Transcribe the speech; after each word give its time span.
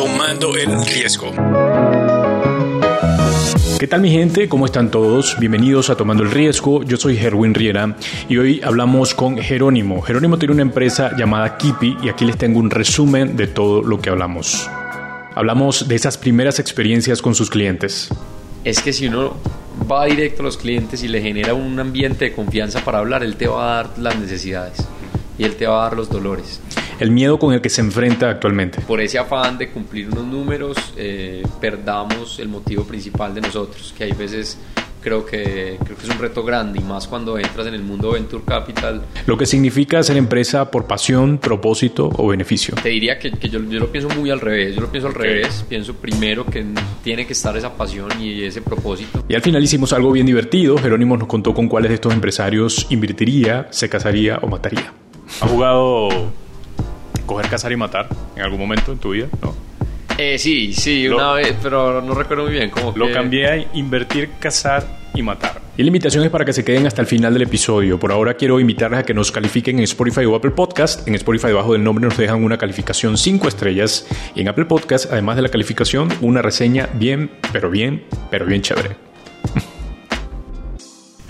Tomando 0.00 0.56
el 0.56 0.82
riesgo. 0.86 1.30
¿Qué 3.78 3.86
tal 3.86 4.00
mi 4.00 4.10
gente? 4.10 4.48
¿Cómo 4.48 4.64
están 4.64 4.90
todos? 4.90 5.36
Bienvenidos 5.38 5.90
a 5.90 5.94
Tomando 5.94 6.22
el 6.22 6.30
Riesgo. 6.30 6.82
Yo 6.84 6.96
soy 6.96 7.18
Herwin 7.18 7.52
Riera 7.52 7.98
y 8.26 8.38
hoy 8.38 8.62
hablamos 8.64 9.12
con 9.14 9.36
Jerónimo. 9.36 10.00
Jerónimo 10.00 10.38
tiene 10.38 10.54
una 10.54 10.62
empresa 10.62 11.14
llamada 11.18 11.58
Kipi 11.58 11.98
y 12.02 12.08
aquí 12.08 12.24
les 12.24 12.38
tengo 12.38 12.60
un 12.60 12.70
resumen 12.70 13.36
de 13.36 13.46
todo 13.46 13.82
lo 13.82 14.00
que 14.00 14.08
hablamos. 14.08 14.70
Hablamos 15.34 15.86
de 15.86 15.96
esas 15.96 16.16
primeras 16.16 16.58
experiencias 16.60 17.20
con 17.20 17.34
sus 17.34 17.50
clientes. 17.50 18.08
Es 18.64 18.80
que 18.80 18.94
si 18.94 19.06
uno 19.06 19.36
va 19.90 20.06
directo 20.06 20.40
a 20.40 20.46
los 20.46 20.56
clientes 20.56 21.02
y 21.02 21.08
le 21.08 21.20
genera 21.20 21.52
un 21.52 21.78
ambiente 21.78 22.24
de 22.24 22.32
confianza 22.32 22.82
para 22.82 23.00
hablar, 23.00 23.22
él 23.22 23.36
te 23.36 23.48
va 23.48 23.64
a 23.64 23.76
dar 23.82 23.98
las 23.98 24.18
necesidades 24.18 24.82
y 25.36 25.44
él 25.44 25.56
te 25.56 25.66
va 25.66 25.80
a 25.80 25.90
dar 25.90 25.96
los 25.98 26.08
dolores 26.08 26.58
el 27.00 27.10
miedo 27.10 27.38
con 27.38 27.52
el 27.52 27.60
que 27.60 27.68
se 27.68 27.80
enfrenta 27.80 28.30
actualmente. 28.30 28.80
Por 28.82 29.00
ese 29.00 29.18
afán 29.18 29.58
de 29.58 29.70
cumplir 29.70 30.08
unos 30.08 30.24
números, 30.24 30.76
eh, 30.96 31.42
perdamos 31.60 32.38
el 32.38 32.48
motivo 32.48 32.84
principal 32.84 33.34
de 33.34 33.40
nosotros, 33.40 33.94
que 33.96 34.04
hay 34.04 34.12
veces 34.12 34.58
creo 35.00 35.24
que, 35.24 35.78
creo 35.82 35.96
que 35.96 36.04
es 36.04 36.10
un 36.10 36.18
reto 36.18 36.44
grande 36.44 36.78
y 36.78 36.82
más 36.84 37.08
cuando 37.08 37.38
entras 37.38 37.66
en 37.66 37.74
el 37.74 37.82
mundo 37.82 38.12
Venture 38.12 38.44
Capital. 38.44 39.02
Lo 39.26 39.36
que 39.36 39.46
significa 39.46 40.02
ser 40.02 40.16
empresa 40.16 40.70
por 40.70 40.86
pasión, 40.86 41.38
propósito 41.38 42.10
o 42.16 42.28
beneficio. 42.28 42.74
Te 42.82 42.90
diría 42.90 43.18
que, 43.18 43.32
que 43.32 43.48
yo, 43.48 43.60
yo, 43.64 43.80
lo 43.80 43.90
pienso 43.90 44.08
muy 44.10 44.30
al 44.30 44.40
revés, 44.40 44.74
yo 44.74 44.82
lo 44.82 44.90
pienso 44.90 45.08
al 45.08 45.14
revés, 45.14 45.64
pienso 45.68 45.94
primero 45.94 46.44
que 46.44 46.64
tiene 47.02 47.26
que 47.26 47.32
estar 47.32 47.56
esa 47.56 47.74
pasión 47.74 48.10
y 48.20 48.42
ese 48.42 48.60
propósito. 48.60 49.24
Y 49.28 49.34
al 49.34 49.42
final 49.42 49.62
hicimos 49.62 49.92
algo 49.92 50.12
bien 50.12 50.26
divertido, 50.26 50.76
Jerónimo 50.76 51.16
nos 51.16 51.28
contó 51.28 51.54
con 51.54 51.68
cuáles 51.68 51.88
de 51.88 51.94
estos 51.94 52.12
empresarios 52.12 52.86
invertiría, 52.90 53.68
se 53.70 53.88
casaría 53.88 54.38
o 54.42 54.48
mataría. 54.48 54.92
¿Ha 55.40 55.46
jugado 55.46 56.30
coger, 57.30 57.48
cazar 57.48 57.70
y 57.70 57.76
matar 57.76 58.08
en 58.34 58.42
algún 58.42 58.58
momento 58.58 58.90
en 58.90 58.98
tu 58.98 59.10
vida, 59.10 59.28
¿no? 59.40 59.54
Eh, 60.18 60.36
sí, 60.36 60.72
sí, 60.72 61.06
una 61.06 61.32
vez, 61.34 61.56
pero 61.62 62.02
no 62.02 62.12
recuerdo 62.12 62.42
muy 62.44 62.52
bien 62.52 62.70
cómo. 62.70 62.92
Lo 62.96 63.10
cambié 63.12 63.46
a 63.46 63.56
invertir, 63.72 64.30
cazar 64.40 64.84
y 65.14 65.22
matar. 65.22 65.60
Y 65.76 65.82
la 65.82 65.86
invitación 65.86 66.24
es 66.24 66.30
para 66.30 66.44
que 66.44 66.52
se 66.52 66.64
queden 66.64 66.88
hasta 66.88 67.00
el 67.00 67.06
final 67.06 67.32
del 67.32 67.42
episodio. 67.42 68.00
Por 68.00 68.10
ahora 68.10 68.34
quiero 68.34 68.58
invitarles 68.58 69.00
a 69.00 69.02
que 69.04 69.14
nos 69.14 69.30
califiquen 69.30 69.78
en 69.78 69.84
Spotify 69.84 70.24
o 70.24 70.34
Apple 70.34 70.50
Podcast. 70.50 71.06
En 71.06 71.14
Spotify 71.14 71.46
debajo 71.46 71.72
del 71.72 71.84
nombre 71.84 72.04
nos 72.04 72.18
dejan 72.18 72.42
una 72.42 72.58
calificación 72.58 73.16
5 73.16 73.46
estrellas. 73.46 74.06
Y 74.34 74.40
en 74.40 74.48
Apple 74.48 74.64
Podcast, 74.64 75.10
además 75.10 75.36
de 75.36 75.42
la 75.42 75.48
calificación, 75.50 76.08
una 76.20 76.42
reseña 76.42 76.88
bien, 76.94 77.30
pero 77.52 77.70
bien, 77.70 78.04
pero 78.30 78.44
bien 78.44 78.60
chévere 78.60 78.96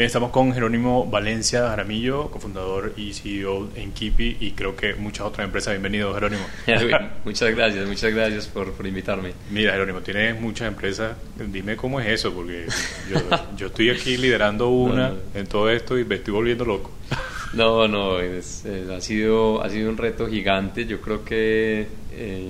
estamos 0.04 0.30
con 0.30 0.54
Jerónimo 0.54 1.04
Valencia 1.04 1.68
Jaramillo, 1.68 2.30
cofundador 2.30 2.94
y 2.96 3.12
CEO 3.12 3.68
en 3.74 3.92
Kipi 3.92 4.38
y 4.40 4.52
creo 4.52 4.74
que 4.74 4.94
muchas 4.94 5.26
otras 5.26 5.44
empresas. 5.44 5.74
Bienvenido, 5.74 6.14
Jerónimo. 6.14 6.42
muchas 7.24 7.54
gracias, 7.54 7.86
muchas 7.86 8.14
gracias 8.14 8.46
por, 8.46 8.72
por, 8.72 8.86
invitarme. 8.86 9.34
Mira, 9.50 9.72
Jerónimo, 9.72 10.00
tienes 10.00 10.40
muchas 10.40 10.68
empresas. 10.68 11.16
Dime 11.36 11.76
cómo 11.76 12.00
es 12.00 12.08
eso, 12.08 12.32
porque 12.32 12.66
yo, 13.10 13.18
yo 13.58 13.66
estoy 13.66 13.90
aquí 13.90 14.16
liderando 14.16 14.70
una 14.70 15.12
en 15.34 15.46
todo 15.46 15.68
esto 15.68 15.98
y 15.98 16.04
me 16.06 16.14
estoy 16.14 16.32
volviendo 16.32 16.64
loco. 16.64 16.90
No, 17.52 17.88
no, 17.88 18.18
ha, 18.18 19.00
sido, 19.00 19.60
ha 19.60 19.68
sido 19.68 19.90
un 19.90 19.96
reto 19.96 20.28
gigante. 20.28 20.86
Yo 20.86 21.00
creo 21.00 21.24
que 21.24 21.88
eh, 22.12 22.48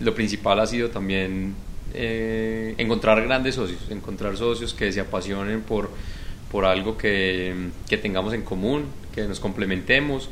lo 0.00 0.14
principal 0.14 0.58
ha 0.60 0.66
sido 0.66 0.88
también 0.88 1.54
eh, 1.92 2.74
encontrar 2.78 3.22
grandes 3.22 3.56
socios, 3.56 3.90
encontrar 3.90 4.38
socios 4.38 4.72
que 4.72 4.90
se 4.90 5.00
apasionen 5.00 5.60
por 5.60 5.90
por 6.50 6.64
algo 6.64 6.96
que, 6.96 7.54
que 7.88 7.96
tengamos 7.96 8.34
en 8.34 8.42
común, 8.42 8.84
que 9.14 9.22
nos 9.22 9.40
complementemos. 9.40 10.28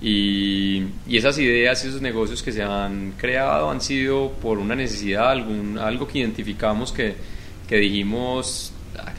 Y, 0.00 0.82
y, 1.06 1.16
esas 1.16 1.38
ideas, 1.38 1.84
esos 1.84 2.02
negocios 2.02 2.42
que 2.42 2.50
se 2.50 2.62
han 2.62 3.12
creado 3.12 3.70
han 3.70 3.80
sido 3.80 4.32
por 4.32 4.58
una 4.58 4.74
necesidad, 4.74 5.30
algún, 5.30 5.78
algo 5.78 6.08
que 6.08 6.18
identificamos 6.18 6.90
que, 6.90 7.14
que 7.68 7.76
dijimos, 7.76 8.72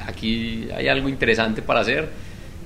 aquí 0.05 0.67
hay 0.75 0.87
algo 0.87 1.09
interesante 1.09 1.61
para 1.61 1.79
hacer 1.79 2.09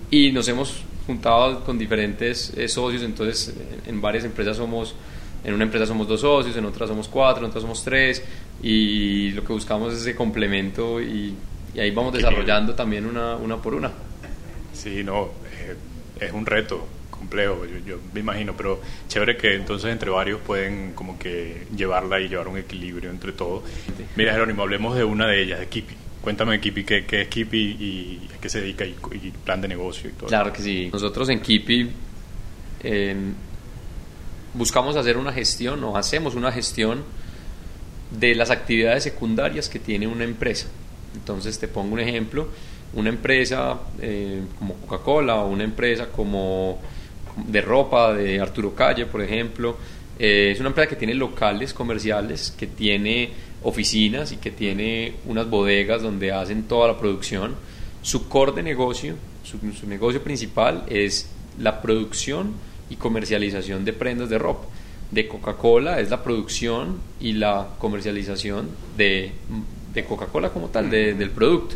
y 0.09 0.31
nos 0.31 0.47
hemos 0.47 0.84
juntado 1.06 1.63
con 1.63 1.78
diferentes 1.78 2.53
eh, 2.57 2.68
socios, 2.68 3.03
entonces 3.03 3.56
en 3.85 4.02
varias 4.02 4.25
empresas 4.25 4.57
somos, 4.57 4.96
en 5.44 5.53
una 5.53 5.63
empresa 5.63 5.85
somos 5.85 6.07
dos 6.07 6.22
socios, 6.22 6.56
en 6.57 6.66
otra 6.66 6.88
somos 6.88 7.07
cuatro, 7.07 7.44
en 7.44 7.50
otra 7.50 7.62
somos 7.62 7.84
tres. 7.84 8.23
Y 8.62 9.31
lo 9.31 9.44
que 9.44 9.53
buscamos 9.53 9.94
es 9.94 10.02
ese 10.02 10.16
complemento 10.16 11.02
y, 11.02 11.34
y 11.78 11.80
ahí 11.80 11.92
vamos 11.92 12.12
desarrollando 12.12 12.74
también 12.74 13.06
una, 13.06 13.36
una 13.36 13.58
por 13.62 13.76
una. 13.76 13.92
Sí, 14.74 15.04
no, 15.04 15.30
eh, 15.62 15.76
es 16.20 16.32
un 16.32 16.48
reto 16.48 16.88
complejo, 17.12 17.66
yo, 17.86 18.00
me 18.14 18.20
imagino, 18.20 18.56
pero 18.58 18.82
chévere 19.08 19.38
que 19.38 19.54
entonces 19.54 19.92
entre 19.92 20.10
varios 20.10 20.42
pueden 20.42 20.94
como 20.94 21.20
que 21.20 21.68
llevarla 21.76 22.20
y 22.20 22.30
llevar 22.30 22.48
un 22.48 22.58
equilibrio 22.58 23.12
entre 23.12 23.32
todos. 23.32 23.62
Mira, 24.16 24.34
Jerónimo, 24.34 24.64
hablemos 24.64 24.96
de 24.96 25.04
una 25.04 25.28
de 25.28 25.44
ellas, 25.44 25.60
de 25.60 25.68
Kipi. 25.68 25.94
Cuéntame, 26.20 26.60
Kipi, 26.60 26.84
¿qué, 26.84 27.06
qué 27.06 27.22
es 27.22 27.28
Kipi 27.28 27.60
y 27.60 28.28
a 28.36 28.42
qué 28.42 28.50
se 28.50 28.62
dedica 28.62 28.84
y, 28.84 28.96
plan 29.46 29.62
de 29.62 29.68
negocio 29.68 30.09
y 30.09 30.14
todo? 30.14 30.30
Claro 30.30 30.52
que 30.52 30.64
sí. 30.64 30.90
Nosotros 30.92 31.30
en 31.30 31.42
Kipi 31.42 31.92
buscamos 34.56 34.96
hacer 34.96 35.16
una 35.18 35.32
gestión 35.32 35.84
o 35.84 35.96
hacemos 35.96 36.34
una 36.34 36.52
gestión 36.52 37.04
de 38.09 38.34
las 38.34 38.50
actividades 38.50 39.04
secundarias 39.04 39.70
que 39.70 39.78
tiene 39.78 40.08
una 40.08 40.24
empresa. 40.24 40.68
Entonces 41.17 41.57
te 41.59 41.67
pongo 41.67 41.94
un 41.94 42.00
ejemplo, 42.00 42.47
una 42.94 43.09
empresa 43.09 43.79
eh, 44.01 44.41
como 44.57 44.75
Coca-Cola 44.75 45.35
o 45.38 45.50
una 45.50 45.63
empresa 45.63 46.07
como 46.07 46.79
de 47.35 47.61
ropa 47.61 48.13
de 48.13 48.39
Arturo 48.39 48.73
Calle, 48.73 49.05
por 49.05 49.22
ejemplo, 49.22 49.78
eh, 50.19 50.51
es 50.51 50.59
una 50.59 50.69
empresa 50.69 50.89
que 50.89 50.95
tiene 50.95 51.13
locales 51.13 51.73
comerciales, 51.73 52.53
que 52.57 52.67
tiene 52.67 53.29
oficinas 53.63 54.31
y 54.31 54.38
que 54.38 54.51
tiene 54.51 55.13
unas 55.25 55.50
bodegas 55.50 56.01
donde 56.01 56.31
hacen 56.31 56.63
toda 56.63 56.88
la 56.88 56.97
producción. 56.97 57.55
Su 58.01 58.28
core 58.28 58.53
de 58.53 58.63
negocio, 58.63 59.16
su, 59.44 59.59
su 59.73 59.88
negocio 59.88 60.23
principal 60.23 60.84
es 60.88 61.29
la 61.59 61.81
producción 61.81 62.53
y 62.89 62.95
comercialización 62.95 63.85
de 63.85 63.94
prendas 63.94 64.29
de 64.29 64.38
ropa. 64.38 64.66
De 65.11 65.28
Coca-Cola 65.28 65.99
es 65.99 66.09
la 66.09 66.22
producción 66.22 66.99
y 67.19 67.34
la 67.34 67.69
comercialización 67.79 68.69
de 68.97 69.31
de 70.02 70.08
Coca-Cola 70.08 70.50
como 70.50 70.68
tal, 70.69 70.90
del 70.90 71.30
producto. 71.31 71.75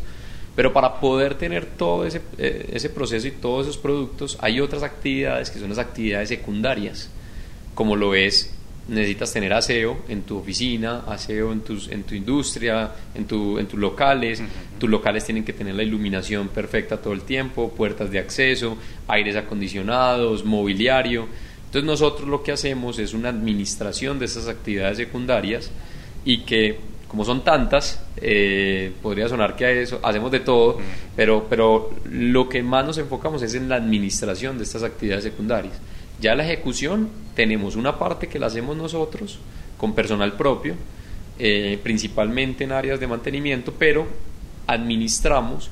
Pero 0.56 0.74
para 0.74 1.00
poder 1.00 1.36
tener 1.36 1.66
todo 1.66 2.06
ese, 2.06 2.22
eh, 2.38 2.70
ese 2.74 2.90
proceso 2.90 3.28
y 3.28 3.32
todos 3.32 3.68
esos 3.68 3.78
productos, 3.78 4.38
hay 4.42 4.59
otras 4.59 4.84
actividades 4.84 5.50
que 5.50 5.59
son 5.59 5.70
las 5.70 5.80
actividades 5.80 6.30
secundarias, 6.30 7.09
como 7.74 7.96
lo 7.96 8.14
es, 8.16 8.54
necesitas 8.88 9.32
tener 9.32 9.54
aseo 9.54 10.00
en 10.09 10.24
tu 10.24 10.38
oficina, 10.38 11.04
aseo 11.08 11.54
en, 11.54 11.62
tus, 11.62 11.88
en 11.88 12.04
tu 12.04 12.16
industria, 12.16 12.92
en, 13.16 13.26
tu, 13.26 13.58
en 13.58 13.68
tus 13.68 13.80
locales. 13.80 14.42
Tus 14.78 14.90
locales 14.90 15.24
tienen 15.24 15.46
que 15.46 15.53
tener 15.53 15.76
la 15.76 15.84
iluminación 15.84 16.50
perfecta 16.50 16.98
todo 16.98 17.14
el 17.14 17.22
tiempo, 17.22 17.72
puertas 17.72 18.12
de 18.12 18.20
acceso, 18.20 18.78
aires 19.08 19.36
acondicionados, 19.36 20.44
mobiliario. 20.44 21.28
Entonces 21.66 21.86
nosotros 21.86 22.28
lo 22.28 22.44
que 22.44 22.52
hacemos 22.52 23.00
es 23.00 23.14
una 23.14 23.30
administración 23.30 24.20
de 24.20 24.26
esas 24.26 24.48
actividades 24.48 24.98
secundarias 24.98 25.72
y 26.26 26.40
que 26.40 26.80
como 27.12 27.26
son 27.26 27.44
tantas, 27.44 28.02
eh, 28.16 28.94
podría 29.02 29.28
sonar 29.28 29.58
que 29.58 29.82
eso, 29.82 30.00
hacemos 30.02 30.32
de 30.32 30.40
todo, 30.40 30.78
pero, 31.14 31.46
pero 31.50 31.90
lo 32.06 32.48
que 32.48 32.64
más 32.64 32.86
nos 32.86 32.98
enfocamos 33.00 33.44
es 33.44 33.54
en 33.54 33.68
la 33.68 33.76
administración 33.76 34.58
de 34.58 34.64
estas 34.64 34.82
actividades 34.82 35.26
secundarias. 35.26 35.74
Ya 36.22 36.36
la 36.36 36.46
ejecución 36.46 37.10
tenemos 37.36 37.76
una 37.76 38.00
parte 38.00 38.30
que 38.30 38.40
la 38.40 38.48
hacemos 38.48 38.78
nosotros 38.78 39.40
con 39.78 39.94
personal 39.94 40.38
propio, 40.38 40.76
eh, 41.38 41.78
principalmente 41.84 42.64
en 42.64 42.72
áreas 42.72 42.98
de 43.02 43.08
mantenimiento, 43.08 43.74
pero 43.78 44.08
administramos 44.66 45.70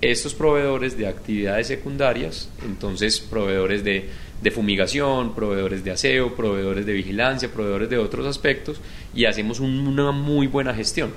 estos 0.00 0.34
proveedores 0.34 0.98
de 0.98 1.06
actividades 1.06 1.68
secundarias, 1.68 2.48
entonces 2.64 3.20
proveedores 3.20 3.84
de 3.84 4.10
de 4.42 4.50
fumigación, 4.50 5.34
proveedores 5.34 5.82
de 5.84 5.90
aseo, 5.90 6.34
proveedores 6.34 6.84
de 6.86 6.92
vigilancia, 6.92 7.50
proveedores 7.50 7.88
de 7.88 7.98
otros 7.98 8.26
aspectos 8.26 8.80
y 9.14 9.24
hacemos 9.24 9.60
una 9.60 10.12
muy 10.12 10.46
buena 10.46 10.74
gestión. 10.74 11.12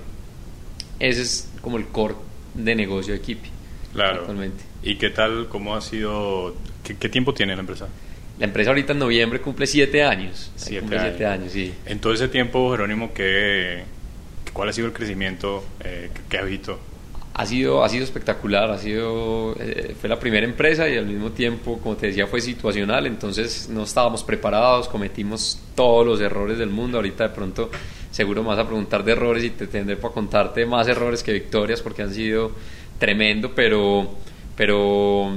Ese 1.00 1.22
es 1.22 1.52
como 1.62 1.78
el 1.78 1.88
core 1.88 2.16
de 2.54 2.76
negocio 2.76 3.14
de 3.14 3.22
Kipi. 3.22 3.50
Claro. 3.94 4.22
Actualmente. 4.22 4.64
¿Y 4.84 4.96
qué 4.96 5.10
tal, 5.10 5.48
cómo 5.50 5.76
ha 5.76 5.82
sido, 5.82 6.56
qué, 6.84 7.10
tiempo 7.10 7.34
tiene 7.34 7.56
la 7.56 7.62
empresa? 7.62 7.88
La 8.38 8.46
empresa 8.46 8.70
ahorita 8.70 8.94
en 8.94 9.00
noviembre 9.00 9.42
cumple 9.42 9.68
siete 9.68 10.04
años. 10.04 10.52
Siete, 10.56 10.98
años. 10.98 11.22
años. 11.22 11.52
sí. 11.52 11.74
En 11.86 12.00
todo 12.00 12.14
ese 12.14 12.30
tiempo, 12.30 12.72
Jerónimo, 12.72 13.14
¿qué, 13.14 13.84
¿cuál 14.54 14.70
ha 14.70 14.74
sido 14.74 14.88
el 14.88 14.94
crecimiento 14.94 15.66
eh, 15.84 16.10
que, 16.30 16.38
has 16.38 16.46
visto 16.46 16.80
ha 17.40 17.46
sido, 17.46 17.86
ha 17.86 17.88
sido 17.88 18.04
espectacular, 18.04 18.70
ha 18.70 18.78
sido, 18.78 19.56
eh, 19.62 19.96
fue 19.98 20.10
la 20.10 20.20
primera 20.20 20.46
empresa 20.46 20.90
y 20.90 20.98
al 20.98 21.06
mismo 21.06 21.32
tiempo, 21.32 21.80
como 21.82 21.96
te 21.96 22.08
decía, 22.08 22.28
fue 22.28 22.42
situacional, 22.42 23.08
entonces 23.08 23.70
no 23.70 23.84
estábamos 23.84 24.26
preparados, 24.26 24.90
cometimos 24.90 25.58
todos 25.74 26.06
los 26.06 26.20
errores 26.20 26.58
del 26.58 26.70
mundo, 26.70 26.98
ahorita 26.98 27.30
de 27.30 27.34
pronto 27.34 27.70
seguro 28.12 28.44
me 28.44 28.50
vas 28.50 28.60
a 28.60 28.66
preguntar 28.66 29.06
de 29.06 29.14
errores 29.14 29.46
y 29.46 29.52
te 29.52 29.68
tendré 29.68 29.96
para 29.96 30.14
contarte 30.14 30.66
más 30.66 30.90
errores 30.90 31.24
que 31.24 31.32
victorias 31.32 31.82
porque 31.82 32.02
han 32.02 32.14
sido 32.14 32.52
tremendo, 32.98 33.56
pero, 33.56 34.16
pero 34.58 35.32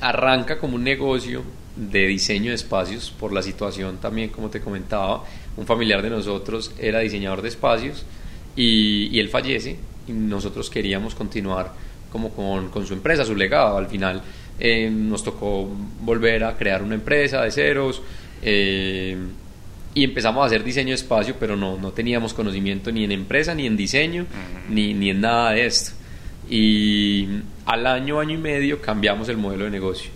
arranca 0.00 0.56
como 0.56 0.76
un 0.76 0.84
negocio 0.84 1.42
de 1.74 2.06
diseño 2.06 2.50
de 2.50 2.54
espacios 2.54 3.10
por 3.10 3.32
la 3.32 3.42
situación 3.42 3.96
también, 3.96 4.28
como 4.28 4.50
te 4.50 4.60
comentaba. 4.60 5.24
Un 5.56 5.66
familiar 5.66 6.00
de 6.00 6.10
nosotros 6.10 6.70
era 6.78 7.00
diseñador 7.00 7.42
de 7.42 7.48
espacios 7.48 8.06
y, 8.54 9.18
él 9.18 9.28
fallece 9.30 9.78
y 10.06 10.12
nosotros 10.12 10.70
queríamos 10.70 11.14
continuar 11.14 11.72
como 12.10 12.30
con, 12.30 12.86
su 12.86 12.94
empresa, 12.94 13.24
su 13.24 13.34
legado. 13.34 13.76
Al 13.76 13.88
final 13.88 14.22
eh, 14.58 14.90
nos 14.90 15.22
tocó 15.22 15.68
volver 16.00 16.44
a 16.44 16.56
crear 16.56 16.82
una 16.82 16.94
empresa 16.94 17.42
de 17.42 17.50
ceros. 17.50 18.02
Eh, 18.42 19.16
y 19.94 20.04
empezamos 20.04 20.42
a 20.42 20.46
hacer 20.46 20.62
diseño 20.62 20.90
de 20.90 20.96
espacio, 20.96 21.36
pero 21.40 21.56
no, 21.56 21.78
no 21.78 21.90
teníamos 21.92 22.34
conocimiento 22.34 22.92
ni 22.92 23.04
en 23.04 23.12
empresa, 23.12 23.54
ni 23.54 23.66
en 23.66 23.76
diseño, 23.78 24.26
ni, 24.68 24.92
ni 24.92 25.10
en 25.10 25.22
nada 25.22 25.52
de 25.52 25.66
esto. 25.66 25.92
Y 26.50 27.26
al 27.64 27.86
año, 27.86 28.20
año 28.20 28.34
y 28.34 28.38
medio 28.38 28.80
cambiamos 28.82 29.28
el 29.30 29.38
modelo 29.38 29.64
de 29.64 29.70
negocio 29.70 30.10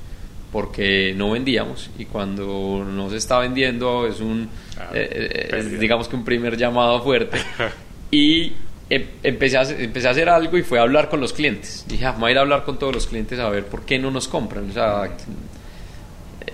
porque 0.53 1.15
no 1.17 1.31
vendíamos 1.31 1.91
y 1.99 2.07
cuando 2.07 2.85
no 2.85 3.09
se 3.09 3.17
está 3.17 3.39
vendiendo 3.39 4.07
es 4.07 4.21
un 4.21 4.49
ah, 4.79 4.91
eh, 4.93 5.49
eh, 5.53 5.77
digamos 5.79 6.09
que 6.09 6.17
un 6.17 6.25
primer 6.25 6.57
llamado 6.57 7.01
fuerte 7.03 7.39
y 8.11 8.53
empecé 8.91 9.57
a, 9.57 9.63
empecé 9.63 10.09
a 10.09 10.11
hacer 10.11 10.29
algo 10.29 10.59
y 10.59 10.63
fue 10.63 10.79
a 10.79 10.83
hablar 10.83 11.09
con 11.09 11.21
los 11.21 11.33
clientes. 11.33 11.85
Dije 11.89 12.05
ah, 12.05 12.13
vamos 12.13 12.29
a 12.29 12.31
ir 12.33 12.39
a 12.39 12.41
hablar 12.41 12.65
con 12.65 12.79
todos 12.79 12.95
los 12.95 13.07
clientes 13.07 13.39
a 13.39 13.49
ver 13.49 13.67
por 13.67 13.83
qué 13.83 13.99
no 13.99 14.11
nos 14.11 14.29
compran 14.29 14.73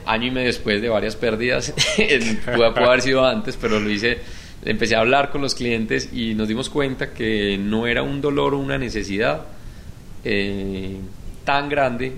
año 0.04 0.26
y 0.26 0.30
medio 0.30 0.46
después 0.46 0.80
de 0.80 0.88
varias 0.88 1.16
pérdidas 1.16 1.74
pudo, 2.44 2.66
haber 2.66 3.02
sido 3.02 3.24
antes 3.24 3.56
pero 3.60 3.80
lo 3.80 3.90
hice 3.90 4.18
empecé 4.64 4.94
a 4.96 5.00
hablar 5.00 5.30
con 5.30 5.42
los 5.42 5.54
clientes 5.54 6.10
y 6.12 6.34
nos 6.34 6.48
dimos 6.48 6.70
cuenta 6.70 7.12
que 7.12 7.58
no 7.58 7.86
era 7.86 8.02
un 8.02 8.20
dolor 8.20 8.54
o 8.54 8.58
una 8.58 8.78
necesidad 8.78 9.42
eh, 10.24 10.96
tan 11.44 11.68
grande 11.68 12.12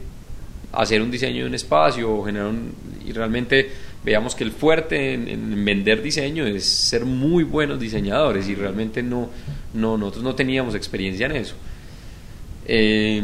hacer 0.73 1.03
un 1.03 1.11
diseño 1.11 1.43
de 1.43 1.49
un 1.49 1.55
espacio 1.55 2.13
o 2.13 2.25
generar 2.25 2.49
un, 2.49 2.73
y 3.07 3.13
realmente 3.13 3.71
veamos 4.05 4.35
que 4.35 4.45
el 4.45 4.53
fuerte 4.53 5.15
en, 5.15 5.65
vender 5.65 6.03
diseño 6.03 6.47
es 6.47 6.65
ser 6.65 7.05
muy 7.05 7.45
buenos 7.45 7.81
diseñadores 7.81 8.49
y 8.49 8.55
realmente 8.55 9.03
no, 9.03 9.31
no 9.75 9.97
nosotros 9.97 10.25
no 10.25 10.35
teníamos 10.35 10.75
experiencia 10.75 11.27
en 11.27 11.37
eso. 11.37 11.55
Eh, 12.67 13.23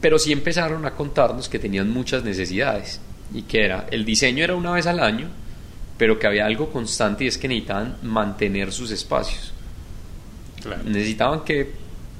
pero 0.00 0.18
sí 0.18 0.32
empezaron 0.32 0.84
a 0.86 0.92
contarnos 0.92 1.48
que 1.48 1.58
tenían 1.58 1.90
muchas 1.90 2.22
necesidades 2.22 3.00
y 3.34 3.42
que 3.42 3.64
era 3.64 3.86
el 3.90 4.04
diseño 4.04 4.44
era 4.44 4.54
una 4.54 4.72
vez 4.72 4.86
al 4.86 5.00
año, 5.00 5.28
pero 5.98 6.18
que 6.18 6.26
había 6.26 6.46
algo 6.46 6.70
constante 6.70 7.24
y 7.24 7.28
es 7.28 7.38
que 7.38 7.48
necesitaban 7.48 7.96
mantener 8.02 8.72
sus 8.72 8.90
espacios. 8.90 9.52
Necesitaban 10.84 11.44
que 11.44 11.70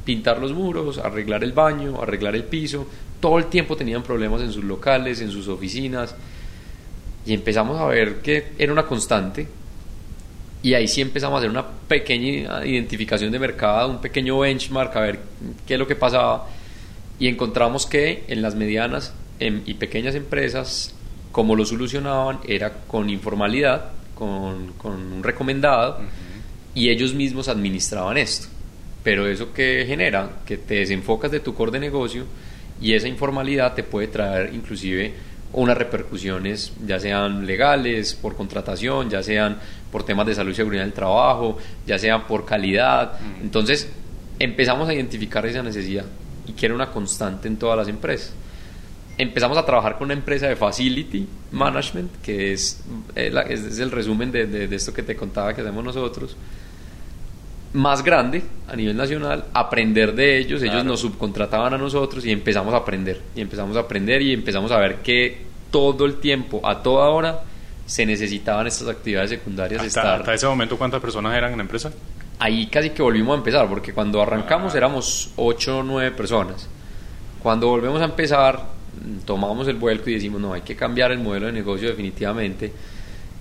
pintar 0.05 0.39
los 0.39 0.53
muros, 0.53 0.99
arreglar 0.99 1.43
el 1.43 1.53
baño, 1.53 2.01
arreglar 2.01 2.35
el 2.37 2.45
piso, 2.45 2.87
todo 3.21 3.39
el 3.39 3.47
tiempo 3.47 3.77
tenían 3.77 4.03
problemas 4.03 4.41
en 4.41 4.53
sus 4.53 4.65
locales, 4.65 5.21
en 5.21 5.31
sus 5.31 5.49
oficinas, 5.49 6.15
y 7.27 7.35
empezamos 7.35 7.81
a 7.81 7.87
ver 7.87 8.21
que 8.21 8.53
era 8.57 8.73
una 8.73 8.87
constante, 8.87 9.49
y 10.67 10.75
ahí 10.75 10.89
sí 10.89 11.01
empezamos 11.01 11.37
a 11.37 11.39
hacer 11.39 11.51
una 11.51 11.65
pequeña 11.65 12.67
identificación 12.67 13.31
de 13.31 13.39
mercado, 13.39 13.89
un 13.89 14.01
pequeño 14.01 14.41
benchmark, 14.41 14.97
a 14.97 15.01
ver 15.01 15.21
qué 15.65 15.75
es 15.75 15.79
lo 15.79 15.87
que 15.87 15.95
pasaba, 15.95 16.49
y 17.21 17.29
encontramos 17.29 17.87
que 17.87 18.25
en 18.27 18.43
las 18.43 18.57
medianas 18.57 19.15
em, 19.39 19.63
y 19.65 19.75
pequeñas 19.75 20.17
empresas, 20.17 20.93
como 21.31 21.55
lo 21.55 21.65
solucionaban, 21.65 22.41
era 22.49 22.79
con 22.89 23.09
informalidad, 23.11 23.93
con, 24.17 24.75
un 24.83 25.23
recomendado, 25.23 26.01
y 26.75 26.89
ellos 26.89 27.15
mismos 27.15 27.47
administraban 27.47 28.19
esto. 28.19 28.49
Pero 29.05 29.29
eso 29.29 29.53
que 29.53 29.85
genera, 29.87 30.41
que 30.45 30.57
te 30.57 30.75
desenfocas 30.81 31.31
de 31.31 31.39
tu 31.39 31.55
core 31.55 31.71
de 31.71 31.79
negocio, 31.79 32.25
y 32.83 32.95
esa 32.95 33.07
informalidad 33.07 33.75
te 33.75 33.85
puede 33.85 34.09
traer 34.09 34.53
inclusive 34.53 35.15
unas 35.57 35.77
repercusiones, 35.77 36.73
ya 36.87 37.01
sean 37.01 37.47
legales, 37.47 38.15
por 38.15 38.37
contratación, 38.37 39.11
ya 39.11 39.23
sean 39.23 39.59
por 39.91 40.05
temas 40.05 40.27
de 40.27 40.35
salud 40.35 40.53
y 40.53 40.55
seguridad 40.55 40.83
del 40.83 40.93
trabajo, 40.93 41.59
ya 41.87 41.99
sean 41.99 42.27
por 42.27 42.45
calidad. 42.45 43.19
Entonces 43.43 43.89
empezamos 44.39 44.89
a 44.89 44.95
identificar 44.95 45.45
esa 45.47 45.63
necesidad 45.63 46.05
y 46.47 46.53
que 46.53 46.67
era 46.67 46.75
una 46.75 46.91
constante 46.91 47.49
en 47.49 47.57
todas 47.57 47.77
las 47.77 47.89
empresas. 47.89 48.33
Empezamos 49.19 49.57
a 49.57 49.65
trabajar 49.65 49.97
con 49.97 50.05
una 50.07 50.15
empresa 50.15 50.47
de 50.47 50.57
Facility 50.57 51.27
Management, 51.53 52.21
que 52.23 52.53
es, 52.53 52.83
eh, 53.15 53.33
es 53.49 53.79
el 53.79 53.91
resumen 53.91 54.31
de, 54.31 54.47
de 54.47 54.77
esto 54.77 54.93
que 54.93 55.03
te 55.03 55.17
contaba 55.17 55.55
que 55.55 55.63
hacemos 55.63 55.83
nosotros 55.83 56.37
más 57.77 58.03
grande 58.03 58.43
a 58.67 58.75
nivel 58.75 58.97
nacional, 58.97 59.45
aprender 59.53 60.15
de 60.15 60.39
ellos, 60.39 60.63
ellos 60.63 60.85
nos 60.85 61.01
subcontrataban 61.01 61.75
a 61.75 61.79
nosotros 61.79 62.25
y 62.25 62.33
empezamos 62.33 62.75
a 62.75 62.79
aprender, 62.79 63.21
y 63.35 63.41
empezamos 63.41 63.77
a 63.77 63.81
aprender 63.81 64.23
y 64.23 64.33
empezamos 64.33 64.73
a 64.73 64.79
ver 64.79 64.97
que 64.97 65.43
todo 65.71 66.07
el 66.07 66.17
tiempo, 66.17 66.67
a 66.67 66.83
toda 66.83 67.09
hora, 67.11 67.41
se 67.85 68.05
necesitaban 68.05 68.67
estas 68.67 68.89
actividades 68.89 69.31
secundarias. 69.31 69.85
Hasta, 69.85 70.17
hasta 70.17 70.35
ese 70.35 70.47
momento, 70.47 70.77
¿cuántas 70.77 71.01
personas 71.01 71.37
eran 71.37 71.53
en 71.53 71.59
la 71.59 71.63
empresa? 71.63 71.93
Ahí 72.39 72.67
casi 72.67 72.91
que 72.91 73.03
volvimos 73.03 73.35
a 73.35 73.39
empezar, 73.39 73.69
porque 73.69 73.93
cuando 73.93 74.21
arrancamos 74.21 74.75
ah. 74.75 74.79
éramos 74.79 75.31
8 75.37 75.79
o 75.79 75.83
9 75.83 76.11
personas. 76.13 76.69
Cuando 77.43 77.69
volvemos 77.69 78.01
a 78.01 78.07
empezar, 78.07 78.65
tomamos 79.25 79.69
el 79.69 79.77
vuelco 79.77 80.11
y 80.11 80.15
decimos, 80.15 80.41
no, 80.41 80.53
hay 80.53 80.63
que 80.63 80.75
cambiar 80.75 81.13
el 81.13 81.19
modelo 81.19 81.47
de 81.47 81.53
negocio 81.53 81.89
definitivamente. 81.89 82.73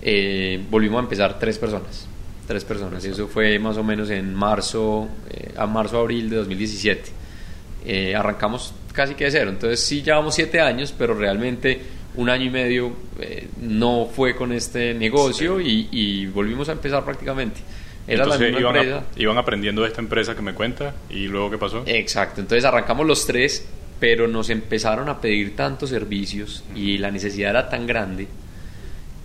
Eh, 0.02 0.64
volvimos 0.70 0.98
a 1.00 1.04
empezar 1.04 1.40
tres 1.40 1.58
personas 1.58 2.08
tres 2.46 2.64
personas. 2.64 3.06
Y 3.06 3.10
eso 3.10 3.28
fue 3.28 3.60
más 3.60 3.78
o 3.78 3.84
menos 3.84 4.10
en 4.10 4.34
marzo, 4.34 5.08
eh, 5.30 5.54
a 5.58 5.66
marzo-abril 5.66 6.30
de 6.30 6.38
2017. 6.38 7.04
Eh, 7.86 8.16
arrancamos 8.16 8.74
casi 8.94 9.14
que 9.14 9.26
de 9.26 9.32
cero. 9.32 9.50
Entonces 9.52 9.80
sí 9.80 10.02
llevamos 10.02 10.36
siete 10.36 10.60
años, 10.60 10.94
pero 10.98 11.14
realmente 11.14 11.80
un 12.16 12.30
año 12.30 12.46
y 12.46 12.50
medio 12.50 12.94
eh, 13.20 13.48
no 13.62 14.06
fue 14.06 14.36
con 14.36 14.52
este 14.54 14.94
negocio 14.94 15.60
y, 15.60 16.26
volvimos 16.28 16.70
a 16.70 16.74
empezar 16.74 17.04
prácticamente. 17.04 17.62
Era 18.08 18.26
la 18.26 18.38
misma 18.38 18.60
iban, 18.60 18.76
empresa. 18.76 19.04
iban 19.16 19.38
aprendiendo 19.38 19.82
de 19.82 19.88
esta 19.88 20.00
empresa 20.00 20.36
que 20.36 20.42
me 20.42 20.54
cuenta 20.54 20.94
y 21.10 21.28
luego 21.28 21.52
qué 21.52 21.58
pasó. 21.58 21.84
Exacto. 21.86 22.42
Entonces 22.42 22.64
arrancamos 22.64 23.06
los 23.06 23.26
tres, 23.26 23.68
pero 24.00 24.28
nos 24.28 24.50
empezaron 24.50 25.10
a 25.10 25.20
pedir 25.20 25.56
tantos 25.56 25.90
servicios 25.90 26.64
y 26.76 26.98
la 27.00 27.10
necesidad 27.10 27.50
era 27.50 27.70
tan 27.70 27.88
grande 27.88 28.28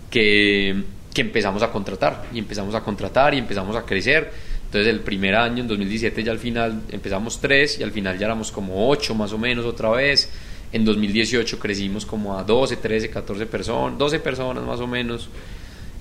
que 0.09 0.83
que 1.13 1.21
empezamos 1.21 1.61
a 1.63 1.71
contratar 1.71 2.25
y 2.33 2.39
empezamos 2.39 2.73
a 2.75 2.81
contratar 2.81 3.33
y 3.33 3.37
empezamos 3.37 3.75
a 3.75 3.83
crecer. 3.83 4.31
Entonces 4.65 4.87
el 4.93 5.01
primer 5.01 5.35
año, 5.35 5.61
en 5.61 5.67
2017, 5.67 6.23
ya 6.23 6.31
al 6.31 6.39
final 6.39 6.83
empezamos 6.89 7.41
tres 7.41 7.79
y 7.79 7.83
al 7.83 7.91
final 7.91 8.17
ya 8.17 8.27
éramos 8.27 8.51
como 8.51 8.89
ocho 8.89 9.13
más 9.13 9.33
o 9.33 9.37
menos 9.37 9.65
otra 9.65 9.89
vez. 9.89 10.29
En 10.71 10.85
2018 10.85 11.59
crecimos 11.59 12.05
como 12.05 12.37
a 12.37 12.43
12, 12.43 12.77
13, 12.77 13.09
14 13.09 13.45
personas, 13.45 13.99
12 13.99 14.19
personas 14.19 14.63
más 14.63 14.79
o 14.79 14.87
menos. 14.87 15.29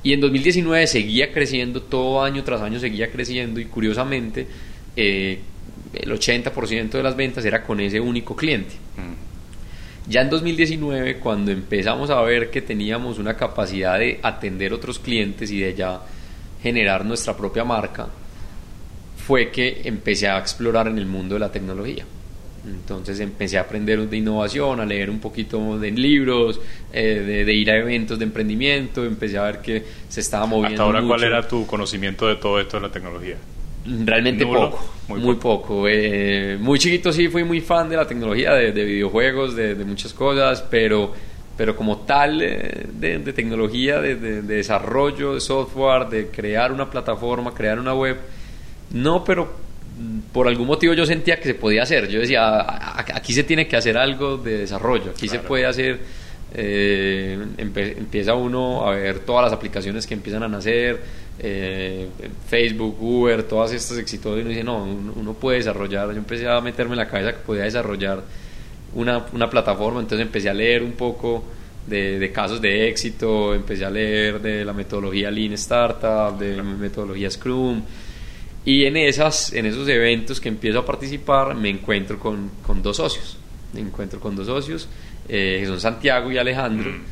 Y 0.02 0.12
en 0.12 0.20
2019 0.20 0.86
seguía 0.86 1.32
creciendo, 1.32 1.82
todo 1.82 2.22
año 2.22 2.44
tras 2.44 2.62
año 2.62 2.78
seguía 2.78 3.10
creciendo 3.10 3.58
y 3.60 3.64
curiosamente 3.64 4.46
eh, 4.96 5.40
el 5.92 6.10
80% 6.12 6.90
de 6.90 7.02
las 7.02 7.16
ventas 7.16 7.44
era 7.44 7.64
con 7.64 7.80
ese 7.80 7.98
único 7.98 8.36
cliente. 8.36 8.74
Mm. 8.96 9.29
Ya 10.10 10.22
en 10.22 10.28
2019, 10.28 11.18
cuando 11.18 11.52
empezamos 11.52 12.10
a 12.10 12.20
ver 12.22 12.50
que 12.50 12.60
teníamos 12.60 13.20
una 13.20 13.36
capacidad 13.36 13.96
de 13.96 14.18
atender 14.24 14.72
otros 14.72 14.98
clientes 14.98 15.52
y 15.52 15.60
de 15.60 15.72
ya 15.72 16.00
generar 16.60 17.04
nuestra 17.04 17.36
propia 17.36 17.62
marca, 17.62 18.08
fue 19.24 19.52
que 19.52 19.82
empecé 19.84 20.26
a 20.26 20.36
explorar 20.40 20.88
en 20.88 20.98
el 20.98 21.06
mundo 21.06 21.34
de 21.34 21.38
la 21.38 21.52
tecnología. 21.52 22.04
Entonces 22.66 23.20
empecé 23.20 23.58
a 23.58 23.60
aprender 23.60 24.00
de 24.08 24.16
innovación, 24.16 24.80
a 24.80 24.84
leer 24.84 25.10
un 25.10 25.20
poquito 25.20 25.78
de 25.78 25.92
libros, 25.92 26.60
eh, 26.92 27.44
de, 27.46 27.54
ir 27.54 27.70
a 27.70 27.76
eventos 27.76 28.18
de 28.18 28.24
emprendimiento, 28.24 29.04
empecé 29.04 29.38
a 29.38 29.42
ver 29.42 29.60
que 29.60 29.84
se 30.08 30.22
estaba 30.22 30.44
moviendo. 30.44 30.82
¿Hasta 30.82 30.98
ahora 30.98 31.06
cuál 31.06 31.22
era 31.22 31.46
tu 31.46 31.68
conocimiento 31.68 32.26
de 32.26 32.34
todo 32.34 32.58
esto 32.58 32.78
de 32.78 32.82
la 32.88 32.92
tecnología? 32.92 33.36
Realmente 33.84 34.44
poco, 34.44 34.78
muy, 35.08 35.36
poco. 35.36 35.88
Eh, 35.88 36.58
muy 36.60 36.78
chiquito 36.78 37.12
sí 37.12 37.28
fui 37.28 37.44
muy 37.44 37.60
fan 37.60 37.88
de 37.88 37.96
la 37.96 38.06
tecnología, 38.06 38.52
de, 38.52 38.72
videojuegos, 38.84 39.56
de, 39.56 39.74
muchas 39.86 40.12
cosas, 40.12 40.62
pero, 40.70 41.12
pero 41.56 41.74
como 41.74 41.98
tal 41.98 42.42
eh, 42.42 42.86
de, 42.92 43.32
tecnología, 43.32 44.00
de, 44.00 44.42
desarrollo 44.42 45.34
de 45.34 45.40
software, 45.40 46.08
de 46.08 46.28
crear 46.28 46.72
una 46.72 46.90
plataforma, 46.90 47.54
crear 47.54 47.78
una 47.78 47.94
web, 47.94 48.18
no, 48.92 49.24
pero 49.24 49.50
por 50.32 50.46
algún 50.46 50.66
motivo 50.66 50.92
yo 50.92 51.06
sentía 51.06 51.36
que 51.36 51.44
se 51.44 51.54
podía 51.54 51.82
hacer. 51.82 52.06
Yo 52.08 52.20
decía, 52.20 52.66
aquí 52.96 53.32
se 53.32 53.44
tiene 53.44 53.66
que 53.66 53.76
hacer 53.76 53.96
algo 53.96 54.36
de 54.36 54.58
desarrollo, 54.58 55.12
aquí 55.12 55.26
se 55.26 55.38
puede 55.38 55.64
hacer 55.64 56.00
eh, 56.52 57.38
empieza 57.58 58.34
uno 58.34 58.84
a 58.88 58.94
ver 58.94 59.20
todas 59.20 59.44
las 59.44 59.52
aplicaciones 59.52 60.06
que 60.06 60.14
empiezan 60.14 60.42
a 60.42 60.48
nacer, 60.48 61.00
eh, 61.42 62.08
Facebook, 62.46 62.96
Uber, 63.00 63.44
todas 63.44 63.72
estas 63.72 63.96
exitosas, 63.96 64.38
y 64.38 64.40
uno 64.42 64.50
dice, 64.50 64.64
no, 64.64 64.84
uno, 64.84 65.32
puede 65.32 65.58
desarrollar, 65.58 66.10
yo 66.10 66.18
empecé 66.18 66.46
a 66.46 66.60
meterme 66.60 66.92
en 66.92 66.98
la 66.98 67.08
cabeza 67.08 67.32
que 67.32 67.38
podía 67.38 67.62
desarrollar 67.62 68.22
una, 68.94 69.24
una 69.32 69.48
plataforma, 69.48 70.00
entonces 70.00 70.26
empecé 70.26 70.50
a 70.50 70.54
leer 70.54 70.82
un 70.82 70.92
poco 70.92 71.44
de, 71.86 72.30
casos 72.32 72.60
de 72.60 72.88
éxito, 72.88 73.54
empecé 73.54 73.86
a 73.86 73.90
leer 73.90 74.40
de 74.40 74.66
la 74.66 74.74
metodología 74.74 75.30
Lean 75.30 75.54
Startup, 75.54 76.38
de 76.38 76.56
la 76.56 76.62
metodología 76.62 77.30
Scrum, 77.30 77.82
y 78.66 78.84
en, 78.84 78.98
esas, 78.98 79.54
en 79.54 79.64
esos 79.64 79.88
eventos 79.88 80.38
que 80.40 80.50
empiezo 80.50 80.80
a 80.80 80.84
participar 80.84 81.54
me 81.54 81.70
encuentro 81.70 82.18
con, 82.18 82.50
con 82.66 82.82
dos 82.82 82.98
socios, 82.98 83.38
me 83.72 83.80
encuentro 83.80 84.20
con 84.20 84.36
dos 84.36 84.46
socios, 84.46 84.88
eh, 85.26 85.58
que 85.60 85.66
son 85.66 85.80
Santiago 85.80 86.30
y 86.30 86.36
Alejandro, 86.36 86.90
mm. 86.90 87.02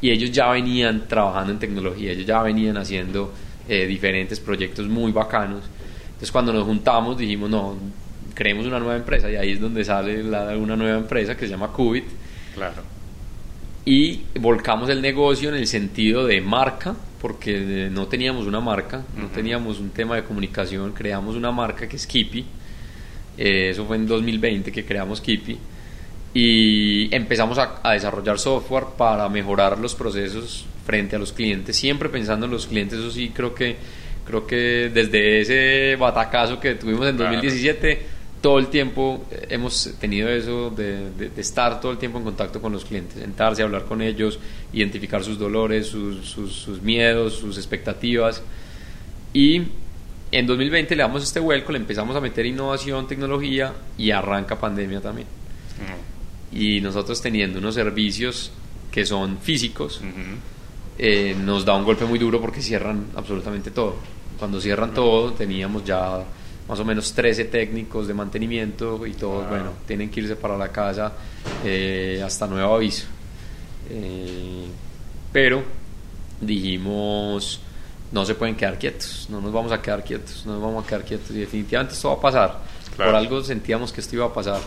y 0.00 0.10
ellos 0.10 0.32
ya 0.32 0.50
venían 0.50 1.06
trabajando 1.06 1.52
en 1.52 1.60
tecnología, 1.60 2.10
ellos 2.10 2.26
ya 2.26 2.42
venían 2.42 2.76
haciendo 2.76 3.32
eh, 3.68 3.86
diferentes 3.86 4.40
proyectos 4.40 4.86
muy 4.88 5.12
bacanos. 5.12 5.64
Entonces 6.06 6.32
cuando 6.32 6.52
nos 6.52 6.64
juntamos 6.64 7.18
dijimos, 7.18 7.50
no, 7.50 7.76
creemos 8.34 8.66
una 8.66 8.78
nueva 8.78 8.96
empresa 8.96 9.30
y 9.30 9.36
ahí 9.36 9.52
es 9.52 9.60
donde 9.60 9.84
sale 9.84 10.22
la, 10.22 10.56
una 10.56 10.76
nueva 10.76 10.98
empresa 10.98 11.36
que 11.36 11.46
se 11.46 11.52
llama 11.52 11.72
Qubit. 11.72 12.04
Claro. 12.54 12.82
Y 13.84 14.22
volcamos 14.40 14.88
el 14.88 15.00
negocio 15.00 15.48
en 15.48 15.56
el 15.56 15.66
sentido 15.66 16.26
de 16.26 16.40
marca, 16.40 16.96
porque 17.20 17.88
no 17.90 18.06
teníamos 18.06 18.46
una 18.46 18.60
marca, 18.60 19.04
no 19.16 19.28
teníamos 19.28 19.78
un 19.78 19.90
tema 19.90 20.16
de 20.16 20.24
comunicación, 20.24 20.92
creamos 20.92 21.36
una 21.36 21.52
marca 21.52 21.88
que 21.88 21.96
es 21.96 22.06
Kipi. 22.06 22.44
Eh, 23.38 23.70
eso 23.70 23.84
fue 23.84 23.96
en 23.96 24.06
2020 24.06 24.72
que 24.72 24.84
creamos 24.84 25.20
Kipi 25.20 25.58
y 26.38 27.08
empezamos 27.14 27.56
a, 27.56 27.80
desarrollar 27.94 28.38
software 28.38 28.84
para 28.98 29.26
mejorar 29.30 29.78
los 29.78 29.94
procesos 29.94 30.66
frente 30.84 31.16
a 31.16 31.18
los 31.18 31.32
clientes, 31.32 31.74
siempre 31.74 32.10
pensando 32.10 32.44
en 32.44 32.52
los 32.52 32.66
clientes, 32.66 32.98
eso 32.98 33.10
sí 33.10 33.30
creo 33.30 33.54
que 33.54 33.76
creo 34.26 34.46
que 34.46 34.90
desde 34.92 35.40
ese 35.40 35.96
batacazo 35.96 36.60
que 36.60 36.74
tuvimos 36.74 37.06
en 37.06 37.16
2017 37.16 38.02
todo 38.42 38.58
el 38.58 38.66
tiempo 38.66 39.24
hemos 39.48 39.94
tenido 39.98 40.28
eso 40.28 40.68
de, 40.68 41.08
estar 41.38 41.80
todo 41.80 41.92
el 41.92 41.96
tiempo 41.96 42.18
en 42.18 42.24
contacto 42.24 42.60
con 42.60 42.70
los 42.70 42.84
clientes, 42.84 43.18
sentarse, 43.18 43.62
hablar 43.62 43.86
con 43.86 44.02
ellos, 44.02 44.38
identificar 44.74 45.24
sus 45.24 45.38
dolores, 45.38 45.86
sus, 45.86 46.28
sus, 46.28 46.82
miedos, 46.82 47.32
sus 47.32 47.56
expectativas. 47.56 48.42
Y 49.32 49.62
en 50.30 50.46
2020 50.46 50.96
le 50.96 51.02
damos 51.02 51.22
este 51.22 51.40
vuelco, 51.40 51.72
le 51.72 51.78
empezamos 51.78 52.14
a 52.14 52.20
meter 52.20 52.44
innovación, 52.44 53.08
tecnología 53.08 53.72
y 53.96 54.10
arranca 54.10 54.60
pandemia 54.60 55.00
también. 55.00 55.45
Y 56.52 56.80
nosotros 56.80 57.20
teniendo 57.20 57.58
unos 57.58 57.74
servicios 57.74 58.50
que 58.90 59.04
son 59.04 59.38
físicos, 59.38 60.00
eh, 60.98 61.36
nos 61.38 61.64
da 61.64 61.74
un 61.74 61.84
golpe 61.84 62.04
muy 62.04 62.18
duro 62.18 62.40
porque 62.40 62.62
cierran 62.62 63.08
absolutamente 63.14 63.70
todo. 63.70 63.96
Cuando 64.38 64.60
cierran 64.60 64.94
todo, 64.94 65.32
teníamos 65.32 65.84
ya 65.84 66.24
más 66.68 66.80
o 66.80 66.84
menos 66.84 67.12
13 67.12 67.44
técnicos 67.44 68.08
de 68.08 68.14
mantenimiento 68.14 69.06
y 69.06 69.12
todos, 69.12 69.48
bueno, 69.48 69.72
tienen 69.86 70.10
que 70.10 70.20
irse 70.20 70.36
para 70.36 70.56
la 70.56 70.68
casa 70.68 71.12
eh, 71.64 72.22
hasta 72.24 72.46
nuevo 72.46 72.74
aviso. 72.74 73.06
Eh, 73.90 74.66
pero 75.32 75.62
dijimos, 76.40 77.60
no 78.12 78.24
se 78.24 78.34
pueden 78.34 78.56
quedar 78.56 78.78
quietos, 78.78 79.26
no 79.30 79.40
nos 79.40 79.52
vamos 79.52 79.72
a 79.72 79.80
quedar 79.80 80.02
quietos, 80.02 80.44
no 80.46 80.54
nos 80.54 80.62
vamos 80.62 80.84
a 80.84 80.88
quedar 80.88 81.04
quietos 81.04 81.30
y 81.30 81.40
definitivamente 81.40 81.94
esto 81.94 82.08
va 82.08 82.14
a 82.14 82.20
pasar. 82.20 82.60
Por 82.96 83.14
algo 83.14 83.42
sentíamos 83.44 83.92
que 83.92 84.00
esto 84.00 84.16
iba 84.16 84.24
a 84.24 84.32
pasar 84.32 84.60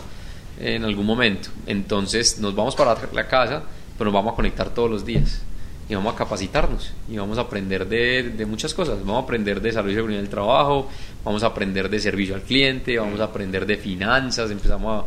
en 0.60 0.84
algún 0.84 1.06
momento. 1.06 1.48
Entonces 1.66 2.38
nos 2.38 2.54
vamos 2.54 2.76
para 2.76 2.96
la 3.12 3.26
casa, 3.26 3.62
pero 3.98 4.10
nos 4.10 4.14
vamos 4.14 4.32
a 4.34 4.36
conectar 4.36 4.70
todos 4.70 4.90
los 4.90 5.04
días 5.04 5.42
y 5.88 5.94
vamos 5.94 6.14
a 6.14 6.16
capacitarnos 6.16 6.92
y 7.10 7.16
vamos 7.16 7.38
a 7.38 7.42
aprender 7.42 7.88
de, 7.88 8.22
de, 8.36 8.46
muchas 8.46 8.74
cosas. 8.74 9.00
Vamos 9.00 9.22
a 9.22 9.24
aprender 9.24 9.60
de 9.60 9.72
salud 9.72 9.90
y 9.90 9.94
seguridad 9.94 10.20
del 10.20 10.28
trabajo, 10.28 10.88
vamos 11.24 11.42
a 11.42 11.46
aprender 11.46 11.88
de 11.88 11.98
servicio 11.98 12.34
al 12.34 12.42
cliente, 12.42 12.98
vamos 12.98 13.18
a 13.20 13.24
aprender 13.24 13.66
de 13.66 13.76
finanzas. 13.76 14.50
Empezamos 14.50 15.04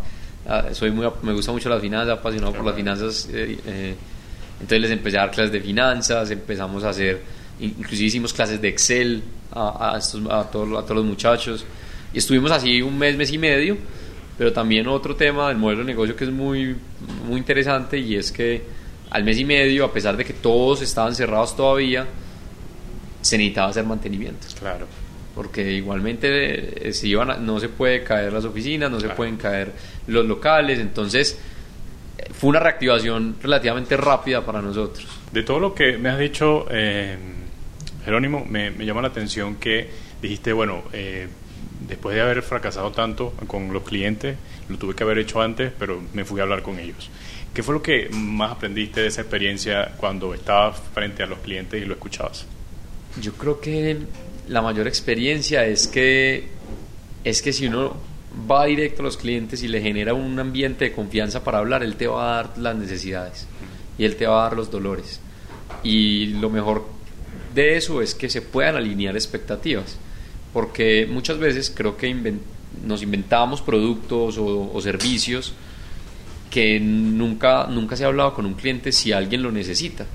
a, 0.48 0.74
soy 0.74 0.92
muy, 0.92 1.08
me 1.22 1.34
gusta 1.34 1.52
mucho 1.52 1.70
las 1.70 1.82
finanzas, 1.82 2.20
apasionado 2.20 2.52
por 2.54 2.66
las 2.66 2.76
finanzas. 2.76 3.30
Eh, 3.32 3.58
eh, 3.66 3.96
entonces 4.56 4.82
les 4.82 4.92
empecé 4.92 5.18
a 5.18 5.22
dar 5.22 5.32
clases 5.32 5.52
de 5.52 5.62
finanzas, 5.62 6.32
empezamos 6.32 6.84
a 6.84 6.90
hacer, 6.90 7.22
inclusive 7.60 8.08
hicimos 8.08 8.34
clases 8.34 8.62
de 8.62 8.68
Excel 8.70 9.24
a, 9.52 9.96
a, 9.96 9.98
a 9.98 10.52
todos, 10.52 10.84
a 10.84 10.86
todos 10.86 10.96
los 10.98 11.06
muchachos 11.06 11.66
y 12.14 12.18
estuvimos 12.18 12.52
así 12.52 12.82
un 12.82 12.98
mes, 12.98 13.18
mes 13.18 13.32
y 13.32 13.38
medio 13.38 13.78
pero 14.38 14.52
también 14.52 14.88
otro 14.88 15.16
tema 15.16 15.50
del 15.50 15.58
modelo 15.58 15.82
de 15.82 15.88
negocio 15.88 16.16
que 16.16 16.24
es 16.24 16.32
muy, 16.32 16.76
muy 17.28 17.38
interesante 17.38 17.98
y 17.98 18.16
es 18.16 18.32
que 18.32 18.64
al 19.10 19.24
mes 19.24 19.38
y 19.38 19.46
medio, 19.46 19.86
a 19.86 19.94
pesar 19.94 20.18
de 20.18 20.26
que 20.26 20.34
todos 20.34 20.82
estaban 20.82 21.14
cerrados 21.14 21.56
todavía, 21.56 22.08
se 23.22 23.38
necesitaba 23.38 23.70
hacer 23.70 23.86
mantenimiento. 23.86 24.48
Claro. 24.60 24.88
Porque 25.36 25.72
igualmente 25.72 26.90
eh, 26.90 26.94
iban 27.04 27.46
no 27.46 27.60
se 27.60 27.70
puede 27.70 28.04
caer 28.04 28.34
las 28.34 28.46
oficinas, 28.46 28.90
no 28.90 29.00
se 29.00 29.10
pueden 29.10 29.38
caer 29.38 29.72
los 30.08 30.26
locales, 30.26 30.80
entonces 30.80 31.40
eh, 32.18 32.26
fue 32.32 32.50
una 32.50 32.60
reactivación 32.60 33.38
relativamente 33.42 33.98
rápida 33.98 34.46
para 34.46 34.62
nosotros. 34.62 35.08
De 35.32 35.44
todo 35.44 35.60
lo 35.60 35.74
que 35.74 35.98
me 35.98 36.10
has 36.10 36.20
dicho, 36.20 36.66
eh, 36.70 37.18
Jerónimo, 38.06 38.46
me, 38.48 38.72
me, 38.72 38.86
llama 38.86 39.02
la 39.02 39.08
atención 39.08 39.56
que 39.56 39.90
dijiste, 40.22 40.54
bueno, 40.54 40.84
eh, 40.92 41.28
después 41.94 42.16
de 42.16 42.22
haber 42.22 42.42
fracasado 42.42 42.92
tanto 42.92 43.34
con 43.46 43.72
los 43.72 43.84
clientes, 43.84 44.36
lo 44.68 44.78
tuve 44.78 44.96
que 44.96 45.04
haber 45.04 45.20
hecho 45.20 45.42
antes, 45.42 45.72
pero 45.78 46.02
me 46.14 46.26
fui 46.26 46.40
a 46.40 46.44
hablar 46.44 46.64
con 46.64 46.80
ellos. 46.80 47.10
¿Qué 47.54 47.62
fue 47.62 47.76
lo 47.76 47.84
que 47.84 48.10
más 48.12 48.52
aprendiste 48.52 49.02
de 49.02 49.08
esa 49.08 49.22
experiencia 49.22 49.94
cuando 49.98 50.34
estabas 50.34 50.82
frente 50.94 51.22
a 51.22 51.28
los 51.28 51.38
clientes 51.40 51.82
y 51.82 51.86
lo 51.86 51.94
escuchabas? 51.94 52.46
Yo 53.22 53.34
creo 53.34 53.62
que 53.62 54.00
la 54.48 54.64
mayor 54.64 54.88
experiencia 54.88 55.66
es 55.66 55.88
que 55.88 56.48
es 57.24 57.42
que 57.44 57.54
si 57.54 57.68
uno 57.68 57.96
va 58.50 58.66
directo 58.66 59.04
a 59.04 59.06
los 59.06 59.18
clientes 59.18 59.62
y 59.62 59.68
le 59.68 59.80
genera 59.80 60.16
un 60.16 60.40
ambiente 60.40 60.86
de 60.86 60.94
confianza 60.94 61.44
para 61.44 61.60
hablar, 61.60 61.84
él 61.84 61.96
te 61.96 62.08
va 62.08 62.24
a 62.24 62.36
dar 62.44 62.58
las 62.58 62.76
necesidades 62.76 63.48
y 64.00 64.06
él 64.06 64.16
te 64.16 64.26
va 64.26 64.42
a 64.42 64.44
dar 64.50 64.58
los 64.58 64.72
dolores. 64.72 65.20
Y 65.84 66.26
lo 66.42 66.50
mejor 66.50 66.88
de 67.54 67.78
eso 67.78 68.02
es 68.02 68.16
que 68.16 68.30
se 68.30 68.42
puedan 68.42 68.76
alinear 68.76 69.16
expectativas 69.16 70.00
porque 70.54 71.08
muchas 71.10 71.40
veces 71.40 71.74
creo 71.76 71.98
que 71.98 72.16
nos 72.86 73.02
inventamos 73.02 73.62
productos 73.62 74.38
o, 74.38 74.80
servicios 74.82 75.54
que 76.50 76.80
nunca, 76.80 77.66
nunca 77.68 77.96
se 77.96 78.04
ha 78.04 78.08
hablado 78.08 78.36
con 78.36 78.46
un 78.46 78.54
cliente 78.54 78.92
si 78.92 79.12
alguien 79.12 79.42
lo 79.42 79.52
necesita. 79.52 80.06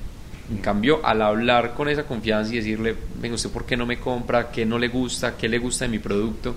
En 0.50 0.58
cambio, 0.58 1.04
al 1.04 1.20
hablar 1.20 1.74
con 1.74 1.88
esa 1.88 2.04
confianza 2.04 2.52
y 2.54 2.56
decirle, 2.58 2.96
venga, 3.20 3.34
¿usted 3.34 3.50
por 3.50 3.66
qué 3.66 3.76
no 3.76 3.84
me 3.84 3.98
compra? 3.98 4.50
¿Qué 4.50 4.64
no 4.64 4.78
le 4.78 4.88
gusta? 4.88 5.36
¿Qué 5.36 5.48
le 5.48 5.58
gusta 5.58 5.84
de 5.84 5.90
mi 5.90 5.98
producto? 5.98 6.54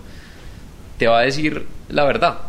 Te 0.98 1.08
va 1.08 1.20
a 1.20 1.24
decir 1.24 1.66
la 1.90 2.06
verdad. 2.06 2.40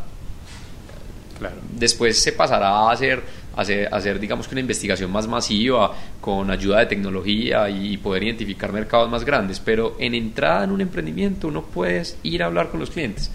Claro. 1.39 1.57
Después 1.75 2.23
se 2.23 2.33
pasará 2.33 2.69
a 2.69 2.93
hacer 2.93 3.23
hacer, 3.57 4.19
digamos 4.19 4.49
que 4.49 4.55
una 4.55 4.61
investigación 4.61 5.11
más 5.11 5.29
masiva 5.29 5.93
con 6.21 6.51
ayuda 6.51 6.81
de 6.81 6.87
tecnología 6.87 7.69
y 7.69 7.97
poder 7.99 8.25
identificar 8.25 8.73
mercados 8.73 9.11
más 9.11 9.25
grandes, 9.25 9.61
pero 9.61 9.97
en 9.99 10.15
entrada 10.15 10.65
en 10.65 10.71
un 10.71 10.81
emprendimiento 10.81 11.49
uno 11.49 11.63
puede 11.63 12.03
ir 12.23 12.43
a 12.43 12.47
hablar 12.47 12.71
con 12.71 12.81
los 12.81 12.91
clientes 12.91 13.31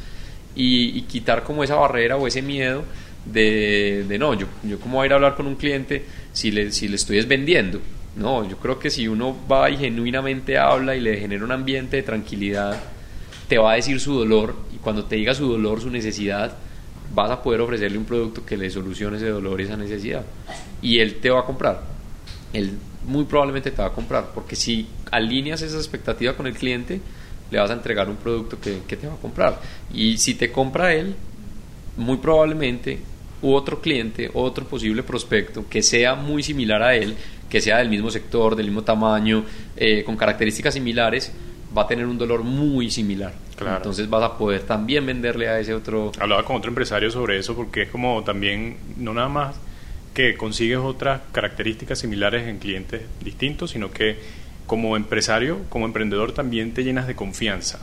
y, 0.55 1.01
quitar 1.03 1.43
como 1.43 1.63
esa 1.63 1.75
barrera 1.75 2.17
o 2.17 2.27
ese 2.27 2.41
miedo 2.41 2.83
de, 3.25 4.05
de, 4.07 4.17
no, 4.17 4.33
yo, 4.33 4.47
yo 4.63 4.79
cómo 4.79 4.97
voy 4.97 5.03
a 5.03 5.05
ir 5.07 5.11
a 5.13 5.15
hablar 5.15 5.35
con 5.35 5.45
un 5.47 5.55
cliente 5.55 6.03
si 6.33 6.51
le, 6.51 6.71
si 6.71 6.87
le 6.87 6.95
estoy 6.95 7.21
vendiendo. 7.25 7.79
No, 8.15 8.49
yo 8.49 8.57
creo 8.57 8.79
que 8.79 8.89
si 8.89 9.07
uno 9.07 9.37
va 9.49 9.69
y 9.69 9.77
genuinamente 9.77 10.57
habla 10.57 10.95
y 10.95 11.01
le 11.01 11.17
genera 11.17 11.45
un 11.45 11.51
ambiente 11.51 11.97
de 11.97 12.03
tranquilidad, 12.03 12.81
te 13.47 13.59
va 13.59 13.73
a 13.73 13.75
decir 13.75 13.99
su 13.99 14.15
dolor 14.15 14.55
y 14.73 14.77
cuando 14.77 15.05
te 15.05 15.17
diga 15.17 15.35
su 15.35 15.47
dolor, 15.47 15.81
su 15.81 15.91
necesidad, 15.91 16.57
vas 17.13 17.31
a 17.31 17.41
poder 17.41 17.61
ofrecerle 17.61 17.97
un 17.97 18.05
producto 18.05 18.45
que 18.45 18.57
le 18.57 18.69
solucione 18.69 19.17
ese 19.17 19.29
dolor 19.29 19.59
y 19.59 19.63
esa 19.63 19.77
necesidad. 19.77 20.23
Y 20.81 20.99
él 20.99 21.15
te 21.15 21.29
va 21.29 21.41
a 21.41 21.45
comprar. 21.45 21.81
Él 22.53 22.77
muy 23.05 23.25
probablemente 23.25 23.71
te 23.71 23.81
va 23.81 23.87
a 23.87 23.93
comprar, 23.93 24.31
porque 24.33 24.55
si 24.55 24.87
alineas 25.11 25.61
esa 25.61 25.77
expectativa 25.77 26.33
con 26.33 26.47
el 26.47 26.53
cliente, 26.53 26.99
le 27.49 27.59
vas 27.59 27.69
a 27.69 27.73
entregar 27.73 28.09
un 28.09 28.17
producto 28.17 28.59
que, 28.59 28.79
que 28.87 28.97
te 28.97 29.07
va 29.07 29.13
a 29.13 29.17
comprar. 29.17 29.59
Y 29.93 30.17
si 30.17 30.35
te 30.35 30.51
compra 30.51 30.93
él, 30.93 31.15
muy 31.95 32.17
probablemente 32.17 32.99
otro 33.41 33.81
cliente, 33.81 34.29
otro 34.33 34.65
posible 34.65 35.03
prospecto 35.03 35.65
que 35.69 35.81
sea 35.81 36.15
muy 36.15 36.43
similar 36.43 36.81
a 36.81 36.95
él, 36.95 37.15
que 37.49 37.61
sea 37.61 37.77
del 37.77 37.89
mismo 37.89 38.09
sector, 38.09 38.55
del 38.55 38.67
mismo 38.67 38.83
tamaño, 38.83 39.45
eh, 39.75 40.03
con 40.03 40.17
características 40.17 40.73
similares, 40.73 41.31
va 41.75 41.83
a 41.83 41.87
tener 41.87 42.05
un 42.05 42.17
dolor 42.17 42.43
muy 42.43 42.89
similar. 42.89 43.33
Entonces 43.59 44.09
vas 44.09 44.23
a 44.23 44.37
poder 44.37 44.61
también 44.63 45.05
venderle 45.05 45.49
a 45.49 45.59
ese 45.59 45.73
otro... 45.73 46.11
Hablaba 46.19 46.43
con 46.43 46.57
otro 46.57 46.69
empresario 46.69 47.09
sobre 47.09 47.37
eso 47.37 47.55
porque 47.55 47.83
es 47.83 47.89
como 47.89 48.23
también, 48.23 48.77
no 48.97 49.13
nada 49.13 49.29
más 49.29 49.55
que 50.13 50.35
consigues 50.35 50.77
otras 50.77 51.21
características 51.31 51.99
similares 51.99 52.47
en 52.47 52.59
clientes 52.59 53.01
distintos, 53.23 53.71
sino 53.71 53.91
que 53.91 54.17
como 54.65 54.97
empresario, 54.97 55.59
como 55.69 55.85
emprendedor 55.85 56.31
también 56.31 56.73
te 56.73 56.83
llenas 56.83 57.07
de 57.07 57.15
confianza. 57.15 57.79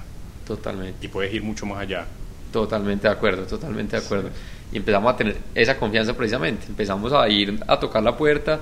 Totalmente. 0.46 1.06
Y 1.06 1.08
puedes 1.08 1.32
ir 1.32 1.42
mucho 1.42 1.66
más 1.66 1.78
allá. 1.78 2.06
Totalmente 2.52 3.08
de 3.08 3.14
acuerdo, 3.14 3.44
totalmente 3.44 3.96
de 3.96 4.04
acuerdo. 4.04 4.30
Y 4.72 4.76
empezamos 4.76 5.14
a 5.14 5.16
tener 5.16 5.36
esa 5.54 5.76
confianza 5.78 6.16
precisamente. 6.16 6.66
Empezamos 6.68 7.12
a 7.12 7.28
ir 7.28 7.60
a 7.66 7.78
tocar 7.78 8.02
la 8.02 8.16
puerta 8.16 8.60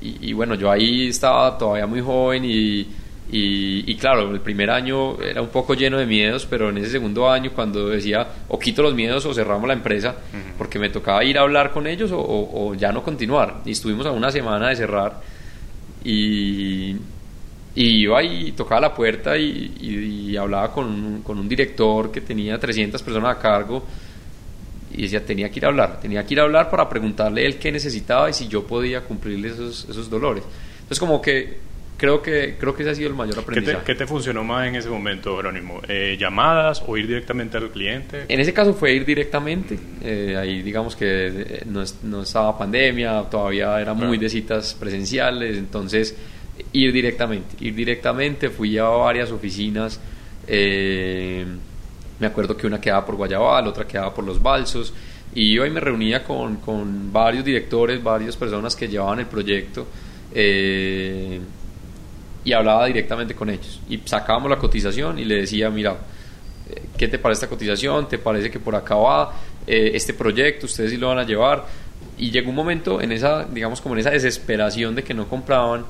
y, 0.00 0.30
y 0.30 0.32
bueno, 0.32 0.54
yo 0.54 0.70
ahí 0.70 1.08
estaba 1.08 1.58
todavía 1.58 1.86
muy 1.86 2.00
joven 2.00 2.44
y 2.44 2.86
y, 3.30 3.96
claro, 3.96 4.30
el 4.30 4.40
primer 4.40 4.70
año 4.70 5.20
era 5.20 5.40
un 5.40 5.48
poco 5.48 5.74
lleno 5.74 5.98
de 5.98 6.06
miedos, 6.06 6.46
pero 6.48 6.68
en 6.68 6.78
ese 6.78 6.90
segundo 6.90 7.30
año 7.30 7.52
cuando 7.52 7.88
decía 7.88 8.26
o 8.48 8.58
quito 8.58 8.82
los 8.82 8.94
miedos 8.94 9.24
o 9.26 9.34
cerramos 9.34 9.66
la 9.66 9.74
empresa, 9.74 10.14
porque 10.58 10.78
me 10.78 10.90
tocaba 10.90 11.24
ir 11.24 11.38
a 11.38 11.42
hablar 11.42 11.72
con 11.72 11.86
ellos 11.86 12.10
o, 12.12 12.74
ya 12.74 12.92
no 12.92 13.02
continuar. 13.02 13.62
Y 13.64 13.72
estuvimos 13.72 14.06
a 14.06 14.12
una 14.12 14.30
semana 14.30 14.68
de 14.68 14.76
cerrar 14.76 15.20
y, 16.04 16.96
iba 17.74 18.22
y 18.22 18.52
tocaba 18.52 18.82
la 18.82 18.94
puerta 18.94 19.36
y, 19.36 20.36
hablaba 20.36 20.70
con 20.70 20.86
un, 20.86 21.22
con 21.22 21.38
un, 21.38 21.48
director 21.48 22.12
que 22.12 22.20
tenía 22.20 22.58
300 22.58 23.02
personas 23.02 23.36
a 23.36 23.40
cargo 23.40 23.84
y 24.92 25.02
decía, 25.02 25.24
tenía 25.24 25.50
que 25.50 25.58
ir 25.58 25.64
a 25.64 25.68
hablar, 25.68 25.98
tenía 25.98 26.24
que 26.24 26.34
ir 26.34 26.40
a 26.40 26.44
hablar 26.44 26.70
para 26.70 26.88
preguntarle 26.88 27.46
él 27.46 27.56
qué 27.58 27.72
necesitaba 27.72 28.28
y 28.30 28.32
si 28.32 28.48
yo 28.48 28.64
podía 28.64 29.00
cumplirle 29.00 29.48
esos, 29.48 29.88
esos 29.88 30.10
dolores. 30.10 30.44
Entonces 30.74 31.00
como 31.00 31.20
que 31.22 31.73
creo 31.96 32.22
que 32.22 32.56
creo 32.58 32.74
que 32.74 32.82
ese 32.82 32.90
ha 32.90 32.94
sido 32.94 33.08
el 33.08 33.14
mayor 33.14 33.38
aprendizaje. 33.38 33.84
¿Qué 33.84 33.94
te, 33.94 34.06
funcionó 34.06 34.44
más 34.44 34.68
en 34.68 34.76
ese 34.76 34.88
momento, 34.88 35.36
Jerónimo? 35.36 35.80
Eh, 35.88 36.16
¿Llamadas 36.18 36.82
o 36.86 36.96
ir 36.96 37.06
directamente 37.06 37.56
al 37.56 37.70
cliente? 37.70 38.24
En 38.28 38.40
ese 38.40 38.52
caso 38.52 38.74
fue 38.74 38.92
ir 38.92 39.04
directamente. 39.04 39.78
Eh, 40.02 40.36
ahí 40.38 40.62
digamos 40.62 40.96
que 40.96 41.26
eh, 41.26 41.62
no, 41.66 41.82
no, 42.02 42.22
estaba 42.22 42.56
pandemia, 42.56 43.22
todavía 43.30 43.80
era 43.80 43.94
muy 43.94 44.18
de 44.18 44.28
citas 44.28 44.74
presenciales, 44.78 45.56
entonces 45.56 46.16
ir 46.72 46.92
directamente, 46.92 47.56
ir 47.60 47.74
directamente. 47.74 48.50
Fui 48.50 48.76
a 48.78 48.84
varias 48.84 49.30
oficinas. 49.30 50.00
me 50.46 52.26
acuerdo 52.26 52.56
que 52.56 52.66
una 52.66 52.80
quedaba 52.80 53.04
por 53.04 53.16
Guayabal, 53.16 53.66
otra 53.66 53.86
quedaba 53.86 54.14
por 54.14 54.24
Los 54.24 54.42
Balsos. 54.42 54.92
Y 55.36 55.52
yo 55.52 55.64
ahí 55.64 55.70
me 55.70 55.80
reunía 55.80 56.22
con, 56.22 56.56
con 56.56 57.12
varios 57.12 57.44
directores, 57.44 58.00
varias 58.00 58.36
personas 58.36 58.76
que 58.76 58.86
llevaban 58.86 59.18
el 59.18 59.26
proyecto. 59.26 59.86
Eh, 60.32 61.40
y 62.44 62.52
hablaba 62.52 62.86
directamente 62.86 63.34
con 63.34 63.50
ellos. 63.50 63.80
Y 63.88 64.00
sacábamos 64.04 64.50
la 64.50 64.58
cotización 64.58 65.18
y 65.18 65.24
le 65.24 65.36
decía, 65.36 65.70
mira, 65.70 65.96
eh, 66.70 66.82
¿qué 66.96 67.08
te 67.08 67.18
parece 67.18 67.44
esta 67.44 67.48
cotización? 67.48 68.08
¿Te 68.08 68.18
parece 68.18 68.50
que 68.50 68.60
por 68.60 68.76
acá 68.76 68.94
va 68.96 69.32
eh, 69.66 69.92
este 69.94 70.12
proyecto? 70.12 70.66
¿Ustedes 70.66 70.90
sí 70.90 70.96
lo 70.98 71.08
van 71.08 71.18
a 71.18 71.24
llevar? 71.24 71.64
Y 72.18 72.30
llegó 72.30 72.50
un 72.50 72.56
momento 72.56 73.00
en 73.00 73.12
esa, 73.12 73.44
digamos, 73.44 73.80
como 73.80 73.94
en 73.94 74.00
esa 74.00 74.10
desesperación 74.10 74.94
de 74.94 75.02
que 75.02 75.14
no 75.14 75.26
compraban, 75.26 75.84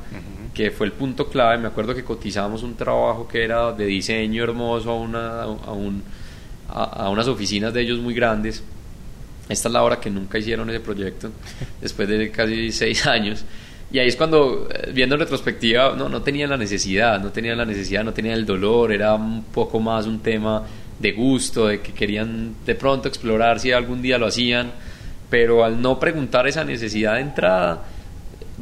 que 0.54 0.70
fue 0.70 0.87
el 0.87 0.92
punto 0.92 1.28
clave. 1.28 1.58
Me 1.58 1.66
acuerdo 1.66 1.94
que 1.94 2.04
cotizamos 2.04 2.62
un 2.62 2.76
trabajo 2.76 3.28
que 3.28 3.44
era 3.44 3.73
de 3.73 3.84
diseño 3.84 4.44
hermoso 4.44 4.90
a, 4.90 4.96
una, 4.96 5.42
a, 5.42 5.73
un, 5.73 6.02
a, 6.70 7.11
unas 7.11 7.28
oficinas 7.28 7.75
de 7.75 7.82
ellos 7.82 7.99
muy 7.99 8.14
grandes. 8.14 8.62
Esta 9.49 9.68
es 9.68 9.73
la 9.73 9.82
hora 9.82 10.00
que 10.00 10.08
nunca 10.08 10.38
hicieron 10.38 10.70
ese 10.70 10.80
proyecto, 10.80 11.30
después 11.80 12.08
de 12.08 12.30
casi 12.30 12.73
seis 12.73 13.06
años. 13.06 13.44
Y 13.94 14.00
ahí 14.00 14.08
es 14.08 14.16
cuando, 14.16 14.66
eh, 14.68 14.90
viendo 14.92 15.14
en 15.14 15.20
retrospectiva, 15.20 15.94
no, 15.94 16.08
no 16.08 16.20
tenía 16.20 16.48
la 16.48 16.56
necesidad, 16.56 17.20
no 17.20 17.30
tenía 17.30 17.54
la 17.54 17.64
necesidad, 17.64 18.02
no 18.02 18.12
tenía 18.12 18.34
el 18.34 18.44
dolor, 18.44 18.90
era 18.90 19.14
un 19.14 19.44
poco 19.44 19.78
más 19.78 20.06
un 20.06 20.18
tema 20.18 20.64
de 20.98 21.12
gusto, 21.12 21.68
de 21.68 21.80
que 21.80 21.92
querían 21.92 22.56
de 22.66 22.74
pronto 22.74 23.06
explorar 23.06 23.60
si 23.60 23.70
algún 23.70 24.02
día 24.02 24.18
lo 24.18 24.26
hacían, 24.26 24.72
pero 25.30 25.64
al 25.64 25.80
no 25.80 26.00
preguntar 26.00 26.48
esa 26.48 26.64
necesidad 26.64 27.14
de 27.14 27.20
entrada, 27.20 27.84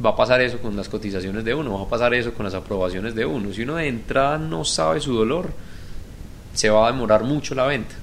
va 0.05 0.11
a 0.11 0.15
pasar 0.15 0.39
eso 0.39 0.59
con 0.59 0.75
las 0.75 0.87
cotizaciones 0.87 1.43
de 1.43 1.55
uno, 1.55 1.79
va 1.79 1.85
a 1.85 1.89
pasar 1.89 2.13
eso 2.13 2.31
con 2.35 2.45
las 2.45 2.53
aprobaciones 2.53 3.15
de 3.15 3.25
uno. 3.25 3.51
Si 3.53 3.63
uno 3.63 3.77
de 3.77 3.87
entrada 3.87 4.37
no 4.37 4.63
sabe 4.63 5.01
su 5.01 5.15
dolor, 5.15 5.49
se 6.53 6.69
va 6.69 6.87
a 6.87 6.91
demorar 6.91 7.23
mucho 7.23 7.55
la 7.55 7.65
venta. 7.65 7.95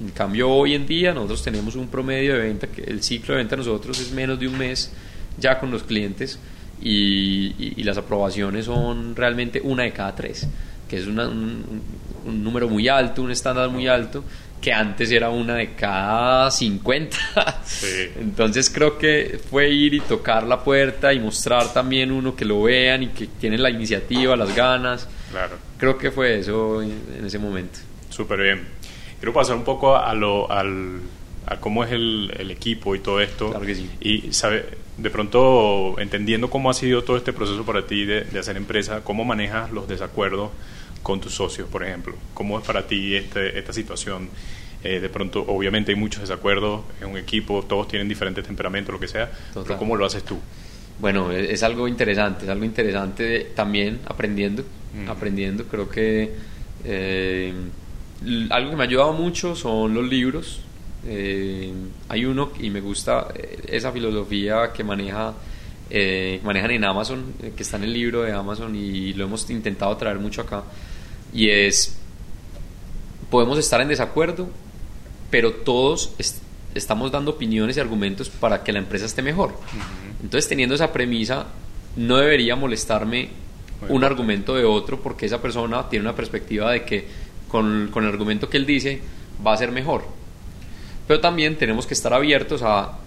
En 0.00 0.10
cambio, 0.10 0.48
hoy 0.48 0.74
en 0.74 0.86
día 0.86 1.12
nosotros 1.12 1.42
tenemos 1.42 1.74
un 1.74 1.88
promedio 1.88 2.34
de 2.34 2.42
venta, 2.42 2.68
que 2.68 2.82
el 2.82 3.02
ciclo 3.02 3.34
de 3.34 3.38
venta 3.38 3.56
de 3.56 3.62
nosotros 3.62 3.98
es 3.98 4.12
menos 4.12 4.38
de 4.38 4.46
un 4.46 4.56
mes 4.56 4.92
ya 5.36 5.58
con 5.58 5.72
los 5.72 5.82
clientes 5.82 6.38
y, 6.82 7.82
las 7.82 7.96
aprobaciones 7.96 8.66
son 8.66 9.14
realmente 9.14 9.60
una 9.62 9.84
de 9.84 9.92
cada 9.92 10.14
tres, 10.14 10.46
que 10.88 10.98
es 10.98 11.06
un, 11.06 11.64
número 12.24 12.68
muy 12.68 12.88
alto, 12.88 13.22
un 13.22 13.30
estándar 13.30 13.70
muy 13.70 13.86
alto, 13.86 14.24
que 14.60 14.72
antes 14.72 15.10
era 15.12 15.30
una 15.30 15.54
de 15.54 15.74
cada 15.74 16.50
50. 16.50 17.16
Entonces 18.20 18.70
creo 18.70 18.98
que 18.98 19.38
fue 19.50 19.68
ir 19.70 19.94
y 19.94 20.00
tocar 20.00 20.42
la 20.44 20.62
puerta 20.64 21.12
y 21.12 21.20
mostrar 21.20 21.72
también 21.72 22.10
uno 22.10 22.34
que 22.34 22.44
lo 22.44 22.62
vean 22.62 23.04
y 23.04 23.08
que 23.08 23.26
tienen 23.26 23.62
la 23.62 23.70
iniciativa, 23.70 24.36
las 24.36 24.54
ganas. 24.54 25.08
Claro. 25.30 25.56
Creo 25.78 25.96
que 25.96 26.10
fue 26.10 26.40
eso 26.40 26.82
en, 26.82 27.24
ese 27.24 27.38
momento. 27.38 27.78
Súper 28.10 28.40
bien. 28.40 28.66
Quiero 29.18 29.32
pasar 29.32 29.56
un 29.56 29.64
poco 29.64 29.96
a 29.96 30.12
lo, 30.14 30.50
al, 30.50 31.00
a 31.46 31.56
cómo 31.60 31.84
es 31.84 31.92
el, 31.92 32.32
el, 32.36 32.50
equipo 32.50 32.94
y 32.94 32.98
todo 32.98 33.20
esto. 33.20 33.50
Claro 33.50 33.64
que 33.64 33.74
sí. 33.74 33.90
Y 34.00 34.32
sabe, 34.32 34.64
de 34.96 35.10
pronto, 35.10 35.98
entendiendo 35.98 36.50
cómo 36.50 36.70
ha 36.70 36.74
sido 36.74 37.04
todo 37.04 37.16
este 37.16 37.32
proceso 37.32 37.64
para 37.64 37.86
ti 37.86 38.04
de, 38.04 38.26
hacer 38.38 38.56
empresa, 38.56 39.02
¿cómo 39.04 39.24
manejas 39.24 39.70
los 39.70 39.86
desacuerdos 39.86 40.50
con 41.02 41.20
tus 41.20 41.34
socios, 41.34 41.68
por 41.68 41.84
ejemplo? 41.84 42.14
¿Cómo 42.34 42.58
es 42.58 42.66
para 42.66 42.86
ti 42.86 43.14
este, 43.14 43.58
esta 43.58 43.72
situación? 43.72 44.28
Eh, 44.82 45.00
de 45.00 45.08
pronto, 45.08 45.44
obviamente 45.46 45.92
hay 45.92 45.98
muchos 45.98 46.20
desacuerdos 46.20 46.82
en 47.00 47.08
un 47.08 47.18
equipo, 47.18 47.64
todos 47.64 47.88
tienen 47.88 48.08
diferentes 48.08 48.44
temperamentos, 48.44 48.92
lo 48.92 49.00
que 49.00 49.08
sea, 49.08 49.30
pero 49.52 49.76
¿cómo 49.78 49.96
lo 49.96 50.06
haces 50.06 50.22
tú? 50.22 50.38
Bueno, 50.98 51.30
e, 51.32 51.52
es, 51.52 51.62
algo 51.62 51.88
interesante, 51.88 52.44
es 52.44 52.50
algo 52.50 52.64
interesante 52.64 53.52
también 53.54 54.00
aprendiendo, 54.06 54.64
mm. 54.94 55.10
aprendiendo, 55.10 55.64
creo 55.64 55.88
que 55.88 56.34
eh, 56.84 57.52
algo 58.50 58.70
que 58.70 58.76
me 58.76 58.82
ha 58.84 58.86
ayudado 58.86 59.12
mucho 59.12 59.56
son 59.56 59.94
los 59.94 60.06
libros, 60.06 60.60
eh, 61.06 61.72
hay 62.08 62.24
uno 62.24 62.50
y 62.58 62.70
me 62.70 62.80
gusta 62.80 63.28
eh, 63.34 63.60
esa 63.68 63.92
filosofía 63.92 64.72
que 64.72 64.82
maneja 64.82 65.34
eh, 65.88 66.40
manejan 66.42 66.72
en 66.72 66.84
Amazon, 66.84 67.34
que 67.56 67.62
está 67.62 67.76
en 67.76 67.84
el 67.84 67.92
libro 67.92 68.22
de 68.22 68.32
Amazon 68.32 68.74
y 68.74 69.12
lo 69.12 69.24
hemos 69.24 69.48
intentado 69.50 69.96
traer 69.96 70.18
mucho 70.18 70.40
acá. 70.40 70.64
Y 71.32 71.48
es, 71.48 71.96
podemos 73.30 73.58
estar 73.58 73.80
en 73.80 73.88
desacuerdo, 73.88 74.48
pero 75.30 75.52
todos 75.52 76.12
estamos 76.74 77.12
dando 77.12 77.32
opiniones 77.32 77.76
y 77.76 77.80
argumentos 77.80 78.28
para 78.28 78.64
que 78.64 78.72
la 78.72 78.80
empresa 78.80 79.06
esté 79.06 79.22
mejor. 79.22 79.56
Entonces, 80.20 80.48
teniendo 80.48 80.74
esa 80.74 80.92
premisa, 80.92 81.46
no 81.94 82.16
debería 82.16 82.56
molestarme 82.56 83.30
un 83.88 84.02
argumento 84.02 84.56
de 84.56 84.64
otro 84.64 85.00
porque 85.00 85.26
esa 85.26 85.40
persona 85.40 85.88
tiene 85.88 86.04
una 86.04 86.16
perspectiva 86.16 86.72
de 86.72 86.84
que 86.84 87.06
con, 87.48 87.90
con 87.92 88.04
el 88.04 88.10
argumento 88.10 88.48
que 88.48 88.56
él 88.56 88.66
dice 88.66 89.00
va 89.46 89.52
a 89.52 89.56
ser 89.56 89.70
mejor. 89.70 90.15
Pero 91.06 91.20
también 91.20 91.56
tenemos 91.56 91.86
que 91.86 91.94
estar 91.94 92.12
abiertos 92.12 92.62
a, 92.62 92.98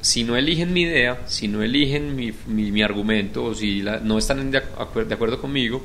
si 0.00 0.24
no 0.24 0.36
eligen 0.36 0.72
mi 0.72 0.82
idea, 0.82 1.22
si 1.26 1.48
no 1.48 1.62
eligen 1.62 2.14
mi, 2.16 2.32
mi, 2.46 2.82
argumento 2.82 3.44
o 3.44 3.54
si 3.54 3.82
no 4.02 4.18
están 4.18 4.50
de, 4.50 4.58
acuerdo 4.58 5.40
conmigo, 5.40 5.82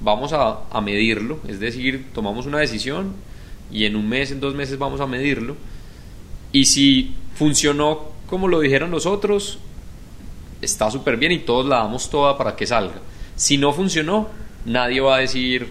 vamos 0.00 0.32
a, 0.32 0.64
a, 0.70 0.80
medirlo. 0.80 1.40
Es 1.48 1.60
decir, 1.60 2.06
tomamos 2.12 2.46
una 2.46 2.58
decisión 2.58 3.12
y 3.70 3.84
en 3.84 3.96
un 3.96 4.08
mes, 4.08 4.30
en 4.30 4.40
dos 4.40 4.54
meses 4.54 4.78
vamos 4.78 5.00
a 5.00 5.06
medirlo. 5.06 5.56
Y 6.52 6.64
si 6.66 7.14
funcionó 7.34 8.12
como 8.32 8.48
lo 8.48 8.60
dijeron 8.60 8.90
los 8.90 9.04
otros, 9.04 9.58
está 10.62 10.90
súper 10.90 11.18
bien 11.18 11.32
y 11.32 11.40
todos 11.40 11.66
la 11.66 11.80
damos 11.80 12.08
toda 12.08 12.38
para 12.38 12.56
que 12.56 12.66
salga. 12.66 12.94
Si 13.36 13.58
no 13.58 13.74
funcionó, 13.74 14.30
nadie 14.64 15.02
va 15.02 15.16
a 15.16 15.18
decir 15.18 15.68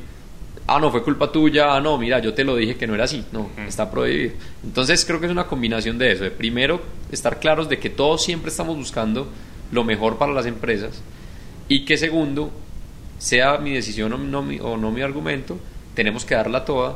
ah, 0.67 0.79
no, 0.79 0.91
fue 0.91 1.03
culpa 1.03 1.31
tuya, 1.31 1.75
ah, 1.75 1.81
no, 1.81 1.97
mira, 1.97 2.19
yo 2.19 2.33
te 2.33 2.43
lo 2.43 2.55
dije 2.55 2.75
que 2.75 2.87
no 2.87 2.95
era 2.95 3.05
así, 3.05 3.25
no, 3.31 3.49
está 3.67 3.89
prohibido. 3.89 4.33
Entonces 4.63 5.03
creo 5.05 5.19
que 5.19 5.25
es 5.25 5.31
una 5.31 5.45
combinación 5.45 5.97
de 5.97 6.11
eso, 6.13 6.23
de 6.23 6.31
primero 6.31 6.81
estar 7.11 7.39
claros 7.39 7.69
de 7.69 7.79
que 7.79 7.89
todos 7.89 8.23
siempre 8.23 8.49
estamos 8.49 8.75
buscando 8.75 9.27
lo 9.71 9.83
mejor 9.83 10.17
para 10.17 10.33
las 10.33 10.45
empresas 10.45 11.01
y 11.67 11.85
que 11.85 11.97
segundo, 11.97 12.51
sea 13.17 13.57
mi 13.57 13.73
decisión 13.73 14.13
o 14.13 14.17
no, 14.17 14.41
mi, 14.41 14.59
o 14.59 14.77
no 14.77 14.91
mi 14.91 15.01
argumento, 15.01 15.57
tenemos 15.93 16.25
que 16.25 16.35
darla 16.35 16.65
toda 16.65 16.95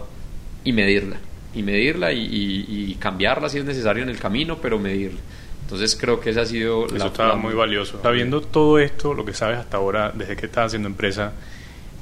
y 0.63 0.73
medirla, 0.73 1.17
y 1.53 1.63
medirla 1.63 2.11
y, 2.11 2.97
cambiarla 2.99 3.49
si 3.49 3.59
es 3.59 3.65
necesario 3.65 4.03
en 4.03 4.09
el 4.09 4.17
camino, 4.17 4.57
pero 4.61 4.79
medirla. 4.79 5.19
Entonces 5.61 5.95
creo 5.99 6.19
que 6.19 6.29
esa 6.29 6.41
ha 6.41 6.45
sido... 6.45 6.85
Eso 6.87 7.07
está 7.07 7.35
muy 7.35 7.53
valioso. 7.53 7.99
Sabiendo 8.01 8.41
todo 8.41 8.79
esto, 8.79 9.13
lo 9.13 9.25
que 9.25 9.33
sabes 9.33 9.57
hasta 9.57 9.77
ahora, 9.77 10.11
desde 10.13 10.35
que 10.35 10.45
estás 10.45 10.67
haciendo 10.67 10.87
empresa, 10.87 11.33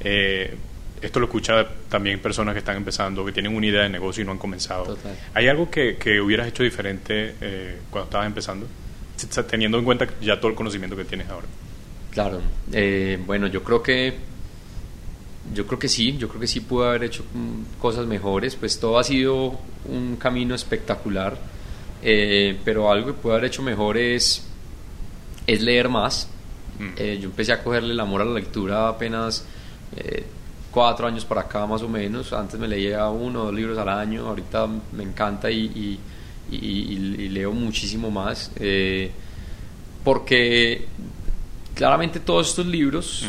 eh, 0.00 0.54
esto 1.04 1.20
lo 1.20 1.26
escucha 1.26 1.66
también 1.88 2.18
personas 2.18 2.54
que 2.54 2.60
están 2.60 2.76
empezando, 2.76 3.24
que 3.24 3.32
tienen 3.32 3.54
una 3.54 3.66
idea 3.66 3.82
de 3.82 3.90
negocio 3.90 4.22
y 4.22 4.24
no 4.24 4.32
han 4.32 4.38
comenzado. 4.38 4.96
¿Hay 5.34 5.48
algo 5.48 5.70
que, 5.70 5.96
que, 5.96 6.20
hubieras 6.20 6.48
hecho 6.48 6.62
diferente 6.62 7.34
eh, 7.40 7.78
cuando 7.90 8.06
estabas 8.06 8.26
empezando? 8.26 8.66
Teniendo 9.48 9.78
en 9.78 9.84
cuenta 9.84 10.08
ya 10.20 10.38
todo 10.38 10.50
el 10.50 10.56
conocimiento 10.56 10.96
que 10.96 11.04
tienes 11.04 11.28
ahora. 11.28 11.46
Claro, 12.10 12.40
eh, 12.72 13.18
bueno, 13.24 13.48
yo 13.48 13.62
creo 13.62 13.82
que 13.82 14.14
yo 15.52 15.66
creo 15.66 15.78
que 15.78 15.88
sí, 15.88 16.16
yo 16.16 16.28
creo 16.28 16.40
que 16.40 16.46
sí 16.46 16.60
pude 16.60 16.88
haber 16.88 17.04
hecho 17.04 17.22
mm, 17.34 17.80
cosas 17.80 18.06
mejores, 18.06 18.56
pues 18.56 18.80
todo 18.80 18.98
ha 18.98 19.04
sido 19.04 19.58
un 19.86 20.16
camino 20.16 20.54
espectacular, 20.54 21.36
eh, 22.02 22.58
pero 22.64 22.90
algo 22.90 23.08
que 23.08 23.12
pude 23.12 23.34
haber 23.34 23.44
hecho 23.46 23.62
mejor 23.62 23.98
es, 23.98 24.46
es 25.46 25.60
leer 25.60 25.88
más. 25.88 26.30
Mm. 26.76 26.96
yo 27.20 27.28
empecé 27.28 27.52
a 27.52 27.62
cogerle 27.62 27.92
el 27.92 28.00
amor 28.00 28.22
a 28.22 28.24
la 28.24 28.34
lectura 28.34 28.88
apenas 28.88 29.44
cuatro 30.74 31.06
años 31.06 31.24
para 31.24 31.42
acá 31.42 31.64
más 31.66 31.82
o 31.82 31.88
menos. 31.88 32.32
Antes 32.32 32.58
me 32.58 32.66
leía 32.66 33.08
uno 33.08 33.42
o 33.42 33.44
dos 33.46 33.54
libros 33.54 33.78
al 33.78 33.88
año, 33.88 34.26
ahorita 34.26 34.66
me 34.92 35.04
encanta 35.04 35.48
y, 35.48 36.00
leo 36.50 37.52
muchísimo 37.52 38.10
más. 38.10 38.50
Eh, 38.56 39.10
porque 40.02 40.86
claramente 41.74 42.20
todos 42.20 42.48
estos 42.48 42.66
libros 42.66 43.24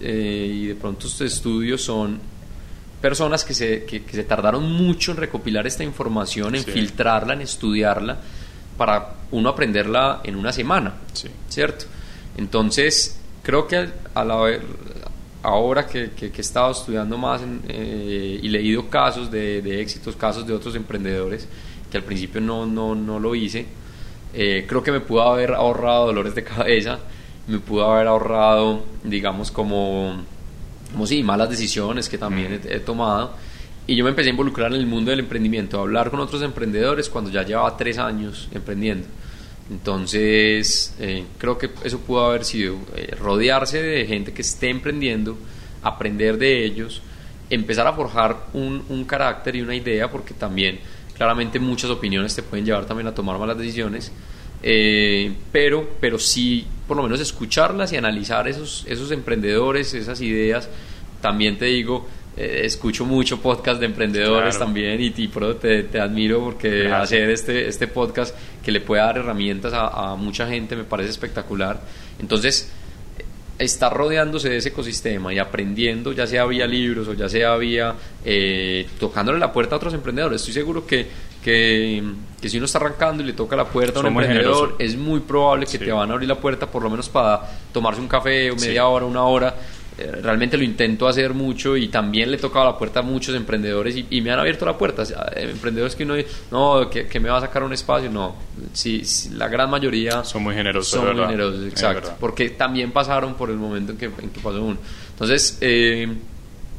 eh, 0.00 0.50
y 0.52 0.66
de 0.66 0.74
pronto 0.74 1.06
estos 1.06 1.32
estudios 1.32 1.82
son 1.82 2.18
personas 3.02 3.44
que 3.44 3.54
se, 3.54 3.84
que, 3.84 4.02
se 4.10 4.24
tardaron 4.24 4.72
mucho 4.72 5.12
en 5.12 5.18
recopilar 5.18 5.66
esta 5.66 5.84
información, 5.84 6.54
en 6.56 6.64
filtrarla, 6.64 7.34
en 7.34 7.42
estudiarla, 7.42 8.18
para 8.76 9.14
uno 9.30 9.50
aprenderla 9.50 10.22
en 10.24 10.36
una 10.36 10.52
semana, 10.52 10.94
¿cierto? 11.48 11.84
Entonces, 12.36 13.20
creo 13.42 13.68
que 13.68 13.88
a 14.14 14.24
la, 14.24 14.58
ahora 15.42 15.86
que, 15.86 16.10
que, 16.10 16.26
he 16.26 16.40
estado 16.40 16.72
estudiando 16.72 17.16
más 17.16 17.42
eh, 17.68 18.40
y 18.42 18.48
leído 18.48 18.88
casos 18.88 19.30
de, 19.30 19.62
de, 19.62 19.80
éxitos, 19.80 20.16
casos 20.16 20.46
de 20.46 20.52
otros 20.52 20.74
emprendedores, 20.74 21.48
que 21.90 21.96
al 21.96 22.04
principio 22.04 22.40
no, 22.40 22.66
no, 22.66 22.94
no 22.94 23.18
lo 23.18 23.34
hice. 23.34 23.66
Eh, 24.34 24.64
creo 24.68 24.82
que 24.82 24.92
me 24.92 25.00
pudo 25.00 25.22
haber 25.22 25.52
ahorrado 25.54 26.06
dolores 26.06 26.34
de 26.34 26.44
cabeza, 26.44 26.98
me 27.46 27.58
pudo 27.58 27.90
haber 27.90 28.08
ahorrado, 28.08 28.84
digamos, 29.04 29.50
como, 29.50 30.24
como 30.92 31.06
sí, 31.06 31.22
malas 31.22 31.50
decisiones 31.50 32.08
que 32.08 32.18
también 32.18 32.60
he, 32.64 32.76
he 32.76 32.80
tomado. 32.80 33.32
Y 33.86 33.96
yo 33.96 34.04
me 34.04 34.10
empecé 34.10 34.28
a 34.28 34.32
involucrar 34.32 34.72
en 34.72 34.80
el 34.80 34.86
mundo 34.86 35.10
del 35.10 35.20
emprendimiento, 35.20 35.78
a 35.78 35.80
hablar 35.80 36.10
con 36.10 36.20
otros 36.20 36.42
emprendedores 36.42 37.08
cuando 37.08 37.30
ya 37.30 37.42
llevaba 37.42 37.74
tres 37.76 37.96
años 37.96 38.48
emprendiendo. 38.52 39.06
Entonces, 39.70 40.94
eh, 40.98 41.24
creo 41.36 41.58
que 41.58 41.70
eso 41.84 41.98
pudo 42.00 42.26
haber 42.26 42.44
sido 42.44 42.76
eh, 42.96 43.14
rodearse 43.20 43.82
de 43.82 44.06
gente 44.06 44.32
que 44.32 44.42
esté 44.42 44.70
emprendiendo, 44.70 45.36
aprender 45.82 46.38
de 46.38 46.64
ellos, 46.64 47.02
empezar 47.50 47.86
a 47.86 47.92
forjar 47.92 48.46
un, 48.54 48.84
un, 48.88 49.04
carácter 49.04 49.56
y 49.56 49.60
una 49.60 49.74
idea, 49.74 50.10
porque 50.10 50.32
también 50.32 50.80
claramente 51.16 51.58
muchas 51.58 51.90
opiniones 51.90 52.34
te 52.34 52.42
pueden 52.42 52.64
llevar 52.64 52.86
también 52.86 53.08
a 53.08 53.14
tomar 53.14 53.38
malas 53.38 53.58
decisiones, 53.58 54.10
eh, 54.62 55.32
pero, 55.52 55.88
pero 56.00 56.18
sí 56.18 56.66
por 56.86 56.96
lo 56.96 57.02
menos 57.02 57.20
escucharlas 57.20 57.92
y 57.92 57.96
analizar 57.96 58.48
esos, 58.48 58.84
esos 58.88 59.10
emprendedores, 59.12 59.92
esas 59.92 60.20
ideas. 60.22 60.68
También 61.20 61.58
te 61.58 61.66
digo, 61.66 62.08
eh, 62.38 62.60
escucho 62.64 63.04
mucho 63.04 63.40
podcast 63.40 63.80
de 63.80 63.86
emprendedores 63.86 64.56
también 64.56 65.00
y, 65.00 65.06
y 65.06 65.28
te, 65.60 65.82
te, 65.82 66.00
admiro 66.00 66.38
porque 66.38 66.86
hacer 66.86 67.30
este, 67.30 67.66
este 67.66 67.88
podcast 67.88 68.32
que 68.62 68.70
le 68.70 68.80
puede 68.80 69.02
dar 69.02 69.18
herramientas 69.18 69.72
a, 69.72 70.12
a, 70.12 70.14
mucha 70.14 70.46
gente 70.46 70.76
me 70.76 70.84
parece 70.84 71.10
espectacular. 71.10 71.80
Entonces, 72.20 72.70
estar 73.58 73.92
rodeándose 73.92 74.50
de 74.50 74.58
ese 74.58 74.68
ecosistema 74.68 75.34
y 75.34 75.38
aprendiendo, 75.40 76.12
ya 76.12 76.28
sea 76.28 76.44
vía 76.46 76.66
libros 76.66 77.08
o 77.08 77.14
ya 77.14 77.28
sea 77.28 77.56
vía 77.56 77.94
eh, 78.24 78.86
tocándole 79.00 79.40
la 79.40 79.52
puerta 79.52 79.74
a 79.74 79.78
otros 79.78 79.92
emprendedores, 79.94 80.40
estoy 80.40 80.54
seguro 80.54 80.86
que, 80.86 81.08
que, 81.42 82.04
que, 82.40 82.48
si 82.48 82.58
uno 82.58 82.66
está 82.66 82.78
arrancando 82.78 83.24
y 83.24 83.26
le 83.26 83.32
toca 83.32 83.56
la 83.56 83.64
puerta 83.64 83.98
a 83.98 84.02
un 84.02 84.08
emprendedor, 84.08 84.76
es 84.78 84.96
muy 84.96 85.20
probable 85.20 85.66
que 85.66 85.72
sí. 85.72 85.78
te 85.78 85.90
van 85.90 86.08
a 86.08 86.12
abrir 86.12 86.28
la 86.28 86.38
puerta 86.38 86.70
por 86.70 86.84
lo 86.84 86.90
menos 86.90 87.08
para 87.08 87.40
tomarse 87.72 88.00
un 88.00 88.06
café 88.06 88.52
o 88.52 88.54
media 88.54 88.72
sí. 88.72 88.78
hora, 88.78 89.04
una 89.06 89.24
hora 89.24 89.56
realmente 90.22 90.56
lo 90.56 90.64
intento 90.64 91.08
hacer 91.08 91.34
mucho 91.34 91.76
y 91.76 91.88
también 91.88 92.30
le 92.30 92.36
he 92.36 92.40
tocado 92.40 92.66
la 92.66 92.78
puerta 92.78 93.00
a 93.00 93.02
muchos 93.02 93.34
emprendedores 93.34 93.96
y, 93.96 94.06
y 94.10 94.20
me 94.20 94.30
han 94.30 94.38
abierto 94.38 94.64
la 94.64 94.78
puerta. 94.78 95.02
Eh, 95.02 95.50
emprendedores 95.50 95.96
que 95.96 96.04
uno 96.04 96.14
no, 96.50 96.88
que, 96.88 97.06
que, 97.06 97.20
me 97.20 97.28
va 97.28 97.38
a 97.38 97.40
sacar 97.40 97.62
un 97.62 97.72
espacio, 97.72 98.10
no. 98.10 98.36
Sí, 98.72 99.04
sí, 99.04 99.30
la 99.30 99.48
gran 99.48 99.70
mayoría 99.70 100.24
son 100.24 100.44
muy 100.44 100.54
generosos. 100.54 100.90
Son 100.90 101.16
muy 101.16 101.26
generosos, 101.26 101.66
exacto. 101.66 102.14
Porque 102.20 102.50
también 102.50 102.92
pasaron 102.92 103.34
por 103.34 103.50
el 103.50 103.56
momento 103.56 103.92
en 103.92 103.98
que, 103.98 104.06
en 104.06 104.30
que 104.30 104.40
pasó 104.40 104.62
uno. 104.62 104.78
Entonces, 105.10 105.58
eh, 105.60 106.08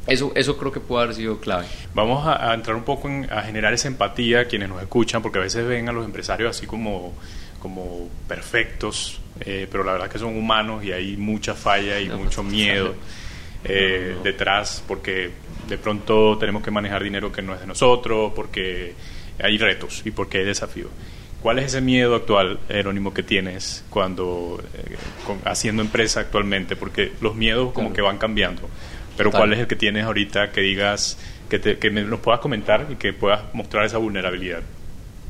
eso, 0.07 0.31
eso 0.35 0.57
creo 0.57 0.71
que 0.71 0.79
puede 0.79 1.03
haber 1.03 1.15
sido 1.15 1.39
clave. 1.39 1.65
Vamos 1.93 2.25
a, 2.25 2.51
a 2.51 2.53
entrar 2.53 2.75
un 2.75 2.83
poco 2.83 3.07
en, 3.07 3.31
a 3.31 3.41
generar 3.43 3.73
esa 3.73 3.87
empatía 3.87 4.41
a 4.41 4.45
quienes 4.45 4.69
nos 4.69 4.81
escuchan, 4.81 5.21
porque 5.21 5.39
a 5.39 5.41
veces 5.41 5.67
ven 5.67 5.89
a 5.89 5.91
los 5.91 6.05
empresarios 6.05 6.55
así 6.55 6.65
como, 6.65 7.13
como 7.59 8.09
perfectos, 8.27 9.21
eh, 9.41 9.67
pero 9.71 9.83
la 9.83 9.93
verdad 9.93 10.09
que 10.09 10.19
son 10.19 10.37
humanos 10.37 10.83
y 10.83 10.91
hay 10.91 11.17
mucha 11.17 11.53
falla 11.53 11.99
y 11.99 12.07
no, 12.07 12.17
mucho 12.17 12.43
miedo 12.43 12.95
eh, 13.63 14.09
no, 14.11 14.17
no. 14.17 14.23
detrás 14.23 14.83
porque 14.87 15.31
de 15.69 15.77
pronto 15.77 16.37
tenemos 16.37 16.63
que 16.63 16.71
manejar 16.71 17.03
dinero 17.03 17.31
que 17.31 17.41
no 17.41 17.53
es 17.53 17.61
de 17.61 17.67
nosotros, 17.67 18.33
porque 18.35 18.93
hay 19.41 19.57
retos 19.57 20.01
y 20.05 20.11
porque 20.11 20.39
hay 20.39 20.45
desafíos. 20.45 20.89
¿Cuál 21.41 21.59
es 21.59 21.67
ese 21.67 21.79
miedo 21.79 22.15
actual, 22.15 22.59
Jerónimo, 22.67 23.13
que 23.13 23.23
tienes 23.23 23.85
cuando 23.89 24.61
eh, 24.73 24.97
con, 25.25 25.39
haciendo 25.45 25.81
empresa 25.81 26.19
actualmente? 26.19 26.75
Porque 26.75 27.13
los 27.21 27.35
miedos 27.35 27.71
como 27.71 27.93
que 27.93 28.01
van 28.01 28.17
cambiando. 28.17 28.63
Pero 29.15 29.29
Total. 29.29 29.41
¿cuál 29.41 29.53
es 29.53 29.59
el 29.59 29.67
que 29.67 29.75
tienes 29.75 30.03
ahorita 30.03 30.51
que 30.51 30.61
digas, 30.61 31.17
que, 31.49 31.59
te, 31.59 31.77
que 31.77 31.91
me, 31.91 32.03
nos 32.03 32.19
puedas 32.19 32.41
comentar 32.41 32.87
y 32.89 32.95
que 32.95 33.13
puedas 33.13 33.41
mostrar 33.53 33.85
esa 33.85 33.97
vulnerabilidad? 33.99 34.63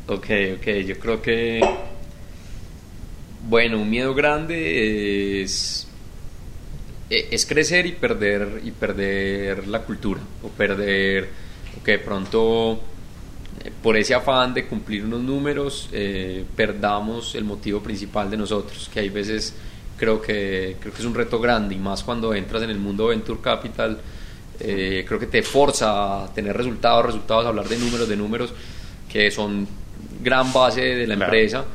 Ok, 0.07 0.25
ok, 0.57 0.67
yo 0.87 0.97
creo 0.97 1.21
que 1.21 1.61
bueno, 3.49 3.79
un 3.79 3.89
miedo 3.89 4.13
grande 4.13 5.41
es, 5.41 5.87
es 7.09 7.45
crecer 7.47 7.87
y 7.87 7.93
perder, 7.93 8.61
y 8.63 8.69
perder 8.69 9.67
la 9.67 9.81
cultura, 9.81 10.21
o 10.43 10.49
perder, 10.49 11.29
o 11.79 11.83
que 11.83 11.93
de 11.93 11.99
pronto 11.99 12.79
eh, 13.63 13.71
por 13.81 13.97
ese 13.97 14.13
afán 14.13 14.53
de 14.53 14.67
cumplir 14.67 15.03
unos 15.03 15.21
números 15.21 15.89
eh, 15.91 16.45
perdamos 16.55 17.33
el 17.33 17.43
motivo 17.43 17.81
principal 17.81 18.29
de 18.29 18.37
nosotros, 18.37 18.87
que 18.93 18.99
hay 18.99 19.09
veces 19.09 19.55
creo 19.97 20.21
que, 20.21 20.77
creo 20.79 20.93
que 20.93 20.99
es 20.99 21.05
un 21.05 21.15
reto 21.15 21.39
grande, 21.39 21.73
y 21.73 21.79
más 21.79 22.03
cuando 22.03 22.35
entras 22.35 22.61
en 22.61 22.69
el 22.69 22.77
mundo 22.77 23.07
Venture 23.07 23.41
Capital, 23.41 23.99
eh, 24.59 25.03
creo 25.07 25.19
que 25.19 25.25
te 25.25 25.41
forza 25.41 26.25
a 26.25 26.33
tener 26.33 26.55
resultados, 26.55 27.03
resultados, 27.03 27.45
a 27.45 27.49
hablar 27.49 27.67
de 27.67 27.79
números, 27.79 28.07
de 28.07 28.15
números 28.15 28.53
que 29.11 29.31
son 29.31 29.67
gran 30.21 30.53
base 30.53 30.81
de 30.81 31.07
la 31.07 31.15
claro. 31.15 31.33
empresa 31.33 31.65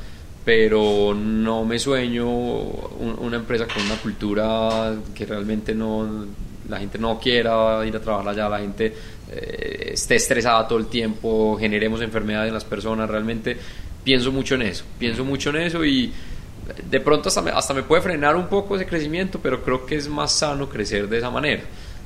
pero 0.44 1.14
no 1.14 1.64
me 1.64 1.78
sueño 1.78 2.28
una 2.28 3.36
empresa 3.36 3.66
con 3.66 3.82
una 3.84 3.96
cultura 3.96 4.94
que 5.14 5.24
realmente 5.24 5.74
no 5.74 6.26
la 6.68 6.78
gente 6.78 6.98
no 6.98 7.18
quiera 7.18 7.84
ir 7.86 7.94
a 7.96 8.00
trabajar 8.00 8.28
allá, 8.28 8.48
la 8.48 8.58
gente 8.58 8.94
eh, 9.30 9.90
esté 9.92 10.16
estresada 10.16 10.66
todo 10.66 10.78
el 10.78 10.86
tiempo, 10.86 11.56
generemos 11.58 12.00
enfermedades 12.00 12.48
en 12.48 12.54
las 12.54 12.64
personas, 12.64 13.08
realmente 13.08 13.56
pienso 14.02 14.32
mucho 14.32 14.54
en 14.54 14.62
eso, 14.62 14.84
pienso 14.98 15.24
mucho 15.24 15.50
en 15.50 15.56
eso 15.56 15.84
y 15.84 16.12
de 16.90 17.00
pronto 17.00 17.28
hasta 17.28 17.42
me, 17.42 17.50
hasta 17.50 17.74
me 17.74 17.82
puede 17.82 18.02
frenar 18.02 18.36
un 18.36 18.48
poco 18.48 18.76
ese 18.76 18.86
crecimiento, 18.86 19.38
pero 19.42 19.62
creo 19.62 19.84
que 19.84 19.96
es 19.96 20.08
más 20.08 20.32
sano 20.32 20.68
crecer 20.68 21.08
de 21.08 21.18
esa 21.18 21.30
manera. 21.30 21.62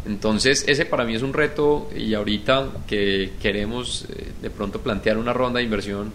Entonces 0.06 0.64
ese 0.66 0.86
para 0.86 1.04
mí 1.04 1.14
es 1.14 1.22
un 1.22 1.32
reto 1.32 1.90
y 1.94 2.14
ahorita 2.14 2.68
que 2.86 3.32
queremos 3.40 4.06
eh, 4.08 4.32
de 4.40 4.50
pronto 4.50 4.80
plantear 4.80 5.18
una 5.18 5.32
ronda 5.32 5.58
de 5.58 5.64
inversión, 5.64 6.12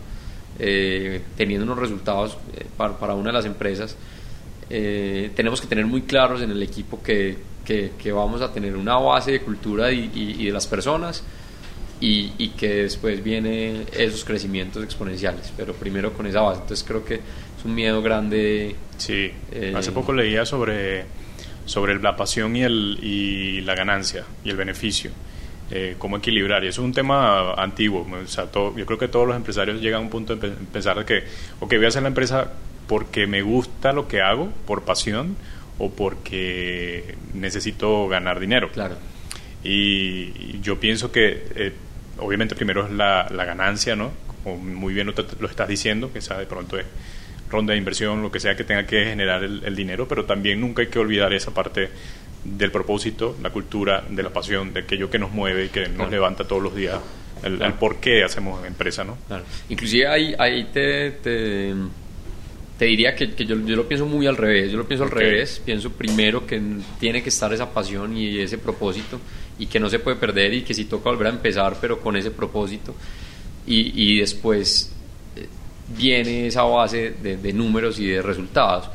eh, 0.60 1.22
teniendo 1.36 1.66
unos 1.66 1.80
resultados 1.80 2.38
eh, 2.56 2.66
para, 2.78 2.98
para, 2.98 3.16
una 3.16 3.30
de 3.30 3.34
las 3.34 3.46
empresas, 3.46 3.96
eh, 4.70 5.32
tenemos 5.36 5.60
que 5.60 5.68
tener 5.68 5.86
muy 5.86 6.04
claros 6.04 6.42
en 6.42 6.52
el 6.52 6.62
equipo 6.62 7.02
que, 7.02 7.38
que, 7.66 7.92
que, 7.98 8.12
vamos 8.12 8.42
a 8.42 8.52
tener 8.52 8.76
una 8.76 8.98
base 8.98 9.32
de 9.32 9.42
cultura 9.42 9.92
y, 9.92 10.12
y, 10.14 10.36
y 10.40 10.46
de 10.46 10.52
las 10.52 10.68
personas 10.68 11.24
y, 12.00 12.34
y, 12.38 12.50
que 12.50 12.84
después 12.84 13.24
viene 13.24 13.86
esos 13.94 14.24
crecimientos 14.24 14.84
exponenciales, 14.84 15.52
pero 15.56 15.74
primero 15.74 16.14
con 16.14 16.28
esa 16.28 16.42
base. 16.42 16.62
Entonces 16.62 16.86
creo 16.88 17.04
que 17.04 17.16
es 17.16 17.66
un 17.66 17.74
miedo 17.74 18.02
grande. 18.02 18.76
Sí, 18.98 19.32
hace 19.76 19.92
poco 19.92 20.14
leía 20.14 20.46
sobre, 20.46 21.06
sobre 21.66 22.00
la 22.00 22.16
pasión 22.16 22.56
y, 22.56 22.64
el, 22.64 23.00
y 23.02 23.62
la 23.62 23.76
ganancia 23.76 24.26
y 24.44 24.50
el 24.50 24.58
beneficio 24.58 25.12
eh, 25.76 25.96
cómo 25.98 26.18
equilibrar. 26.18 26.64
Y 26.64 26.68
eso 26.68 26.82
es 26.82 26.86
un 26.86 26.94
tema 26.94 27.54
antiguo. 27.56 28.08
O 28.24 28.28
sea, 28.28 28.46
todo, 28.46 28.78
yo 28.78 28.86
creo 28.86 29.00
que 29.00 29.08
todos 29.08 29.28
los 29.28 29.36
empresarios 29.36 29.82
llegan 29.82 30.02
a 30.02 30.04
un 30.04 30.12
punto 30.12 30.36
de 30.36 30.50
pensar 30.50 31.04
que, 31.04 31.24
ok, 31.60 31.74
voy 31.78 31.86
a 31.86 31.88
hacer 31.88 32.04
la 32.04 32.10
empresa 32.10 32.52
porque 32.88 33.26
me 33.26 33.42
gusta 33.42 33.92
lo 33.92 34.08
que 34.08 34.22
hago, 34.22 34.52
por 34.68 34.84
pasión, 34.84 35.36
o 35.80 35.90
porque 35.90 37.16
necesito 37.34 38.08
ganar 38.08 38.40
dinero. 38.40 38.70
Claro. 38.72 38.98
Y, 39.64 40.32
y 40.38 40.60
yo 40.62 40.80
pienso 40.80 41.12
que, 41.12 41.44
eh, 41.56 41.74
obviamente, 42.20 42.54
primero 42.54 42.86
es 42.86 42.92
la, 42.92 43.28
la, 43.32 43.44
ganancia, 43.44 43.96
¿no? 43.96 44.12
Como 44.44 44.58
muy 44.58 44.94
bien 44.94 45.08
lo, 45.08 45.14
lo 45.40 45.48
estás 45.48 45.68
diciendo, 45.68 46.14
que 46.14 46.22
sea 46.22 46.38
de 46.38 46.46
pronto 46.46 46.78
es 46.78 46.86
ronda 47.50 47.74
de 47.74 47.80
inversión, 47.80 48.22
lo 48.22 48.32
que 48.32 48.40
sea 48.40 48.56
que 48.56 48.64
tenga 48.64 48.86
que 48.86 49.06
generar 49.06 49.44
el, 49.44 49.64
el 49.66 49.76
dinero, 49.76 50.08
pero 50.08 50.26
también 50.26 50.62
nunca 50.62 50.84
hay 50.84 50.90
que 50.90 51.00
olvidar 51.00 51.34
esa 51.34 51.52
parte 51.52 51.90
del 52.44 52.72
propósito, 52.72 53.38
la 53.42 53.50
cultura, 53.50 54.04
de 54.10 54.22
la 54.22 54.32
pasión, 54.32 54.74
de 54.74 54.82
aquello 54.82 55.10
que 55.10 55.18
nos 55.18 55.32
mueve 55.32 55.66
y 55.66 55.70
que 55.70 55.88
nos 55.88 55.96
claro. 55.96 56.12
levanta 56.12 56.44
todos 56.46 56.62
los 56.62 56.76
días, 56.76 57.00
el, 57.44 57.58
claro. 57.58 57.74
el, 57.74 57.80
por 57.80 57.98
qué 57.98 58.24
hacemos 58.24 58.66
empresa, 58.66 59.04
¿no? 59.04 59.18
Claro. 59.28 59.44
Inclusive 59.70 60.08
ahí, 60.08 60.36
ahí 60.38 60.66
te, 60.66 61.12
te, 61.12 61.74
te 62.78 62.86
diría 62.86 63.16
que, 63.16 63.32
que 63.32 63.46
yo, 63.46 63.56
yo, 63.66 63.76
lo 63.76 63.88
pienso 63.88 64.06
muy 64.06 64.28
al 64.28 64.36
revés, 64.36 64.72
yo 64.72 64.78
lo 64.78 64.86
pienso 64.86 65.06
al 65.06 65.12
okay. 65.12 65.26
revés, 65.26 65.62
pienso 65.64 65.92
primero 65.92 66.46
que 66.46 66.62
tiene 67.00 67.24
que 67.24 67.30
estar 67.30 67.54
esa 67.54 67.72
pasión 67.72 68.16
y 68.18 68.40
ese 68.40 68.58
propósito 68.58 69.20
y 69.58 69.68
que 69.68 69.80
no 69.80 69.90
se 69.90 70.00
puede 70.00 70.18
perder 70.18 70.54
y 70.54 70.64
que 70.64 70.74
si 70.74 70.86
toca 70.86 71.10
volver 71.10 71.28
a 71.28 71.32
empezar, 71.32 71.78
pero 71.80 72.02
con 72.02 72.18
ese 72.18 72.32
propósito 72.32 72.94
y, 73.66 74.14
y 74.14 74.20
después 74.20 74.94
eh, 75.38 75.48
viene 75.98 76.48
esa 76.48 76.64
base 76.64 77.12
de, 77.22 77.38
de 77.38 77.54
números 77.54 78.00
y 78.00 78.08
de 78.08 78.22
resultados 78.22 78.90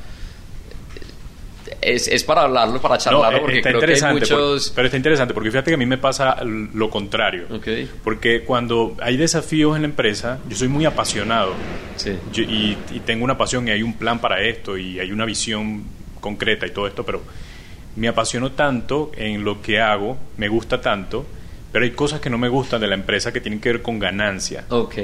es, 1.80 2.08
es, 2.08 2.24
para 2.24 2.42
hablarlo, 2.42 2.80
para 2.80 2.98
charlarlo, 2.98 3.38
no, 3.38 3.42
porque 3.42 3.62
creo 3.62 3.80
que 3.80 3.92
hay 3.92 4.12
muchos... 4.12 4.68
Por, 4.68 4.74
pero 4.76 4.86
está 4.86 4.96
interesante, 4.96 5.34
porque 5.34 5.50
fíjate 5.50 5.70
que 5.70 5.74
a 5.74 5.78
mí 5.78 5.86
me 5.86 5.98
pasa 5.98 6.42
lo 6.44 6.90
contrario. 6.90 7.46
Okay. 7.50 7.88
Porque 8.02 8.42
cuando 8.42 8.96
hay 9.00 9.16
desafíos 9.16 9.76
en 9.76 9.82
la 9.82 9.88
empresa, 9.88 10.38
yo 10.48 10.56
soy 10.56 10.68
muy 10.68 10.84
apasionado. 10.84 11.54
Sí. 11.96 12.16
Yo, 12.32 12.42
y, 12.42 12.76
y, 12.92 13.00
tengo 13.00 13.24
una 13.24 13.36
pasión 13.38 13.68
y 13.68 13.70
hay 13.70 13.82
un 13.82 13.94
plan 13.94 14.20
para 14.20 14.42
esto 14.42 14.76
y 14.76 15.00
hay 15.00 15.12
una 15.12 15.24
visión 15.24 15.84
concreta 16.20 16.66
y 16.66 16.70
todo 16.70 16.86
esto, 16.86 17.04
pero 17.04 17.22
me 17.96 18.08
apasiono 18.08 18.52
tanto 18.52 19.10
en 19.16 19.44
lo 19.44 19.60
que 19.60 19.80
hago, 19.80 20.16
me 20.36 20.48
gusta 20.48 20.80
tanto, 20.80 21.26
pero 21.72 21.84
hay 21.84 21.90
cosas 21.90 22.20
que 22.20 22.30
no 22.30 22.38
me 22.38 22.48
gustan 22.48 22.80
de 22.80 22.86
la 22.86 22.94
empresa 22.94 23.32
que 23.32 23.40
tienen 23.40 23.60
que 23.60 23.72
ver 23.72 23.82
con 23.82 23.98
ganancia. 23.98 24.64
Ok, 24.68 24.94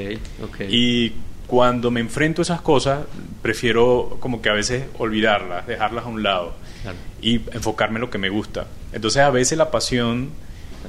ok. 0.42 0.60
Y 0.68 1.12
cuando 1.46 1.90
me 1.90 2.00
enfrento 2.00 2.42
a 2.42 2.44
esas 2.44 2.60
cosas, 2.60 3.06
prefiero 3.42 4.16
como 4.20 4.40
que 4.40 4.48
a 4.48 4.52
veces 4.54 4.84
olvidarlas, 4.98 5.66
dejarlas 5.66 6.04
a 6.04 6.08
un 6.08 6.22
lado 6.22 6.54
claro. 6.82 6.96
y 7.20 7.36
enfocarme 7.52 7.96
en 7.96 8.02
lo 8.02 8.10
que 8.10 8.18
me 8.18 8.28
gusta. 8.28 8.66
Entonces 8.92 9.22
a 9.22 9.30
veces 9.30 9.58
la 9.58 9.70
pasión 9.70 10.30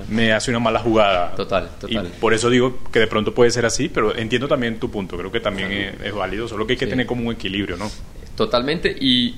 me 0.09 0.33
hace 0.33 0.51
una 0.51 0.59
mala 0.59 0.79
jugada. 0.79 1.33
Total, 1.35 1.69
total. 1.79 2.07
Y 2.07 2.19
por 2.19 2.33
eso 2.33 2.49
digo 2.49 2.79
que 2.91 2.99
de 2.99 3.07
pronto 3.07 3.33
puede 3.33 3.51
ser 3.51 3.65
así, 3.65 3.89
pero 3.89 4.15
entiendo 4.15 4.47
también 4.47 4.79
tu 4.79 4.89
punto, 4.89 5.17
creo 5.17 5.31
que 5.31 5.39
también 5.39 5.97
es, 6.03 6.13
válido, 6.13 6.47
solo 6.47 6.65
que 6.67 6.73
hay 6.73 6.77
que 6.77 6.87
tener 6.87 7.05
como 7.05 7.27
un 7.27 7.33
equilibrio, 7.33 7.77
¿no? 7.77 7.89
Totalmente, 8.35 8.95
y 8.99 9.35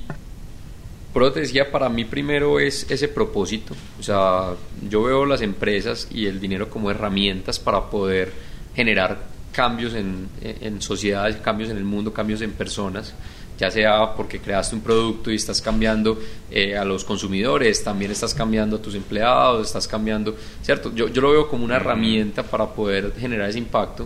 por 1.13 1.23
eso 1.23 1.33
te 1.33 1.39
decía, 1.41 1.71
para 1.71 1.89
mí 1.89 2.05
primero 2.05 2.59
es 2.59 2.89
ese 2.89 3.07
propósito, 3.07 3.75
o 3.99 4.03
sea, 4.03 4.53
yo 4.89 5.03
veo 5.03 5.25
las 5.25 5.41
empresas 5.41 6.07
y 6.11 6.25
el 6.25 6.39
dinero 6.39 6.69
como 6.69 6.89
herramientas 6.89 7.59
para 7.59 7.89
poder 7.89 8.33
generar 8.75 9.36
cambios 9.57 9.95
en, 9.95 10.29
en 10.39 10.79
sociedades, 10.83 11.37
cambios 11.37 11.71
en 11.71 11.77
el 11.77 11.83
mundo, 11.83 12.13
cambios 12.13 12.41
en 12.41 12.51
personas 12.51 13.15
ya 13.57 13.71
sea 13.71 14.13
porque 14.15 14.39
creaste 14.39 14.75
un 14.75 14.81
producto 14.81 15.31
y 15.31 15.35
estás 15.35 15.61
cambiando 15.61 16.19
eh, 16.51 16.77
a 16.77 16.85
los 16.85 17.03
consumidores, 17.03 17.83
también 17.83 18.11
estás 18.11 18.33
cambiando 18.33 18.75
a 18.75 18.81
tus 18.81 18.95
empleados, 18.95 19.67
estás 19.67 19.87
cambiando, 19.87 20.35
¿cierto? 20.61 20.93
Yo, 20.93 21.07
yo 21.07 21.21
lo 21.21 21.31
veo 21.31 21.47
como 21.49 21.65
una 21.65 21.77
herramienta 21.77 22.43
para 22.43 22.67
poder 22.67 23.13
generar 23.17 23.49
ese 23.49 23.59
impacto, 23.59 24.05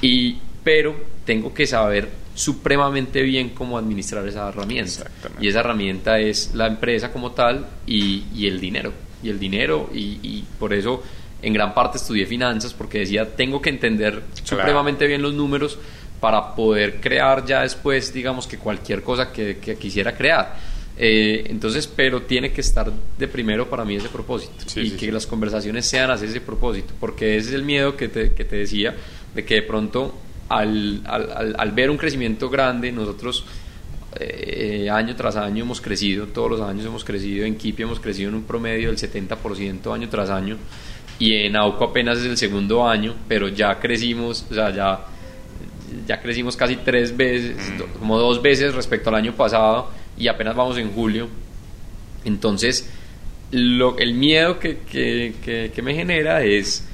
y, 0.00 0.38
pero 0.64 0.94
tengo 1.24 1.52
que 1.52 1.66
saber 1.66 2.08
supremamente 2.34 3.22
bien 3.22 3.50
cómo 3.50 3.78
administrar 3.78 4.26
esa 4.26 4.48
herramienta. 4.48 5.10
Y 5.40 5.48
esa 5.48 5.60
herramienta 5.60 6.18
es 6.18 6.54
la 6.54 6.66
empresa 6.66 7.12
como 7.12 7.32
tal 7.32 7.66
y, 7.86 8.24
y 8.34 8.46
el 8.46 8.60
dinero. 8.60 8.92
Y 9.22 9.30
el 9.30 9.38
dinero, 9.38 9.90
y, 9.94 10.18
y, 10.22 10.44
por 10.58 10.74
eso 10.74 11.02
en 11.46 11.52
gran 11.52 11.72
parte 11.72 11.98
estudié 11.98 12.26
finanzas, 12.26 12.74
porque 12.74 12.98
decía, 12.98 13.36
tengo 13.36 13.62
que 13.62 13.70
entender 13.70 14.20
supremamente 14.42 15.06
bien 15.06 15.22
los 15.22 15.32
números 15.32 15.78
para 16.20 16.56
poder 16.56 17.00
crear 17.00 17.46
ya 17.46 17.62
después, 17.62 18.12
digamos 18.12 18.48
que 18.48 18.58
cualquier 18.58 19.04
cosa 19.04 19.30
que, 19.32 19.56
quisiera 19.78 20.16
crear. 20.16 20.56
Eh, 20.98 21.44
entonces, 21.48 21.86
pero 21.86 22.22
tiene 22.22 22.50
que 22.50 22.62
estar 22.62 22.90
de 22.90 23.28
primero 23.28 23.70
para 23.70 23.84
mí 23.84 23.94
ese 23.94 24.08
propósito 24.08 24.80
y 24.80 24.90
que 24.92 25.12
las 25.12 25.24
conversaciones 25.24 25.86
sean 25.86 26.10
hacia 26.10 26.26
ese 26.26 26.40
propósito, 26.40 26.94
porque 26.98 27.36
ese 27.36 27.50
es 27.50 27.54
el 27.54 27.62
miedo 27.62 27.96
que 27.96 28.08
te, 28.08 28.32
que 28.32 28.44
te 28.44 28.56
decía, 28.56 28.96
de 29.32 29.44
que 29.44 29.54
de 29.56 29.62
pronto 29.62 30.18
al, 30.48 31.02
al, 31.06 31.54
al 31.56 31.70
ver 31.70 31.90
un 31.90 31.96
crecimiento 31.96 32.50
grande, 32.50 32.90
nosotros 32.90 33.44
eh, 34.18 34.88
año 34.90 35.14
tras 35.14 35.36
año 35.36 35.64
hemos 35.64 35.80
crecido, 35.80 36.26
todos 36.26 36.50
los 36.50 36.60
años 36.60 36.86
hemos 36.86 37.04
crecido, 37.04 37.44
en 37.44 37.56
Kipi 37.56 37.82
hemos 37.82 38.00
crecido 38.00 38.30
en 38.30 38.36
un 38.36 38.44
promedio 38.44 38.88
del 38.88 38.98
70% 38.98 39.94
año 39.94 40.08
tras 40.08 40.30
año, 40.30 40.56
y 41.18 41.34
en 41.34 41.56
AUCO 41.56 41.84
apenas 41.84 42.18
es 42.18 42.24
el 42.24 42.36
segundo 42.36 42.86
año, 42.86 43.14
pero 43.28 43.48
ya 43.48 43.78
crecimos, 43.78 44.44
o 44.50 44.54
sea, 44.54 44.70
ya 44.70 45.06
ya 46.06 46.20
crecimos 46.20 46.56
casi 46.56 46.76
tres 46.76 47.16
veces, 47.16 47.56
mm. 47.56 47.98
como 47.98 48.18
dos 48.18 48.42
veces 48.42 48.74
respecto 48.74 49.10
al 49.10 49.16
año 49.16 49.34
pasado 49.34 49.90
y 50.16 50.28
apenas 50.28 50.54
vamos 50.54 50.78
en 50.78 50.92
julio. 50.92 51.28
Entonces, 52.24 52.88
lo, 53.50 53.98
el 53.98 54.14
miedo 54.14 54.58
que, 54.58 54.78
que, 54.78 55.70
que, 55.72 55.82
me 55.82 55.94
genera 55.94 56.42
es 56.42 56.86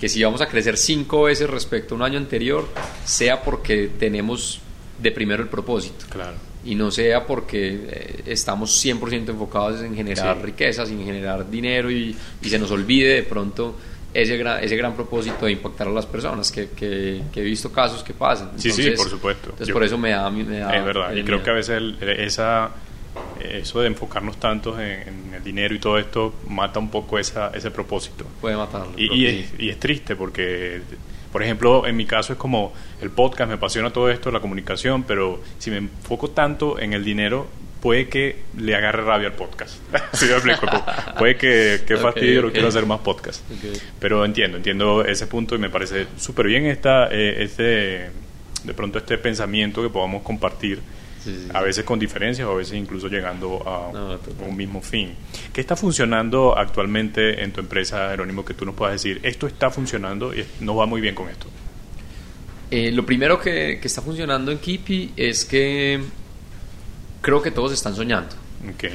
que 0.00 0.08
si 0.08 0.22
vamos 0.22 0.40
a 0.40 0.46
crecer 0.46 0.76
cinco 0.76 1.24
veces 1.24 1.50
respecto 1.50 1.94
a 1.94 1.96
un 1.96 2.02
año 2.02 2.18
anterior, 2.18 2.68
sea 3.04 3.42
porque 3.42 3.90
tenemos 3.98 4.60
de 5.00 5.12
primero 5.12 5.42
el 5.42 5.48
propósito. 5.48 6.06
Claro. 6.08 6.47
Y 6.64 6.74
no 6.74 6.90
sea 6.90 7.24
porque 7.24 7.86
eh, 7.88 8.22
estamos 8.26 8.84
100% 8.84 9.30
enfocados 9.30 9.80
en 9.82 9.94
generar 9.94 10.42
riquezas, 10.42 10.90
en 10.90 11.04
generar 11.04 11.48
dinero 11.48 11.90
y, 11.90 12.14
y 12.42 12.48
se 12.48 12.58
nos 12.58 12.70
olvide 12.70 13.14
de 13.14 13.22
pronto 13.22 13.76
ese 14.14 14.36
gran, 14.36 14.62
ese 14.64 14.76
gran 14.76 14.94
propósito 14.94 15.46
de 15.46 15.52
impactar 15.52 15.88
a 15.88 15.90
las 15.90 16.06
personas, 16.06 16.50
que, 16.50 16.70
que, 16.70 17.22
he 17.34 17.42
visto 17.42 17.70
casos 17.70 18.02
que 18.02 18.14
pasan. 18.14 18.52
sí, 18.56 18.70
sí, 18.70 18.90
por 18.90 19.08
supuesto. 19.08 19.50
Entonces, 19.50 19.72
por 19.72 19.84
eso 19.84 19.98
me 19.98 20.10
da, 20.10 20.28
me 20.30 20.42
Es 20.42 20.84
verdad, 20.84 21.14
y 21.14 21.22
creo 21.22 21.42
que 21.42 21.50
a 21.50 21.54
veces 21.54 21.82
esa, 22.00 22.70
eso 23.40 23.80
de 23.80 23.88
enfocarnos 23.88 24.38
tanto 24.38 24.78
en, 24.80 25.34
el 25.34 25.44
dinero 25.44 25.74
y 25.74 25.78
todo 25.78 25.98
esto 25.98 26.34
mata 26.48 26.78
un 26.78 26.90
poco 26.90 27.18
esa, 27.18 27.50
ese 27.54 27.70
propósito. 27.70 28.24
Puede 28.40 28.56
matarlo. 28.56 28.92
Y, 28.96 29.26
es, 29.26 29.52
y 29.58 29.68
es 29.68 29.78
triste 29.78 30.16
porque 30.16 30.80
por 31.32 31.42
ejemplo, 31.42 31.86
en 31.86 31.96
mi 31.96 32.06
caso 32.06 32.32
es 32.32 32.38
como 32.38 32.72
el 33.02 33.10
podcast, 33.10 33.48
me 33.48 33.54
apasiona 33.54 33.90
todo 33.90 34.10
esto, 34.10 34.30
la 34.30 34.40
comunicación, 34.40 35.02
pero 35.02 35.40
si 35.58 35.70
me 35.70 35.76
enfoco 35.78 36.30
tanto 36.30 36.78
en 36.78 36.92
el 36.92 37.04
dinero, 37.04 37.48
puede 37.80 38.08
que 38.08 38.36
le 38.56 38.74
agarre 38.74 39.02
rabia 39.02 39.28
al 39.28 39.34
podcast. 39.34 39.76
puede 41.18 41.36
que, 41.36 41.80
que 41.86 41.96
fastidio, 41.96 42.40
okay. 42.40 42.52
quiero 42.52 42.68
hacer 42.68 42.86
más 42.86 43.00
podcast. 43.00 43.42
Pero 43.98 44.24
entiendo, 44.24 44.56
entiendo 44.56 45.04
ese 45.04 45.26
punto 45.26 45.54
y 45.54 45.58
me 45.58 45.70
parece 45.70 46.06
súper 46.16 46.46
bien 46.46 46.66
esta, 46.66 47.08
eh, 47.10 47.42
este, 47.42 48.10
de 48.64 48.74
pronto 48.74 48.98
este 48.98 49.18
pensamiento 49.18 49.82
que 49.82 49.90
podamos 49.90 50.22
compartir. 50.22 50.80
A 51.52 51.62
veces 51.62 51.84
con 51.84 51.98
diferencias 51.98 52.46
o 52.46 52.52
a 52.52 52.54
veces 52.54 52.74
incluso 52.74 53.08
llegando 53.08 53.62
a 53.66 53.90
un 54.46 54.56
mismo 54.56 54.80
fin. 54.80 55.14
¿Qué 55.52 55.60
está 55.60 55.76
funcionando 55.76 56.56
actualmente 56.56 57.42
en 57.42 57.52
tu 57.52 57.60
empresa, 57.60 58.10
Jerónimo, 58.10 58.44
que 58.44 58.54
tú 58.54 58.64
nos 58.64 58.74
puedas 58.74 58.94
decir, 58.94 59.20
esto 59.22 59.46
está 59.46 59.70
funcionando 59.70 60.34
y 60.34 60.44
nos 60.60 60.78
va 60.78 60.86
muy 60.86 61.00
bien 61.00 61.14
con 61.14 61.28
esto? 61.28 61.46
Eh, 62.70 62.92
lo 62.92 63.06
primero 63.06 63.40
que, 63.40 63.78
que, 63.80 63.88
está 63.88 64.02
funcionando 64.02 64.52
en 64.52 64.58
Kipi 64.58 65.12
es 65.16 65.44
que 65.46 66.00
creo 67.22 67.40
que 67.40 67.50
todos 67.50 67.72
están 67.72 67.94
soñando. 67.94 68.36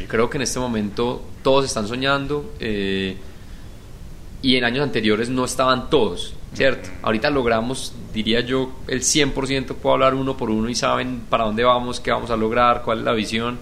Creo 0.08 0.30
que 0.30 0.38
en 0.38 0.42
este 0.42 0.60
momento 0.60 1.26
todos 1.42 1.66
están 1.66 1.88
soñando 1.88 2.54
eh, 2.60 3.16
y 4.44 4.56
en 4.58 4.64
años 4.64 4.84
anteriores 4.84 5.30
no 5.30 5.44
estaban 5.46 5.90
todos, 5.90 6.36
¿cierto? 6.54 6.90
Ahorita 7.02 7.32
logramos, 7.32 7.94
diría 8.14 8.42
yo, 8.42 8.72
el 8.88 9.02
100% 9.02 9.74
puedo 9.76 9.96
hablar 9.96 10.14
uno 10.14 10.38
por 10.38 10.52
uno 10.52 10.70
y 10.70 10.76
saben 10.76 11.22
para 11.28 11.46
dónde 11.46 11.64
vamos, 11.64 12.00
qué 12.00 12.12
vamos 12.12 12.30
a 12.30 12.38
lograr, 12.38 12.84
cuál 12.84 13.00
es 13.00 13.04
la 13.06 13.14
visión. 13.14 13.58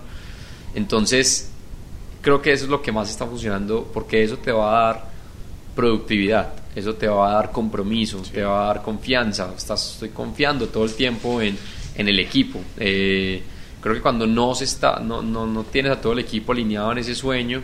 Entonces, 0.76 1.54
creo 2.22 2.42
que 2.42 2.52
eso 2.52 2.66
es 2.66 2.70
lo 2.70 2.82
que 2.82 2.92
más 2.92 3.10
está 3.10 3.26
funcionando 3.26 3.90
porque 3.94 4.24
eso 4.24 4.38
te 4.38 4.52
va 4.52 4.70
a 4.70 4.86
dar 4.88 5.12
productividad, 5.76 6.54
eso 6.76 6.96
te 6.96 7.08
va 7.08 7.32
a 7.32 7.34
dar 7.36 7.52
compromiso, 7.52 8.22
te 8.34 8.44
va 8.44 8.66
a 8.66 8.68
dar 8.74 8.82
confianza. 8.82 9.54
Estás, 9.56 9.94
estoy 9.94 10.10
confiando 10.10 10.68
todo 10.68 10.84
el 10.84 10.96
tiempo 10.96 11.40
en, 11.42 11.58
en 11.96 12.08
el 12.10 12.20
equipo. 12.20 12.60
Eh, 12.78 13.42
Creo 13.82 13.96
que 13.96 14.02
cuando 14.02 14.28
no, 14.28 14.54
se 14.54 14.66
está, 14.66 15.00
no, 15.00 15.24
no, 15.24 15.48
no 15.48 15.64
tienes 15.64 15.92
a 15.92 16.00
todo 16.00 16.14
el 16.14 16.20
equipo 16.20 16.52
alineado 16.52 16.92
en 16.92 17.00
ese 17.00 17.16
sueño, 17.16 17.64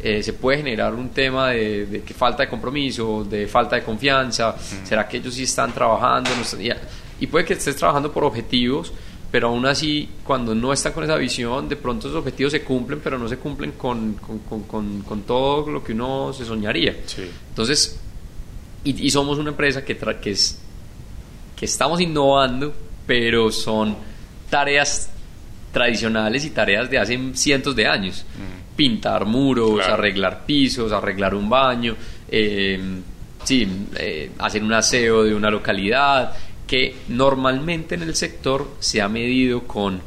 eh, 0.00 0.22
se 0.22 0.32
puede 0.32 0.58
generar 0.58 0.94
un 0.94 1.10
tema 1.10 1.50
de, 1.50 2.02
que 2.04 2.14
falta 2.14 2.42
de 2.42 2.48
compromiso, 2.48 3.24
de 3.24 3.46
falta 3.46 3.76
de 3.76 3.82
confianza. 3.82 4.56
¿Será 4.84 5.06
que 5.06 5.18
ellos 5.18 5.34
sí 5.34 5.44
están 5.44 5.72
trabajando? 5.72 6.30
y, 7.20 7.26
puede 7.26 7.44
que 7.44 7.52
estés 7.52 7.76
trabajando 7.76 8.10
por 8.10 8.24
objetivos, 8.24 8.92
pero 9.30 9.48
aún 9.48 9.64
así, 9.64 10.08
cuando 10.24 10.54
no 10.54 10.72
están 10.72 10.92
con 10.92 11.04
esa 11.04 11.16
visión, 11.16 11.68
de 11.68 11.76
pronto 11.76 12.08
esos 12.08 12.18
objetivos 12.18 12.52
se 12.52 12.62
cumplen, 12.62 13.00
pero 13.02 13.18
no 13.18 13.28
se 13.28 13.36
cumplen 13.36 13.72
con, 13.72 14.14
con, 14.14 14.62
con, 14.64 15.02
con 15.02 15.22
todo 15.22 15.70
lo 15.70 15.84
que 15.84 15.92
uno 15.92 16.32
se 16.32 16.44
soñaría. 16.44 16.96
Entonces, 17.48 17.98
y, 18.84 19.10
somos 19.10 19.38
una 19.38 19.50
empresa 19.50 19.84
que, 19.84 19.96
que, 19.96 20.30
es, 20.32 20.58
que 21.56 21.64
estamos 21.64 22.00
innovando, 22.00 22.74
pero 23.06 23.52
son 23.52 23.96
tareas 24.50 25.10
tradicionales 25.72 26.44
y 26.44 26.50
tareas 26.50 26.90
de 26.90 26.98
hace 26.98 27.18
cientos 27.34 27.76
de 27.76 27.86
años. 27.86 28.24
Mm. 28.36 28.61
Pintar 28.76 29.26
muros, 29.26 29.86
arreglar 29.86 30.44
pisos, 30.46 30.92
arreglar 30.92 31.34
un 31.34 31.48
baño, 31.48 31.96
eh, 32.28 32.80
sí, 33.44 33.68
eh, 33.96 34.30
hacer 34.38 34.62
un 34.62 34.72
aseo 34.72 35.24
de 35.24 35.34
una 35.34 35.50
localidad, 35.50 36.32
que 36.66 36.94
normalmente 37.08 37.94
en 37.94 38.02
el 38.02 38.14
sector 38.14 38.76
se 38.78 39.02
ha 39.02 39.08
medido 39.08 39.64
con 39.64 40.00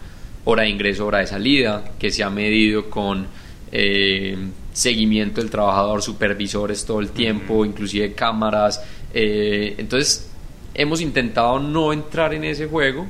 hora 0.46 0.64
de 0.64 0.70
ingreso, 0.70 1.06
hora 1.06 1.20
de 1.20 1.28
salida, 1.28 1.92
que 2.00 2.10
se 2.10 2.24
ha 2.24 2.30
medido 2.30 2.90
con 2.90 3.28
eh, 3.72 4.38
seguimiento 4.74 5.42
del 5.42 5.50
trabajador, 5.50 6.02
supervisores 6.02 6.86
todo 6.86 7.00
el 7.00 7.10
tiempo, 7.12 7.64
mm. 7.64 7.66
inclusive 7.66 8.14
cámaras. 8.14 8.84
entonces, 9.14 10.30
hemos 10.74 11.02
intentado 11.02 11.60
no 11.60 11.94
entrar 11.94 12.34
en 12.34 12.44
ese 12.44 12.66
juego 12.68 13.08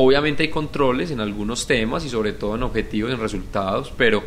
Obviamente 0.00 0.44
hay 0.44 0.48
controles 0.48 1.10
en 1.10 1.20
algunos 1.20 1.66
temas 1.66 2.04
y 2.04 2.08
sobre 2.08 2.32
todo 2.32 2.54
en 2.54 2.62
objetivos, 2.62 3.10
en 3.10 3.18
resultados, 3.18 3.92
pero, 3.96 4.22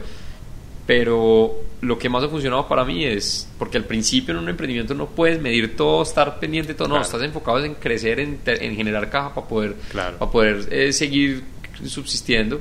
pero 0.86 1.56
lo 1.82 1.98
que 1.98 2.10
más 2.10 2.24
ha 2.24 2.30
funcionado 2.30 2.68
para 2.68 2.84
mí 2.84 3.06
es, 3.06 3.48
porque 3.58 3.78
al 3.78 3.86
principio 3.86 4.34
en 4.34 4.42
un 4.42 4.50
emprendimiento 4.50 4.94
no 4.94 5.08
puedes 5.08 5.42
medir 5.42 5.76
todo, 5.76 6.04
estar 6.04 6.40
pendiente 6.40 6.74
de 6.74 6.78
todo, 6.78 6.88
no, 6.88 7.02
estás 7.02 7.22
enfocado 7.22 7.64
en 7.64 7.76
crecer, 7.76 8.20
en, 8.20 8.40
en 8.46 8.76
generar 8.76 9.10
caja 9.10 9.34
para 9.34 9.48
poder, 9.48 9.76
para 9.94 10.32
poder 10.32 10.68
eh, 10.72 10.92
seguir 10.94 11.44
subsistiendo. 11.86 12.60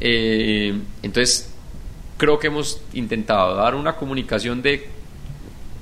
Eh, 0.00 0.74
entonces, 1.02 1.52
creo 2.16 2.38
que 2.38 2.48
hemos 2.48 2.80
intentado 2.92 3.56
dar 3.56 3.74
una 3.74 3.96
comunicación 3.96 4.62
de 4.62 4.88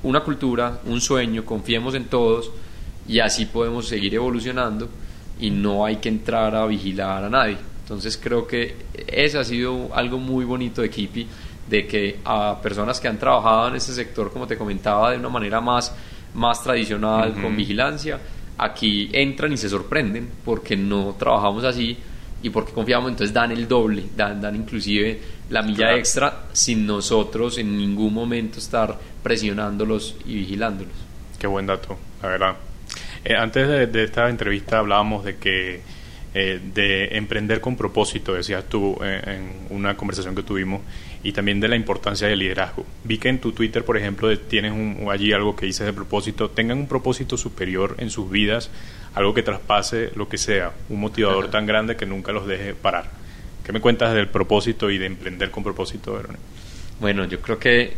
una 0.03 0.21
cultura, 0.21 0.81
un 0.85 0.99
sueño, 0.99 1.45
confiemos 1.45 1.95
en 1.95 2.05
todos 2.05 2.51
y 3.07 3.19
así 3.19 3.45
podemos 3.45 3.87
seguir 3.87 4.15
evolucionando 4.15 4.89
y 5.39 5.49
no 5.49 5.85
hay 5.85 5.97
que 5.97 6.09
entrar 6.09 6.55
a 6.55 6.65
vigilar 6.65 7.23
a 7.23 7.29
nadie. 7.29 7.57
Entonces 7.81 8.19
creo 8.21 8.47
que 8.47 8.75
eso 9.07 9.39
ha 9.39 9.43
sido 9.43 9.93
algo 9.93 10.17
muy 10.17 10.45
bonito 10.45 10.81
de 10.81 10.89
Kipi, 10.89 11.27
de 11.67 11.87
que 11.87 12.19
a 12.25 12.59
personas 12.61 12.99
que 12.99 13.07
han 13.07 13.17
trabajado 13.17 13.69
en 13.69 13.75
este 13.75 13.93
sector, 13.93 14.31
como 14.31 14.47
te 14.47 14.57
comentaba, 14.57 15.11
de 15.11 15.17
una 15.17 15.29
manera 15.29 15.61
más, 15.61 15.95
más 16.33 16.61
tradicional, 16.63 17.33
con 17.41 17.55
vigilancia, 17.55 18.19
aquí 18.57 19.09
entran 19.13 19.51
y 19.53 19.57
se 19.57 19.69
sorprenden 19.69 20.29
porque 20.43 20.75
no 20.75 21.15
trabajamos 21.17 21.63
así 21.63 21.97
y 22.41 22.49
porque 22.49 22.73
confiamos, 22.73 23.09
entonces 23.09 23.33
dan 23.33 23.51
el 23.51 23.67
doble, 23.67 24.03
dan, 24.15 24.41
dan 24.41 24.55
inclusive 24.55 25.19
la 25.49 25.61
milla 25.61 25.95
extra 25.95 26.43
sin 26.51 26.85
nosotros 26.85 27.57
en 27.57 27.77
ningún 27.77 28.13
momento 28.13 28.59
estar 28.59 28.97
presionándolos 29.21 30.15
y 30.25 30.35
vigilándolos. 30.35 30.93
Qué 31.39 31.47
buen 31.47 31.65
dato, 31.65 31.97
la 32.21 32.29
verdad. 32.29 32.55
Eh, 33.23 33.35
antes 33.35 33.91
de, 33.91 34.03
esta 34.03 34.29
entrevista 34.29 34.79
hablábamos 34.79 35.23
de 35.23 35.37
que 35.37 35.81
eh, 36.33 36.59
de 36.73 37.15
emprender 37.15 37.61
con 37.61 37.77
propósito, 37.77 38.33
decías 38.33 38.65
tú 38.65 38.97
eh, 39.03 39.21
en 39.25 39.75
una 39.77 39.95
conversación 39.95 40.35
que 40.35 40.43
tuvimos, 40.43 40.81
y 41.23 41.31
también 41.31 41.59
de 41.61 41.69
la 41.69 41.77
importancia 41.77 42.27
del 42.27 42.39
liderazgo. 42.39 42.85
Vi 43.05 43.17
que 43.17 43.29
en 43.29 43.39
tu 43.39 43.53
Twitter, 43.53 43.85
por 43.85 43.97
ejemplo, 43.97 44.37
tienes 44.37 44.73
allí 45.09 45.31
algo 45.31 45.55
que 45.55 45.65
dices 45.65 45.85
de 45.85 45.93
propósito. 45.93 46.49
Tengan 46.49 46.77
un 46.79 46.87
propósito 46.87 47.37
superior 47.37 47.95
en 47.99 48.09
sus 48.09 48.29
vidas, 48.29 48.69
algo 49.15 49.33
que 49.33 49.41
traspase 49.41 50.11
lo 50.15 50.27
que 50.27 50.37
sea, 50.37 50.73
un 50.89 50.99
motivador 50.99 51.49
tan 51.49 51.65
grande 51.65 51.95
que 51.95 52.05
nunca 52.05 52.33
los 52.33 52.45
deje 52.45 52.73
parar. 52.73 53.09
¿Qué 53.63 53.71
me 53.71 53.79
cuentas 53.79 54.13
del 54.13 54.27
propósito 54.27 54.91
y 54.91 54.97
de 54.97 55.05
emprender 55.05 55.49
con 55.49 55.63
propósito, 55.63 56.13
Verónica? 56.13 56.41
Bueno, 56.99 57.23
yo 57.25 57.39
creo 57.39 57.57
que 57.57 57.81
eh, 57.83 57.93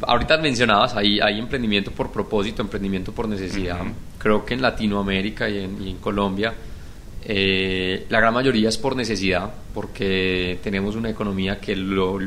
ahorita 0.00 0.38
mencionabas, 0.38 0.96
hay, 0.96 1.20
hay 1.20 1.38
emprendimiento 1.38 1.90
por 1.90 2.10
propósito, 2.10 2.62
emprendimiento 2.62 3.12
por 3.12 3.28
necesidad. 3.28 3.80
Creo 4.16 4.46
que 4.46 4.54
en 4.54 4.62
Latinoamérica 4.62 5.50
y 5.50 5.58
en, 5.58 5.82
y 5.82 5.90
en 5.90 5.96
Colombia 5.98 6.54
eh, 7.24 8.06
la 8.08 8.20
gran 8.20 8.32
mayoría 8.32 8.68
es 8.68 8.78
por 8.78 8.96
necesidad, 8.96 9.52
porque 9.74 10.58
tenemos 10.62 10.94
una 10.96 11.10
economía 11.10 11.58
que 11.60 11.74
lo, 11.74 12.18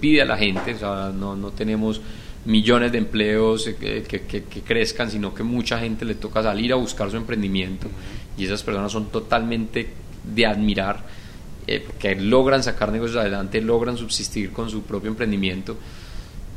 pide 0.00 0.22
a 0.22 0.24
la 0.24 0.36
gente, 0.36 0.74
o 0.74 0.78
sea, 0.78 1.12
no, 1.14 1.36
tenemos 1.50 2.00
millones 2.44 2.92
de 2.92 2.98
empleos 2.98 3.66
eh, 3.66 4.04
que, 4.08 4.22
que, 4.22 4.60
crezcan, 4.62 5.10
sino 5.10 5.34
que 5.34 5.42
mucha 5.42 5.78
gente 5.78 6.04
le 6.04 6.14
toca 6.14 6.42
salir 6.42 6.72
a 6.72 6.76
buscar 6.76 7.10
su 7.10 7.16
emprendimiento 7.16 7.88
y 8.38 8.44
esas 8.44 8.62
personas 8.62 8.90
son 8.90 9.10
totalmente 9.10 9.88
de 10.24 10.46
admirar, 10.46 11.04
eh, 11.66 11.84
porque 11.86 12.14
logran 12.14 12.62
sacar 12.62 12.90
negocios 12.90 13.18
adelante, 13.18 13.60
logran 13.60 13.96
subsistir 13.96 14.52
con 14.52 14.70
su 14.70 14.82
propio 14.82 15.10
emprendimiento 15.10 15.76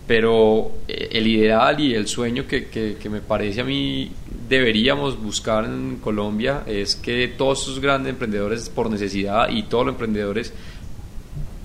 pero 0.07 0.71
eh, 0.87 1.09
el 1.11 1.27
ideal 1.27 1.79
y 1.79 1.93
el 1.93 2.07
sueño 2.07 2.47
que, 2.47 2.67
que, 2.67 3.09
me 3.09 3.21
parece 3.21 3.61
a 3.61 3.63
mí 3.63 4.11
deberíamos 4.49 5.21
buscar 5.21 5.65
en 5.65 5.97
Colombia 6.01 6.63
es 6.65 6.95
que 6.95 7.27
todos 7.29 7.63
esos 7.63 7.79
grandes 7.79 8.11
emprendedores 8.11 8.69
por 8.69 8.89
necesidad 8.89 9.49
y 9.49 9.63
todos 9.63 9.85
los 9.85 9.93
emprendedores 9.93 10.53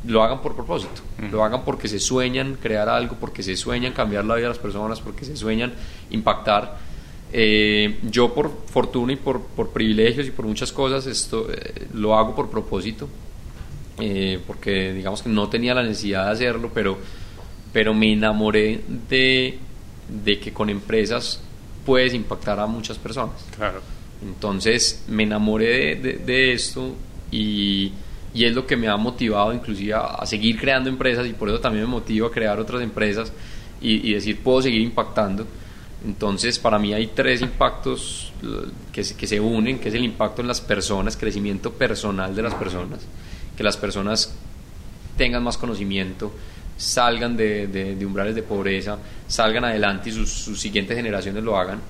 lo 0.07 0.23
hagan 0.23 0.41
por 0.41 0.55
propósito, 0.55 1.03
lo 1.33 1.43
hagan 1.43 1.65
porque 1.65 1.89
se 1.89 1.99
sueñan 1.99 2.57
crear 2.63 2.89
algo, 2.89 3.17
porque 3.19 3.43
se 3.43 3.57
sueñan 3.57 3.93
cambiar 3.93 4.25
la 4.25 4.37
vida 4.37 4.45
de 4.45 4.51
las 4.51 4.59
personas, 4.59 5.01
porque 5.01 5.25
se 5.25 5.37
sueñan 5.37 5.73
impactar. 6.11 6.79
Eh, 7.33 7.99
yo 8.09 8.33
por 8.33 8.53
fortuna 8.67 9.15
y 9.15 9.17
por, 9.17 9.43
por, 9.43 9.71
privilegios 9.71 10.29
y 10.29 10.31
por 10.31 10.47
muchas 10.47 10.71
cosas 10.71 11.07
esto 11.07 11.49
eh, 11.51 11.89
lo 11.93 12.17
hago 12.17 12.37
por 12.37 12.49
propósito, 12.49 13.09
porque 14.47 14.93
digamos 14.93 15.23
que 15.23 15.29
no 15.29 15.49
tenía 15.49 15.75
la 15.75 15.83
necesidad 15.83 16.27
de 16.27 16.31
hacerlo, 16.31 16.71
pero 16.73 16.99
pero 17.77 17.93
me 17.93 18.11
enamoré 18.11 18.81
de, 19.11 19.59
de 20.09 20.41
que 20.41 20.51
con 20.51 20.71
empresas 20.71 21.43
puedes 21.85 22.15
impactar 22.15 22.59
a 22.59 22.67
muchas 22.67 22.97
personas. 22.97 23.45
Claro. 23.55 23.83
Entonces 24.23 25.05
me 25.09 25.25
enamoré 25.25 25.97
de, 25.97 26.13
de, 26.15 26.55
esto 26.55 26.95
y, 27.31 27.93
y, 28.33 28.47
es 28.47 28.55
lo 28.55 28.67
que 28.67 28.79
me 28.79 28.89
ha 28.89 28.97
motivado 28.97 29.53
inclusive 29.53 29.93
a, 29.93 30.25
seguir 30.25 30.59
creando 30.59 30.89
empresas 30.89 31.27
y 31.27 31.35
por 31.35 31.51
eso 31.51 31.61
también 31.61 31.85
me 31.85 31.91
motiva 31.91 32.29
a 32.29 32.31
crear 32.31 32.59
otras 32.59 32.81
empresas 32.81 33.31
y, 33.83 34.09
y, 34.09 34.15
decir 34.15 34.41
puedo 34.43 34.63
seguir 34.63 34.81
impactando. 34.81 35.47
Entonces 36.03 36.59
para 36.59 36.79
mí 36.79 36.95
hay 36.95 37.09
tres 37.09 37.43
impactos 37.43 38.33
que, 38.91 39.03
que 39.03 39.27
se 39.27 39.39
unen, 39.39 39.81
que 39.81 39.91
es 39.91 39.95
el 39.95 40.05
impacto 40.07 40.41
en 40.41 40.49
las 40.49 40.63
personas, 40.63 41.15
crecimiento 41.15 41.73
personal 41.73 42.35
de 42.35 42.41
las 42.41 42.55
personas, 42.55 43.01
que 43.55 43.63
las 43.63 43.77
personas 43.77 44.35
tengan 45.19 45.43
más 45.43 45.59
conocimiento, 45.59 46.33
salgan 46.77 47.37
de, 47.37 47.67
de, 47.67 48.07
umbrales 48.07 48.35
de 48.35 48.43
pobreza, 48.43 48.99
salgan 49.27 49.65
adelante 49.65 50.11
y 50.11 50.13
sus, 50.13 50.61
siguientes 50.61 50.97
generaciones 50.97 51.43
lo 51.43 51.57
hagan. 51.57 51.81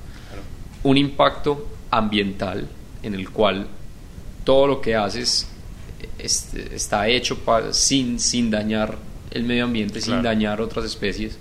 Un 0.82 0.96
impacto 0.96 1.66
ambiental 1.90 2.66
en 3.02 3.14
el 3.14 3.30
cual 3.30 3.66
todo 4.44 4.66
lo 4.66 4.80
que 4.80 4.94
haces 4.94 5.48
está 6.18 7.08
hecho 7.08 7.38
sin, 7.72 8.20
sin 8.20 8.50
dañar 8.50 8.96
el 9.30 9.44
medio 9.44 9.64
ambiente, 9.64 10.00
sin 10.00 10.22
dañar 10.22 10.60
otras 10.60 10.84
especies. 10.84 11.38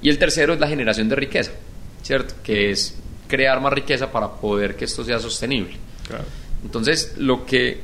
Y 0.00 0.08
el 0.08 0.18
tercero 0.18 0.54
es 0.54 0.60
la 0.60 0.68
generación 0.68 1.08
de 1.08 1.16
riqueza, 1.16 1.50
¿cierto? 2.02 2.34
Que 2.42 2.70
es 2.70 2.96
crear 3.26 3.60
más 3.60 3.72
riqueza 3.72 4.10
para 4.10 4.28
poder 4.28 4.76
que 4.76 4.84
esto 4.84 5.04
sea 5.04 5.18
sostenible. 5.18 5.76
Entonces, 6.62 7.14
lo 7.18 7.44
que, 7.44 7.80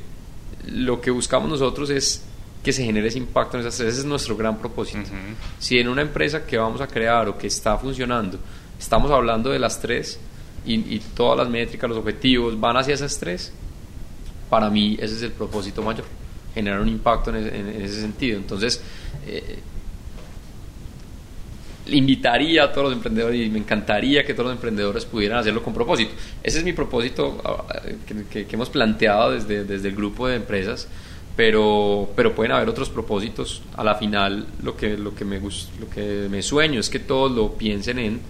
lo 0.66 1.00
que 1.00 1.10
buscamos 1.10 1.48
nosotros 1.48 1.90
es 1.90 2.22
que 2.64 2.72
se 2.72 2.82
genere 2.82 3.08
ese 3.08 3.18
impacto 3.18 3.58
en 3.58 3.60
esas 3.60 3.76
tres. 3.76 3.90
Ese 3.90 4.00
es 4.00 4.06
nuestro 4.06 4.36
gran 4.36 4.58
propósito. 4.58 5.10
Si 5.58 5.78
en 5.78 5.86
una 5.86 6.00
empresa 6.00 6.46
que 6.46 6.56
vamos 6.56 6.80
a 6.80 6.86
crear 6.86 7.28
o 7.28 7.36
que 7.36 7.46
está 7.46 7.76
funcionando, 7.76 8.38
estamos 8.80 9.10
hablando 9.10 9.50
de 9.50 9.58
las 9.58 9.80
tres 9.80 10.18
y, 10.64 10.98
todas 11.14 11.38
las 11.38 11.48
métricas, 11.50 11.90
los 11.90 11.98
objetivos 11.98 12.58
van 12.58 12.78
hacia 12.78 12.94
esas 12.94 13.18
tres, 13.18 13.52
para 14.48 14.70
mí 14.70 14.96
ese 14.98 15.14
es 15.14 15.22
el 15.22 15.32
propósito 15.32 15.82
mayor, 15.82 16.06
generar 16.54 16.80
un 16.80 16.88
impacto 16.88 17.36
en, 17.36 17.82
ese 17.82 18.00
sentido. 18.00 18.38
Entonces, 18.38 18.82
eh, 19.26 19.58
invitaría 21.88 22.64
a 22.64 22.72
todos 22.72 22.84
los 22.84 22.92
emprendedores 22.94 23.46
y 23.46 23.50
me 23.50 23.58
encantaría 23.58 24.24
que 24.24 24.32
todos 24.32 24.46
los 24.46 24.56
emprendedores 24.56 25.04
pudieran 25.04 25.38
hacerlo 25.38 25.62
con 25.62 25.74
propósito. 25.74 26.14
Ese 26.42 26.60
es 26.60 26.64
mi 26.64 26.72
propósito 26.72 27.42
ah, 27.44 27.82
que, 28.06 28.46
que 28.46 28.54
hemos 28.56 28.70
planteado 28.70 29.32
desde, 29.32 29.64
desde 29.64 29.88
el 29.88 29.94
grupo 29.94 30.26
de 30.26 30.36
empresas 30.36 30.88
pero, 31.36 32.10
pero 32.14 32.34
pueden 32.34 32.52
haber 32.52 32.68
otros 32.68 32.88
propósitos. 32.88 33.62
A 33.76 33.84
la 33.84 33.94
final, 33.94 34.46
lo 34.62 34.76
que, 34.76 34.96
lo 34.96 35.14
que, 35.14 35.24
me, 35.24 35.40
lo 35.40 35.90
que 35.92 36.28
me 36.30 36.42
sueño 36.42 36.80
es 36.80 36.88
que 36.88 37.00
todos 37.00 37.32
lo 37.32 37.52
piensen 37.52 37.98
en 37.98 38.20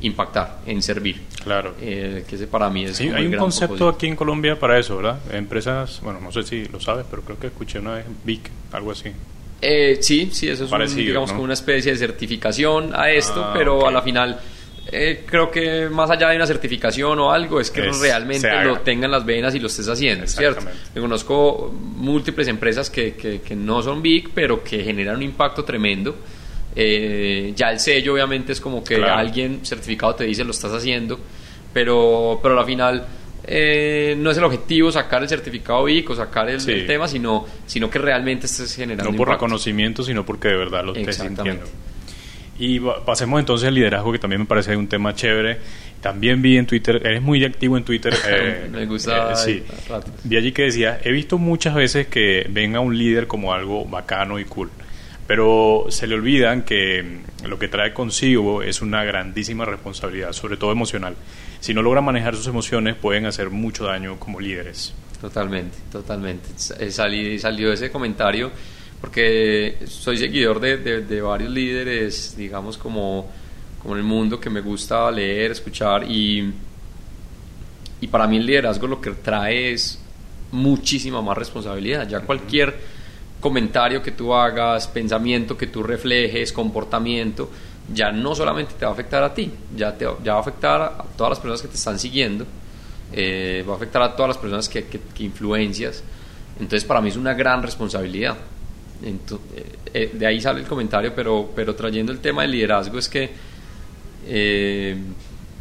impactar, 0.00 0.60
en 0.66 0.82
servir. 0.82 1.20
Claro. 1.42 1.74
Eh, 1.80 2.24
que 2.28 2.36
ese 2.36 2.46
para 2.46 2.70
mí 2.70 2.84
es 2.84 2.96
sí, 2.96 3.08
hay 3.08 3.26
un 3.26 3.36
concepto 3.36 3.88
aquí 3.88 4.06
en 4.06 4.16
Colombia 4.16 4.58
para 4.58 4.78
eso, 4.78 4.96
¿verdad? 4.96 5.18
Empresas, 5.32 6.00
bueno, 6.02 6.20
no 6.20 6.32
sé 6.32 6.42
si 6.42 6.66
lo 6.66 6.80
sabes, 6.80 7.06
pero 7.10 7.22
creo 7.22 7.38
que 7.38 7.48
escuché 7.48 7.78
una 7.78 7.94
vez 7.94 8.06
BIC, 8.24 8.50
algo 8.72 8.92
así. 8.92 9.10
Eh, 9.60 9.98
sí, 10.00 10.28
sí, 10.30 10.48
eso 10.48 10.64
es 10.64 10.94
digamos 10.94 11.32
como 11.32 11.44
una 11.44 11.54
especie 11.54 11.92
de 11.92 11.98
certificación 11.98 12.90
a 12.94 13.10
esto, 13.10 13.42
ah, 13.42 13.52
pero 13.54 13.86
a 13.86 13.90
la 13.90 14.02
final 14.02 14.38
eh, 14.94 15.24
creo 15.26 15.50
que 15.50 15.88
más 15.88 16.08
allá 16.10 16.28
de 16.30 16.36
una 16.36 16.46
certificación 16.46 17.18
o 17.18 17.32
algo, 17.32 17.60
es 17.60 17.70
que 17.70 17.82
realmente 17.82 18.48
lo 18.62 18.80
tengan 18.80 19.10
las 19.10 19.24
venas 19.24 19.54
y 19.54 19.58
lo 19.58 19.66
estés 19.66 19.88
haciendo, 19.88 20.26
¿cierto? 20.26 20.64
Yo 20.94 21.02
conozco 21.02 21.74
múltiples 21.74 22.46
empresas 22.48 22.90
que, 22.90 23.14
que, 23.14 23.56
no 23.56 23.82
son 23.82 24.00
big, 24.00 24.30
pero 24.32 24.62
que 24.62 24.84
generan 24.84 25.16
un 25.16 25.22
impacto 25.22 25.64
tremendo. 25.64 26.16
Eh, 26.76 27.52
ya 27.54 27.70
el 27.70 27.78
sello 27.80 28.14
obviamente 28.14 28.52
es 28.52 28.60
como 28.60 28.82
que 28.82 28.96
alguien 29.02 29.64
certificado 29.64 30.14
te 30.16 30.24
dice 30.24 30.44
lo 30.44 30.52
estás 30.52 30.72
haciendo, 30.72 31.18
pero, 31.72 32.38
pero 32.42 32.58
al 32.58 32.66
final 32.66 33.06
eh, 33.46 34.14
no 34.16 34.30
es 34.30 34.38
el 34.38 34.44
objetivo 34.44 34.90
sacar 34.90 35.22
el 35.22 35.28
certificado 35.28 35.84
BIC 35.84 36.10
o 36.10 36.14
sacar 36.14 36.48
el, 36.48 36.86
tema, 36.86 37.06
sino, 37.08 37.46
sino 37.66 37.90
que 37.90 37.98
realmente 37.98 38.46
estés 38.46 38.74
generando. 38.74 39.10
No 39.10 39.16
por 39.16 39.28
reconocimiento, 39.28 40.02
sino 40.02 40.24
porque 40.24 40.48
de 40.48 40.56
verdad 40.56 40.84
lo 40.84 40.94
estés 40.94 41.16
sintiendo. 41.16 41.64
Y 42.58 42.80
pasemos 42.80 43.40
entonces 43.40 43.68
al 43.68 43.74
liderazgo, 43.74 44.12
que 44.12 44.18
también 44.18 44.40
me 44.40 44.46
parece 44.46 44.76
un 44.76 44.88
tema 44.88 45.14
chévere. 45.14 45.58
También 46.00 46.42
vi 46.42 46.58
en 46.58 46.66
Twitter, 46.66 47.00
eres 47.04 47.22
muy 47.22 47.44
activo 47.44 47.76
en 47.76 47.84
Twitter. 47.84 48.14
Eh, 48.28 48.68
me 48.70 48.86
gusta. 48.86 49.32
Eh, 49.32 49.36
sí. 49.36 49.62
Vi 50.24 50.36
allí 50.36 50.52
que 50.52 50.62
decía, 50.62 51.00
he 51.02 51.10
visto 51.10 51.38
muchas 51.38 51.74
veces 51.74 52.06
que 52.06 52.46
ven 52.50 52.76
a 52.76 52.80
un 52.80 52.96
líder 52.96 53.26
como 53.26 53.52
algo 53.52 53.84
bacano 53.84 54.38
y 54.38 54.44
cool, 54.44 54.70
pero 55.26 55.86
se 55.88 56.06
le 56.06 56.14
olvidan 56.14 56.62
que 56.62 57.20
lo 57.46 57.58
que 57.58 57.68
trae 57.68 57.92
consigo 57.92 58.62
es 58.62 58.82
una 58.82 59.04
grandísima 59.04 59.64
responsabilidad, 59.64 60.32
sobre 60.32 60.56
todo 60.56 60.72
emocional. 60.72 61.16
Si 61.60 61.74
no 61.74 61.82
logran 61.82 62.04
manejar 62.04 62.36
sus 62.36 62.46
emociones, 62.46 62.96
pueden 62.96 63.26
hacer 63.26 63.50
mucho 63.50 63.84
daño 63.84 64.18
como 64.18 64.40
líderes. 64.40 64.94
Totalmente, 65.20 65.78
totalmente. 65.90 66.50
salió 66.58 67.72
ese 67.72 67.90
comentario 67.90 68.52
porque 69.04 69.80
soy 69.86 70.16
seguidor 70.16 70.58
de, 70.60 70.78
de, 70.78 71.20
varios 71.20 71.50
líderes, 71.50 72.34
digamos, 72.38 72.78
como, 72.78 73.30
como 73.82 73.96
en 73.96 73.98
el 73.98 74.06
mundo 74.06 74.40
que 74.40 74.48
me 74.48 74.62
gusta 74.62 75.10
leer, 75.10 75.50
escuchar, 75.50 76.10
y, 76.10 76.50
y 78.00 78.06
para 78.06 78.26
mí 78.26 78.38
el 78.38 78.46
liderazgo 78.46 78.86
lo 78.86 79.02
que 79.02 79.10
trae 79.10 79.72
es 79.74 80.02
muchísima 80.52 81.20
más 81.20 81.36
responsabilidad. 81.36 82.08
Ya 82.08 82.20
cualquier 82.20 82.74
comentario 83.40 84.02
que 84.02 84.12
tú 84.12 84.32
hagas, 84.32 84.88
pensamiento 84.88 85.54
que 85.54 85.66
tú 85.66 85.82
reflejes, 85.82 86.50
comportamiento, 86.50 87.50
ya 87.92 88.10
no 88.10 88.34
solamente 88.34 88.72
te 88.72 88.86
va 88.86 88.92
a 88.92 88.94
afectar 88.94 89.22
a 89.22 89.34
ti, 89.34 89.50
ya, 89.76 89.98
te, 89.98 90.06
ya 90.24 90.32
va 90.32 90.38
a 90.38 90.40
afectar 90.40 90.80
a 90.80 91.04
todas 91.14 91.32
las 91.32 91.40
personas 91.40 91.60
que 91.60 91.68
te 91.68 91.74
están 91.74 91.98
siguiendo, 91.98 92.46
eh, 93.12 93.62
va 93.68 93.74
a 93.74 93.76
afectar 93.76 94.00
a 94.00 94.16
todas 94.16 94.28
las 94.28 94.38
personas 94.38 94.66
que, 94.66 94.86
que, 94.86 94.98
que 94.98 95.24
influencias. 95.24 96.02
Entonces 96.58 96.86
para 96.86 97.02
mí 97.02 97.10
es 97.10 97.16
una 97.18 97.34
gran 97.34 97.62
responsabilidad. 97.62 98.38
Eh, 99.04 99.16
eh, 99.92 100.10
de 100.14 100.26
ahí 100.26 100.40
sale 100.40 100.60
el 100.60 100.66
comentario, 100.66 101.12
pero, 101.14 101.50
pero 101.54 101.74
trayendo 101.74 102.10
el 102.10 102.20
tema 102.20 102.42
del 102.42 102.52
liderazgo 102.52 102.98
es 102.98 103.08
que 103.08 103.30
eh, 104.26 104.96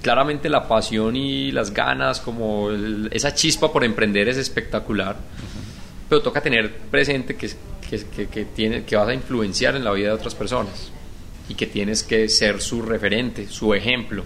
claramente 0.02 0.48
la 0.48 0.66
pasión 0.68 1.16
y 1.16 1.52
las 1.52 1.74
ganas, 1.74 2.22
como 2.22 2.72
esa 3.12 3.34
chispa 3.34 3.72
por 3.72 3.84
emprender 3.84 4.30
es 4.30 4.38
espectacular, 4.38 5.18
pero 6.08 6.22
toca 6.22 6.42
tener 6.42 6.74
presente 6.90 7.36
que, 7.36 7.50
que, 7.90 8.28
que, 8.28 8.46
tiene, 8.46 8.84
que 8.86 8.96
vas 8.96 9.10
a 9.10 9.14
influenciar 9.14 9.76
en 9.76 9.84
la 9.84 9.92
vida 9.92 10.08
de 10.08 10.14
otras 10.14 10.36
personas 10.36 10.92
y 11.50 11.56
que 11.56 11.68
tienes 11.68 12.04
que 12.04 12.30
ser 12.30 12.62
su 12.62 12.82
referente, 12.82 13.48
su 13.50 13.74
ejemplo. 13.74 14.24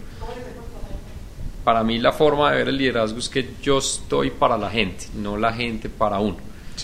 Para 1.64 1.84
mí 1.84 1.98
la 1.98 2.14
forma 2.14 2.52
de 2.52 2.58
ver 2.58 2.68
el 2.70 2.78
liderazgo 2.78 3.18
es 3.18 3.30
que 3.30 3.50
yo 3.64 3.80
estoy 3.80 4.30
para 4.30 4.58
la 4.58 4.70
gente, 4.70 5.08
no 5.16 5.38
la 5.38 5.52
gente 5.54 5.90
para 5.90 6.20
uno. 6.20 6.38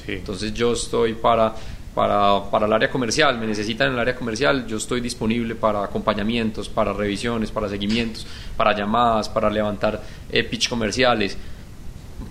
Entonces 0.08 0.54
yo 0.54 0.74
estoy 0.74 1.14
para 1.14 1.54
para, 1.94 2.50
para, 2.50 2.66
el 2.66 2.74
área 2.74 2.89
comercial, 2.89 3.38
me 3.38 3.48
necesitan 3.48 3.88
en 3.88 3.94
el 3.94 4.00
área 4.00 4.16
comercial, 4.16 4.66
yo 4.66 4.78
estoy 4.78 5.02
disponible 5.02 5.56
para 5.56 5.84
acompañamientos, 5.84 6.70
para 6.70 6.94
revisiones, 6.94 7.52
para 7.52 7.70
seguimientos, 7.70 8.26
para 8.58 8.76
llamadas, 8.76 9.30
para 9.30 9.50
levantar 9.50 10.02
eh, 10.32 10.44
pitch 10.44 10.70
comerciales. 10.70 11.38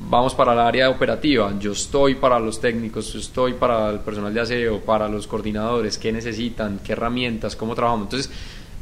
Vamos 0.08 0.34
para 0.34 0.52
el 0.52 0.58
área 0.58 0.90
operativa, 0.90 1.52
yo 1.58 1.72
estoy 1.72 2.16
para 2.16 2.38
los 2.38 2.60
técnicos, 2.60 3.12
yo 3.12 3.20
estoy 3.20 3.54
para 3.54 3.90
el 3.90 4.00
personal 4.00 4.32
de 4.32 4.40
aseo, 4.40 4.80
para 4.80 5.08
los 5.08 5.26
coordinadores, 5.26 5.98
qué 5.98 6.12
necesitan, 6.12 6.80
qué 6.84 6.92
herramientas, 6.92 7.56
cómo 7.56 7.74
trabajamos. 7.74 8.06
Entonces, 8.06 8.32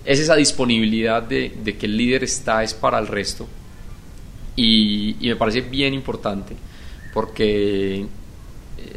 es 0.05 0.20
esa 0.20 0.35
disponibilidad 0.35 1.22
de, 1.22 1.57
de 1.62 1.76
que 1.76 1.87
el 1.87 1.97
líder 1.97 2.24
está 2.24 2.62
es 2.62 2.74
para 2.74 2.99
el 2.99 3.07
resto 3.07 3.47
y, 4.57 5.16
y 5.20 5.28
me 5.28 5.37
parece 5.37 5.61
bien 5.61 5.95
importante 5.95 6.57
porque 7.12 8.07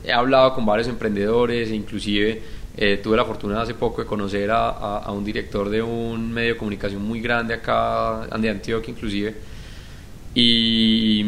he 0.04 0.12
hablado 0.12 0.54
con 0.54 0.66
varios 0.66 0.88
emprendedores 0.88 1.70
e 1.70 1.76
inclusive 1.76 2.42
eh, 2.76 3.00
tuve 3.04 3.18
la 3.18 3.26
fortuna 3.26 3.62
hace 3.62 3.76
poco 3.76 4.02
de 4.02 4.08
conocer 4.08 4.50
a, 4.52 5.12
un 5.12 5.24
director 5.24 5.70
de 5.70 5.82
un 5.82 6.32
medio 6.32 6.54
de 6.54 6.58
comunicación 6.58 7.04
muy 7.04 7.22
grande 7.22 7.54
acá, 7.54 8.28
de 8.40 8.50
Antioquia 8.50 8.92
inclusive, 8.92 9.36
y, 10.34 11.24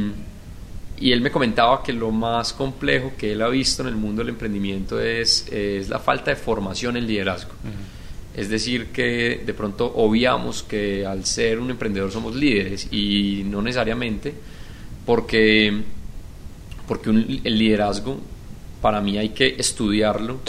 y 0.99 1.11
él 1.11 1.21
me 1.21 1.29
comentaba 1.29 1.83
que 1.83 1.93
lo 1.93 2.09
más 2.09 2.51
complejo 2.53 3.13
que 3.15 3.33
él 3.33 3.43
ha 3.43 3.49
visto 3.49 3.83
en 3.83 3.89
el 3.89 3.95
mundo 3.95 4.23
del 4.23 4.29
emprendimiento 4.29 4.99
es, 4.99 5.47
es 5.51 5.87
la 5.87 5.99
falta 5.99 6.31
de 6.31 6.35
formación 6.35 6.97
en 6.97 7.05
liderazgo. 7.05 7.51
Es 8.35 8.49
decir, 8.49 8.87
que 8.87 9.43
de 9.45 9.53
pronto 9.53 9.93
obviamos 9.95 10.63
que 10.63 11.05
al 11.05 11.25
ser 11.25 11.59
un 11.59 11.69
emprendedor 11.69 12.11
somos 12.11 12.35
líderes 12.35 12.91
y 12.91 13.43
no 13.45 13.61
necesariamente 13.61 14.33
porque, 15.05 15.83
porque 16.87 17.11
el 17.11 17.57
liderazgo 17.57 18.19
para 18.85 19.01
mí 19.01 19.17
hay 19.17 19.29
que 19.29 19.55
estudiarlo 19.57 20.41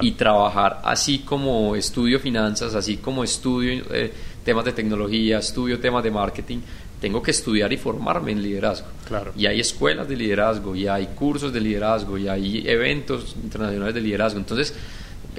y 0.00 0.10
trabajar 0.10 0.80
así 0.82 1.20
como 1.20 1.76
estudio 1.76 2.18
finanzas, 2.18 2.74
así 2.74 2.96
como 2.96 3.22
estudio 3.22 3.84
eh, 3.92 4.12
temas 4.44 4.64
de 4.64 4.72
tecnología, 4.72 5.38
estudio 5.38 5.78
temas 5.78 6.02
de 6.02 6.10
marketing, 6.10 6.58
tengo 7.00 7.22
que 7.22 7.30
estudiar 7.30 7.72
y 7.72 7.76
formarme 7.76 8.32
en 8.32 8.42
liderazgo. 8.42 8.88
Claro. 9.06 9.32
Y 9.36 9.46
hay 9.46 9.60
escuelas 9.60 10.08
de 10.08 10.16
liderazgo, 10.16 10.74
y 10.74 10.88
hay 10.88 11.06
cursos 11.14 11.52
de 11.52 11.60
liderazgo, 11.60 12.18
y 12.18 12.26
hay 12.26 12.64
eventos 12.66 13.36
internacionales 13.40 13.94
de 13.94 14.00
liderazgo. 14.00 14.40
Entonces, 14.40 14.74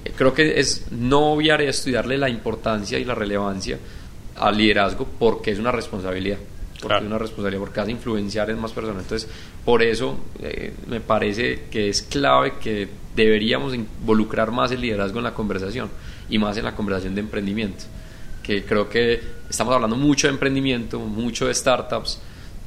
eh, 0.05 0.13
creo 0.15 0.33
que 0.33 0.57
es 0.57 0.85
no 0.91 1.33
obviar 1.33 1.61
estudiarle 1.61 2.17
la 2.17 2.29
importancia 2.29 2.97
y 2.97 3.03
la 3.03 3.13
relevancia 3.13 3.77
al 4.37 4.55
liderazgo 4.55 5.05
porque 5.19 5.51
es 5.51 5.59
una 5.59 5.73
responsabilidad 5.73 6.37
porque 6.82 6.97
es 6.97 7.03
una 7.03 7.17
responsabilidad, 7.17 7.61
porque 7.61 7.80
hace 7.80 7.91
influenciar 7.91 8.49
en 8.49 8.59
más 8.59 8.71
personas. 8.71 9.03
Entonces, 9.03 9.30
por 9.65 9.82
eso 9.82 10.17
eh, 10.41 10.73
me 10.88 10.99
parece 10.99 11.65
que 11.71 11.89
es 11.89 12.01
clave 12.03 12.53
que 12.61 12.88
deberíamos 13.15 13.73
involucrar 13.73 14.51
más 14.51 14.71
el 14.71 14.82
liderazgo 14.82 15.17
en 15.19 15.23
la 15.23 15.34
conversación 15.34 15.89
y 16.30 16.38
más 16.38 16.57
en 16.57 16.65
la 16.65 16.75
conversación 16.75 17.15
de 17.15 17.21
emprendimiento. 17.21 17.86
Que 18.43 18.63
creo 18.63 18.89
que 18.89 19.21
estamos 19.49 19.73
hablando 19.73 19.95
mucho 19.95 20.28
de 20.28 20.34
emprendimiento, 20.34 20.99
mucho 20.99 21.47
de 21.47 21.53
startups, 21.53 22.19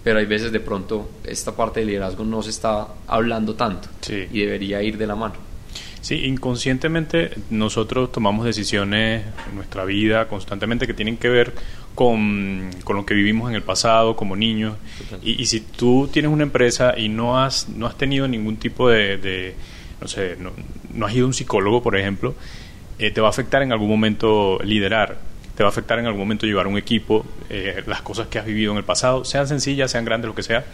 pero 0.02 0.18
hay 0.18 0.26
veces 0.26 0.50
de 0.50 0.61
pronto 0.61 1.11
esta 1.24 1.54
parte 1.54 1.80
del 1.80 1.88
liderazgo 1.88 2.24
no 2.24 2.42
se 2.42 2.50
está 2.50 2.88
hablando 3.06 3.54
tanto 3.54 3.88
y 4.08 4.40
debería 4.40 4.82
ir 4.82 4.96
de 4.96 5.06
la 5.06 5.14
mano. 5.14 5.49
Sí, 6.01 6.24
inconscientemente 6.24 7.32
nosotros 7.51 8.11
tomamos 8.11 8.46
decisiones 8.46 9.24
en 9.48 9.57
nuestra 9.57 9.84
vida 9.84 10.28
constantemente 10.28 10.86
que 10.86 10.94
tienen 10.94 11.18
que 11.18 11.28
ver 11.28 11.53
con, 11.94 12.70
lo 12.88 13.05
que 13.05 13.14
vivimos 13.14 13.51
en 13.51 13.57
el 13.57 13.62
pasado 13.62 14.16
como 14.16 14.34
niños. 14.34 14.76
Y, 15.22 15.44
si 15.46 15.61
tú 15.61 16.09
tienes 16.11 16.32
una 16.32 16.42
empresa 16.42 16.94
y 16.96 17.09
no 17.09 17.38
has, 17.38 17.68
no 17.68 17.86
has 17.86 17.98
tenido 17.98 18.26
ningún 18.28 18.57
tipo 18.57 18.88
de, 18.88 19.55
no 20.01 20.09
sé, 20.09 20.36
no, 20.38 21.07
has 21.07 21.14
ido 21.14 21.24
a 21.24 21.26
un 21.26 21.34
psicólogo, 21.34 21.82
por 21.82 21.96
ejemplo, 21.96 22.34
eh, 22.98 23.11
te 23.11 23.20
va 23.20 23.26
a 23.26 23.30
afectar 23.30 23.62
en 23.62 23.72
algún 23.72 23.88
momento 23.88 24.59
liderar, 24.64 25.18
te 25.55 25.62
va 25.62 25.68
a 25.68 25.72
afectar 25.72 25.98
en 25.98 26.07
algún 26.07 26.20
momento 26.20 26.46
llevar 26.46 26.66
un 26.66 26.78
equipo, 26.78 27.26
eh, 27.51 27.82
las 27.86 28.01
cosas 28.01 28.28
que 28.28 28.38
has 28.38 28.46
vivido 28.46 28.72
en 28.72 28.78
el 28.78 28.84
pasado, 28.84 29.26
sean 29.26 29.46
sencillas, 29.46 29.90
sean 29.90 30.07
grandes, 30.07 30.28
lo 30.28 30.34
que 30.34 30.42
sea 30.42 30.64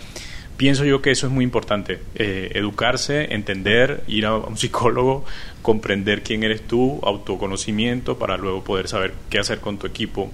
pienso 0.56 0.84
yo 0.84 1.02
que 1.02 1.10
eso 1.10 1.26
es 1.26 1.32
muy 1.32 1.44
importante, 1.44 2.00
eh, 2.14 2.52
educarse, 2.54 3.34
entender, 3.34 4.02
ir 4.06 4.26
a 4.26 4.36
un 4.36 4.56
psicólogo, 4.56 5.24
comprender 5.62 6.22
quién 6.22 6.42
eres 6.44 6.66
tú, 6.66 7.00
autoconocimiento 7.02 8.18
para 8.18 8.36
luego 8.36 8.64
poder 8.64 8.88
saber 8.88 9.14
qué 9.30 9.38
hacer 9.38 9.60
con 9.60 9.78
tu 9.78 9.86
equipo, 9.86 10.30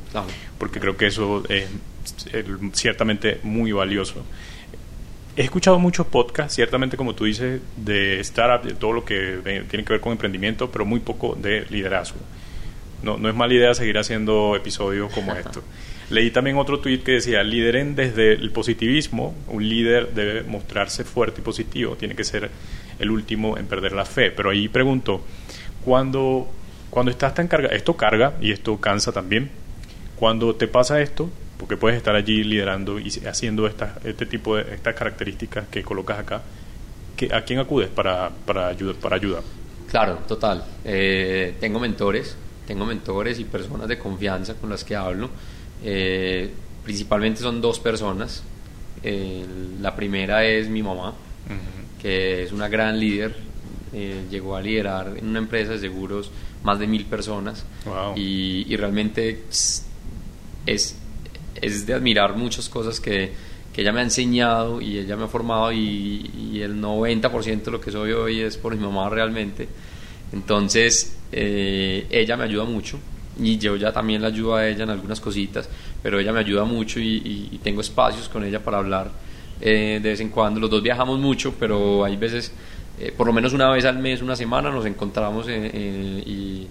porque 0.59 0.81
creo 0.81 0.97
que 0.97 1.07
eso 1.07 1.43
es, 1.49 1.67
ciertamente 2.73 3.41
muy 3.43 3.73
valioso. 3.73 4.25
He 5.37 5.43
escuchado 5.43 5.79
muchos 5.79 6.07
podcasts, 6.07 6.55
ciertamente 6.55 6.97
como 6.97 7.15
tú 7.15 7.25
dices, 7.25 7.61
de 7.77 8.21
startup, 8.21 8.69
de 8.69 8.75
todo 8.75 8.93
lo 8.93 9.05
que 9.05 9.65
tiene 9.71 9.85
que 9.85 9.95
ver 9.95 10.01
con 10.01 10.13
emprendimiento, 10.13 10.71
pero 10.71 10.85
muy 10.85 11.01
poco 11.01 11.35
de 11.35 11.65
liderazgo. 11.71 12.19
No, 13.03 13.17
no 13.17 13.29
es 13.29 13.35
mala 13.35 13.55
idea 13.55 13.75
seguir 13.75 13.99
haciendo 13.99 14.55
episodios 14.55 15.11
como 15.13 15.33
estos. 15.37 15.65
Leí 16.13 16.31
también 16.31 16.59
otro 16.59 16.79
tuit 16.79 17.03
que 17.03 17.13
decía, 17.13 17.43
lideren 17.43 17.95
desde 17.95 18.35
el 18.35 18.51
positivismo, 18.51 19.35
un 19.49 19.67
líder 19.67 20.13
debe 20.13 20.43
mostrarse 20.43 21.05
fuerte 21.05 21.41
y 21.41 21.45
positivo, 21.45 21.97
tiene 21.97 22.15
que 22.15 22.23
ser 22.23 22.51
el 22.99 23.11
último 23.11 23.57
en 23.57 23.67
perder 23.67 23.93
la 23.93 24.05
fe. 24.05 24.31
Pero 24.31 24.51
ahí 24.51 24.69
pregunto, 24.69 25.23
cuando, 25.83 26.51
cuando 26.91 27.11
estás 27.11 27.35
tan 27.35 27.49
cargado, 27.49 27.75
esto 27.75 27.97
carga 27.97 28.35
y 28.43 28.53
esto 28.53 28.79
cansa 28.79 29.11
también, 29.11 29.51
cuando 30.17 30.55
te 30.55 30.69
pasa 30.69 31.01
esto, 31.01 31.31
porque 31.57 31.79
puedes 31.79 31.97
estar 31.97 32.15
allí 32.15 32.45
liderando 32.45 33.01
y 33.01 33.09
haciendo 33.27 33.67
esta, 33.67 33.99
este 34.05 34.27
tipo 34.27 34.57
de 34.57 34.75
estas 34.75 34.95
características 34.95 35.69
que 35.69 35.83
colocas 35.83 36.19
acá, 36.19 36.43
¿a 37.33 37.41
quién 37.41 37.59
acudes 37.59 37.89
para, 37.89 38.29
para? 38.45 38.75
Claro, 39.89 40.19
total. 40.29 40.63
Eh, 40.85 41.55
tengo 41.59 41.81
mentores, 41.81 42.37
tengo 42.67 42.85
mentores 42.85 43.39
y 43.39 43.45
personas 43.45 43.89
de 43.89 43.99
confianza 43.99 44.57
con 44.57 44.69
las 44.69 44.85
que 44.85 44.95
hablo 44.95 45.31
eh, 45.85 46.51
principalmente 46.85 47.41
son 47.41 47.61
dos 47.61 47.79
personas. 47.79 48.43
la 49.03 49.97
primera 49.97 50.45
es 50.45 50.69
mi 50.69 50.83
mamá, 50.83 51.15
que 52.01 52.45
es 52.45 52.53
una 52.53 52.69
gran 52.69 52.99
líder. 52.99 53.35
Eh, 53.95 54.25
llegó 54.31 54.57
a 54.57 54.63
liderar 54.63 55.19
en 55.19 55.29
una 55.29 55.39
empresa 55.39 55.73
de 55.73 55.79
seguros 55.79 56.31
más 56.63 56.79
de 56.79 56.87
mil 56.87 57.05
personas 57.05 57.67
y, 58.17 58.75
realmente 58.77 59.45
es, 60.67 60.97
es 61.61 61.87
de 61.87 61.93
admirar 61.93 62.35
muchas 62.35 62.71
cosas 62.71 63.01
que, 63.01 63.33
que 63.73 63.81
ella 63.81 63.93
me 63.93 64.01
ha 64.01 64.05
enseñado 64.05 64.81
y 64.81 64.99
ella 64.99 65.17
me 65.17 65.25
ha 65.25 65.29
formado 65.29 65.73
y, 65.73 66.31
y 66.53 66.61
el 66.61 66.81
90% 66.81 67.63
de 67.65 67.71
lo 67.71 67.81
que 67.81 67.91
soy 67.91 68.13
hoy 68.13 68.41
es 68.41 68.57
por 68.57 68.75
mi 68.77 68.83
mamá 68.83 69.09
realmente. 69.09 69.69
Entonces, 70.33 71.17
eh, 71.31 72.07
ella 72.11 72.37
me 72.37 72.45
ayuda 72.45 72.65
mucho 72.65 72.99
y 73.41 73.59
yo 73.59 73.77
ya 73.77 73.93
también 73.93 74.23
la 74.23 74.29
ayudo 74.29 74.57
a 74.57 74.67
ella 74.67 74.85
en 74.85 74.91
algunas 74.91 75.21
cositas, 75.21 75.69
pero 76.03 76.19
ella 76.19 76.33
me 76.33 76.41
ayuda 76.41 76.65
mucho 76.65 77.01
y, 77.01 77.59
tengo 77.63 77.81
espacios 77.81 78.29
con 78.29 78.45
ella 78.45 78.63
para 78.63 78.79
hablar 78.79 79.11
eh, 79.61 80.01
de 80.03 80.09
vez 80.11 80.21
en 80.21 80.29
cuando. 80.29 80.61
Los 80.61 80.71
dos 80.71 80.83
viajamos 80.83 81.19
mucho, 81.19 81.55
pero 81.59 82.05
hay 82.05 82.17
veces, 82.17 82.53
eh, 82.99 83.13
por 83.17 83.27
lo 83.27 83.33
menos 83.33 83.53
una 83.53 83.71
vez 83.71 83.85
al 83.85 83.99
mes, 83.99 84.21
una 84.21 84.37
semana, 84.37 84.71
nos 84.71 84.85
encontramos 84.85 85.47
eh, 85.49 86.23
y, 86.27 86.67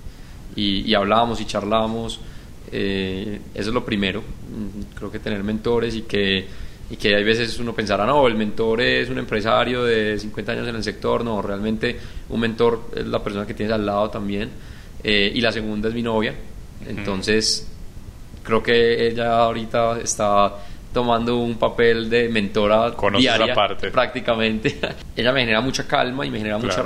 y, 0.55 0.93
hablábamos 0.93 1.39
y 1.41 1.45
charlábamos. 1.45 2.19
eso 2.71 3.39
es 3.53 3.67
lo 3.67 3.85
primero. 3.85 4.21
Mm, 4.21 4.95
creo 4.95 5.11
que 5.11 5.19
tener 5.19 5.43
mentores 5.43 5.95
y 5.95 6.01
que, 6.01 6.45
y 6.89 6.97
que 6.97 7.15
hay 7.15 7.23
veces 7.23 7.57
uno 7.59 7.73
pensará, 7.73 8.05
no, 8.05 8.27
el 8.27 8.35
mentor 8.35 8.81
es 8.81 9.09
un 9.09 9.17
empresario 9.17 9.85
de 9.85 10.19
50 10.19 10.51
años 10.51 10.67
en 10.67 10.75
el 10.75 10.83
sector. 10.83 11.23
No, 11.23 11.41
realmente 11.41 11.97
un 12.29 12.39
mentor 12.39 12.91
es 12.95 13.07
la 13.07 13.23
persona 13.23 13.47
que 13.47 13.53
tienes 13.53 13.73
al 13.73 13.85
lado 13.85 14.09
también. 14.09 14.49
y 15.03 15.41
la 15.41 15.51
segunda 15.51 15.89
es 15.89 15.95
mi 15.95 16.03
novia, 16.03 16.35
entonces, 16.87 17.67
creo 18.43 18.61
que 18.61 19.07
ella 19.07 19.39
ahorita 19.39 19.99
está 19.99 20.53
tomando 20.93 21.37
un 21.37 21.55
papel 21.55 22.09
de 22.09 22.27
mentora 22.29 22.93
diaria, 23.17 23.53
parte. 23.53 23.91
prácticamente. 23.91 24.79
ella 25.15 25.31
me 25.31 25.41
genera 25.41 25.61
mucha 25.61 25.87
calma 25.87 26.25
y 26.25 26.29
me 26.29 26.37
genera 26.37 26.57
mucha 26.57 26.83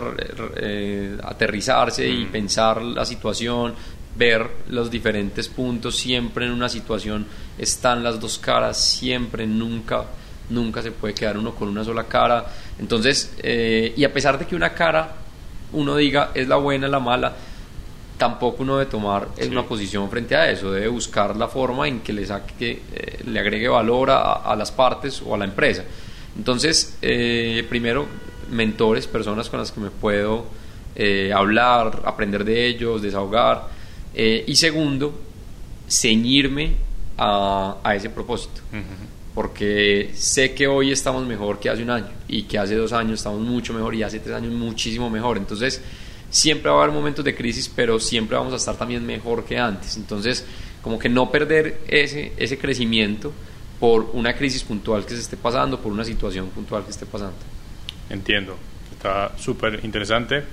eh, 0.58 1.18
aterrizarse 1.24 2.08
y 2.08 2.26
pensar 2.26 2.82
la 2.82 3.06
situación, 3.06 3.74
ver 4.16 4.48
los 4.70 4.92
diferentes 4.92 5.48
puntos. 5.50 5.96
Siempre 5.96 6.46
en 6.46 6.52
una 6.52 6.70
situación 6.70 7.26
están 7.58 8.04
las 8.04 8.20
dos 8.20 8.38
caras, 8.38 8.80
siempre, 8.80 9.48
nunca, 9.48 10.06
nunca 10.50 10.82
se 10.82 10.92
puede 10.92 11.14
quedar 11.14 11.38
uno 11.38 11.56
con 11.56 11.70
una 11.70 11.84
sola 11.84 12.04
cara. 12.04 12.46
Entonces, 12.78 13.36
eh, 13.42 13.94
y 13.98 14.04
a 14.04 14.14
pesar 14.14 14.38
de 14.38 14.46
que 14.46 14.56
una 14.56 14.74
cara 14.74 15.16
uno 15.74 15.96
diga 15.96 16.32
es 16.34 16.48
la 16.48 16.56
buena, 16.58 16.88
la 16.88 17.00
mala, 17.00 17.34
tampoco 18.18 18.64
uno 18.64 18.78
debe 18.78 18.90
tomar 18.90 19.28
una 19.50 19.64
posición 19.64 20.10
frente 20.10 20.36
a 20.36 20.50
eso, 20.50 20.72
debe 20.72 20.88
buscar 20.88 21.36
la 21.36 21.48
forma 21.48 21.88
en 21.88 22.00
que 22.00 22.14
le, 22.14 22.26
saque, 22.26 22.82
eh, 22.94 23.20
le 23.26 23.40
agregue 23.40 23.68
valor 23.68 24.10
a, 24.12 24.56
las 24.58 24.72
partes 24.72 25.22
o 25.26 25.36
a 25.36 25.38
la 25.38 25.46
empresa. 25.46 25.84
Entonces, 26.38 26.98
eh, 27.02 27.66
primero, 27.70 28.06
mentores, 28.52 29.08
personas 29.08 29.50
con 29.50 29.60
las 29.60 29.72
que 29.72 29.80
me 29.80 29.90
puedo 29.90 30.46
eh, 30.96 31.32
hablar, 31.34 32.02
aprender 32.06 32.46
de 32.46 32.68
ellos, 32.68 33.02
desahogar. 33.02 33.70
y 34.14 34.56
segundo, 34.56 35.20
ceñirme 35.90 36.74
a, 37.18 37.94
ese 37.96 38.10
propósito. 38.10 38.62
Porque 39.34 40.12
sé 40.14 40.54
que 40.54 40.66
hoy 40.66 40.94
estamos 40.94 41.26
mejor 41.28 41.60
que 41.60 41.70
hace 41.70 41.84
un 41.84 41.90
año 41.90 42.08
y 42.26 42.44
que 42.44 42.58
hace 42.58 42.76
dos 42.76 42.94
años 42.94 43.20
estamos 43.20 43.42
mucho 43.42 43.74
mejor 43.74 43.94
y 43.94 44.02
hace 44.02 44.20
tres 44.22 44.34
años 44.34 44.54
muchísimo 44.54 45.10
mejor. 45.10 45.36
Entonces, 45.38 45.82
siempre 46.30 46.70
va 46.70 46.80
a 46.80 46.84
haber 46.84 46.94
momentos 46.94 47.24
de 47.24 47.36
crisis, 47.36 47.72
pero 47.74 48.00
siempre 48.00 48.38
vamos 48.38 48.54
a 48.54 48.58
estar 48.58 48.76
también 48.76 49.06
mejor 49.06 49.46
que 49.46 49.58
antes. 49.58 49.98
Entonces, 49.98 50.46
como 50.82 51.00
que 51.00 51.10
no 51.10 51.32
perder 51.32 51.82
ese, 51.88 52.34
ese 52.38 52.58
crecimiento 52.58 53.32
por 53.80 54.12
una 54.14 54.36
crisis 54.36 54.64
puntual 54.64 55.06
que 55.06 55.16
se 55.16 55.22
esté 55.22 55.38
pasando, 55.38 55.80
por 55.80 55.92
una 55.92 56.06
situación 56.06 56.50
puntual 56.50 56.84
que 56.84 56.92
esté 56.92 57.06
pasando. 57.06 57.38
Entiendo, 58.10 58.56
está 58.92 59.38
súper 59.38 59.84
interesante 59.84 60.44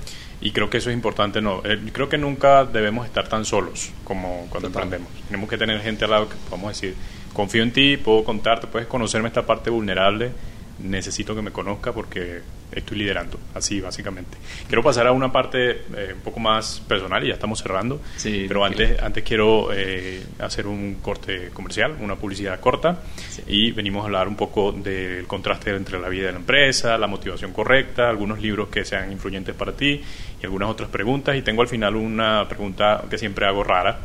y 0.41 0.51
creo 0.51 0.69
que 0.69 0.79
eso 0.79 0.91
es 0.91 0.95
importante. 0.95 1.41
No, 1.41 1.63
eh, 1.65 1.79
creo 1.93 2.09
que 2.09 2.19
nunca 2.19 2.65
debemos 2.65 3.07
estar 3.07 3.29
tan 3.29 3.45
solos 3.45 3.91
como 4.05 4.47
cuando 4.51 4.69
emprendemos. 4.69 5.09
Tenemos 5.27 5.49
que 5.49 5.57
tener 5.57 5.81
gente 5.81 6.05
al 6.05 6.11
lado 6.11 6.29
que 6.29 6.37
podamos 6.49 6.73
decir, 6.73 6.95
confío 7.33 7.63
en 7.63 7.73
ti, 7.73 7.97
puedo 7.97 8.25
contarte, 8.25 8.67
puedes 8.67 8.89
conocerme 8.89 9.29
esta 9.29 9.47
parte 9.47 9.71
vulnerable 9.71 10.33
necesito 10.79 11.35
que 11.35 11.43
me 11.43 11.51
conozca 11.51 11.93
porque 11.93 12.41
estoy 12.73 12.99
liderando, 12.99 13.39
así 13.55 13.81
básicamente. 13.81 14.39
Quiero 14.67 14.83
pasar 14.83 15.07
a 15.07 15.13
una 15.13 15.31
parte 15.31 15.83
eh, 15.95 16.13
un 16.15 16.21
poco 16.21 16.41
más 16.41 16.81
personal 16.81 17.23
y 17.25 17.29
ya 17.29 17.35
estamos 17.35 17.61
cerrando, 17.61 18.01
pero 18.23 18.65
antes, 18.65 19.01
antes 19.01 19.23
quiero 19.23 19.71
eh, 19.73 20.23
hacer 20.39 20.67
un 20.67 20.97
corte 20.97 21.51
comercial, 21.53 21.97
una 22.01 22.17
publicidad 22.17 22.59
corta 22.61 23.03
y 23.47 23.73
venimos 23.73 24.03
a 24.03 24.07
hablar 24.07 24.29
un 24.29 24.37
poco 24.37 24.73
del 24.73 25.27
contraste 25.27 25.71
entre 25.71 26.01
la 26.01 26.09
vida 26.09 26.27
de 26.27 26.33
la 26.33 26.39
empresa, 26.39 26.97
la 26.99 27.07
motivación 27.07 27.53
correcta, 27.53 28.09
algunos 28.09 28.41
libros 28.41 28.69
que 28.69 28.85
sean 28.85 29.13
influyentes 29.13 29.55
para 29.55 29.73
ti 29.73 30.01
y 30.41 30.45
algunas 30.45 30.71
otras 30.71 30.89
preguntas 30.89 31.37
y 31.37 31.43
tengo 31.43 31.63
al 31.63 31.69
final 31.69 31.97
una 31.97 32.49
pregunta 32.49 33.05
que 33.09 33.19
siempre 33.19 33.47
hago 33.47 33.63
rara, 33.63 33.99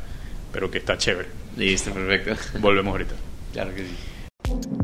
pero 0.51 0.70
que 0.70 0.80
está 0.80 0.97
chévere. 0.97 1.30
Listo, 1.55 1.91
perfecto. 1.91 2.59
Volvemos 2.59 2.91
ahorita. 2.91 3.15
Claro 3.53 3.74
que 3.74 3.82
sí. 3.82 3.95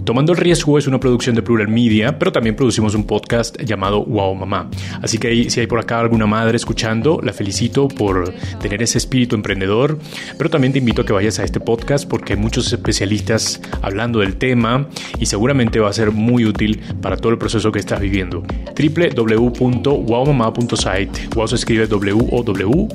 Tomando 0.05 0.33
el 0.33 0.37
Riesgo 0.37 0.77
es 0.77 0.85
una 0.85 0.99
producción 0.99 1.33
de 1.35 1.41
Plural 1.41 1.69
Media, 1.69 2.19
pero 2.19 2.33
también 2.33 2.57
producimos 2.57 2.93
un 2.93 3.05
podcast 3.05 3.57
llamado 3.61 4.03
Wow 4.03 4.35
Mamá. 4.35 4.69
Así 5.01 5.17
que 5.17 5.49
si 5.49 5.61
hay 5.61 5.67
por 5.67 5.79
acá 5.79 5.99
alguna 5.99 6.27
madre 6.27 6.57
escuchando, 6.57 7.21
la 7.23 7.31
felicito 7.31 7.87
por 7.87 8.33
tener 8.59 8.83
ese 8.83 8.97
espíritu 8.97 9.35
emprendedor, 9.35 9.97
pero 10.37 10.49
también 10.49 10.73
te 10.73 10.79
invito 10.79 11.03
a 11.03 11.05
que 11.05 11.13
vayas 11.13 11.39
a 11.39 11.45
este 11.45 11.61
podcast 11.61 12.05
porque 12.07 12.33
hay 12.33 12.39
muchos 12.39 12.73
especialistas 12.73 13.61
hablando 13.81 14.19
del 14.19 14.35
tema 14.35 14.89
y 15.19 15.27
seguramente 15.27 15.79
va 15.79 15.87
a 15.89 15.93
ser 15.93 16.11
muy 16.11 16.43
útil 16.45 16.81
para 17.01 17.15
todo 17.15 17.31
el 17.31 17.37
proceso 17.37 17.71
que 17.71 17.79
estás 17.79 18.01
viviendo. 18.01 18.43
www.wowmama.site. 18.77 21.29
Wow 21.33 21.47
se 21.47 21.55
escribe 21.55 21.87
w 21.87 22.27
o 22.29 22.43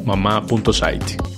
mamá.site. 0.04 1.37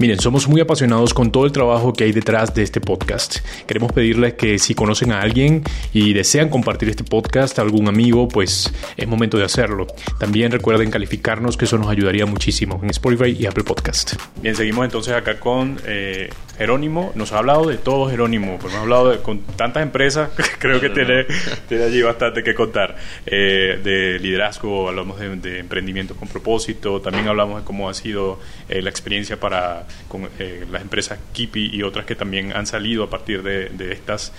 Miren, 0.00 0.18
somos 0.18 0.48
muy 0.48 0.62
apasionados 0.62 1.12
con 1.12 1.30
todo 1.30 1.44
el 1.44 1.52
trabajo 1.52 1.92
que 1.92 2.04
hay 2.04 2.12
detrás 2.12 2.54
de 2.54 2.62
este 2.62 2.80
podcast. 2.80 3.40
Queremos 3.66 3.92
pedirles 3.92 4.32
que 4.32 4.58
si 4.58 4.74
conocen 4.74 5.12
a 5.12 5.20
alguien 5.20 5.62
y 5.92 6.14
desean 6.14 6.48
compartir 6.48 6.88
este 6.88 7.04
podcast 7.04 7.58
a 7.58 7.62
algún 7.62 7.86
amigo, 7.86 8.26
pues 8.26 8.72
es 8.96 9.06
momento 9.06 9.36
de 9.36 9.44
hacerlo. 9.44 9.86
También 10.18 10.52
recuerden 10.52 10.90
calificarnos, 10.90 11.58
que 11.58 11.66
eso 11.66 11.76
nos 11.76 11.88
ayudaría 11.88 12.24
muchísimo 12.24 12.80
en 12.82 12.88
Spotify 12.88 13.36
y 13.38 13.44
Apple 13.44 13.62
Podcast. 13.62 14.14
Bien, 14.40 14.56
seguimos 14.56 14.86
entonces 14.86 15.12
acá 15.12 15.38
con 15.38 15.78
eh, 15.84 16.30
Jerónimo. 16.56 17.12
Nos 17.14 17.32
ha 17.32 17.38
hablado 17.38 17.66
de 17.66 17.76
todo 17.76 18.08
Jerónimo, 18.08 18.58
pues 18.58 18.72
hemos 18.72 18.84
hablado 18.84 19.10
de, 19.10 19.18
con 19.18 19.40
tantas 19.40 19.82
empresas, 19.82 20.30
creo 20.58 20.80
que 20.80 20.88
tiene, 20.88 21.26
tiene, 21.68 21.84
allí 21.84 22.00
bastante 22.00 22.42
que 22.42 22.54
contar. 22.54 22.96
Eh, 23.26 23.78
de 23.82 24.18
liderazgo, 24.18 24.88
hablamos 24.88 25.18
de, 25.20 25.58
emprendimiento 25.58 26.14
con 26.16 26.28
propósito, 26.28 27.02
también 27.02 27.28
hablamos 27.28 27.60
de 27.60 27.64
cómo 27.66 27.90
ha 27.90 27.94
sido 27.94 28.38
eh, 28.68 28.80
la 28.80 28.88
experiencia 28.88 29.38
para 29.38 29.86
con 30.08 30.28
eh, 30.38 30.66
las 30.70 30.82
empresas 30.82 31.18
Kipi 31.32 31.70
y 31.72 31.82
otras 31.82 32.04
que 32.04 32.14
también 32.14 32.52
han 32.52 32.66
salido 32.66 33.04
a 33.04 33.10
partir 33.10 33.42
de, 33.42 33.92
estas 33.92 34.32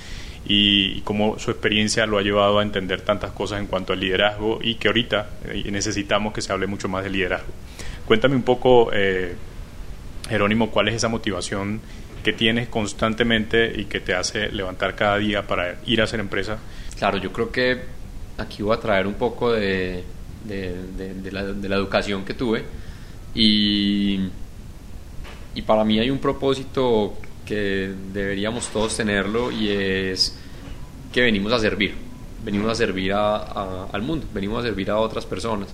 y, 0.46 1.02
cómo 1.02 1.40
su 1.40 1.52
experiencia 1.52 2.06
lo 2.06 2.18
ha 2.18 2.22
llevado 2.22 2.60
a 2.60 2.64
entender 2.64 3.02
tantas 3.02 3.32
cosas 3.32 3.60
en 3.60 3.68
cuanto 3.68 3.94
al 3.94 4.00
liderazgo 4.00 4.60
y 4.62 4.76
que 4.76 4.88
ahorita 4.88 5.30
eh, 5.46 5.70
necesitamos 5.72 6.34
que 6.34 6.42
se 6.42 6.52
hable 6.52 6.68
mucho 6.68 6.90
más 6.90 7.04
de 7.04 7.10
liderazgo. 7.10 7.52
Cuéntame 8.06 8.36
un 8.36 8.44
poco, 8.44 8.92
eh, 8.94 9.36
Jerónimo, 10.28 10.72
cuál 10.72 10.90
es 10.90 10.96
esa 10.96 11.08
motivación 11.08 11.82
que 12.24 12.34
tienes 12.34 12.68
constantemente 12.68 13.74
y 13.76 13.86
que 13.86 14.00
te 14.00 14.14
hace 14.14 14.52
levantar 14.52 14.96
cada 14.96 15.18
día 15.18 15.48
para 15.48 15.78
ir 15.86 16.02
a 16.02 16.04
hacer 16.04 16.20
empresa. 16.20 16.58
Claro, 16.98 17.18
yo 17.18 17.32
creo 17.32 17.52
que 17.52 17.82
aquí 18.38 18.62
voy 18.62 18.76
a 18.76 18.80
traer 18.80 19.08
un 19.08 19.16
poco 19.16 19.52
de, 19.52 20.04
de, 20.44 21.32
la, 21.32 21.44
de 21.44 21.70
la 21.70 21.76
educación 21.76 22.26
que 22.26 22.34
tuve 22.34 22.64
y 23.34 24.30
y 25.56 25.62
para 25.64 25.84
mí 25.84 26.00
hay 26.00 26.10
un 26.10 26.20
propósito 26.20 27.14
que 27.46 27.94
deberíamos 28.14 28.68
todos 28.70 28.96
tenerlo 28.96 29.52
y 29.52 29.70
es 29.70 30.38
que 31.12 31.22
venimos 31.22 31.52
a 31.52 31.60
servir, 31.60 31.96
venimos 32.44 32.70
a 32.72 32.76
servir 32.76 33.14
al 33.14 34.02
mundo, 34.02 34.26
venimos 34.34 34.64
a 34.64 34.68
servir 34.68 34.90
a 34.90 34.98
otras 34.98 35.26
personas. 35.26 35.70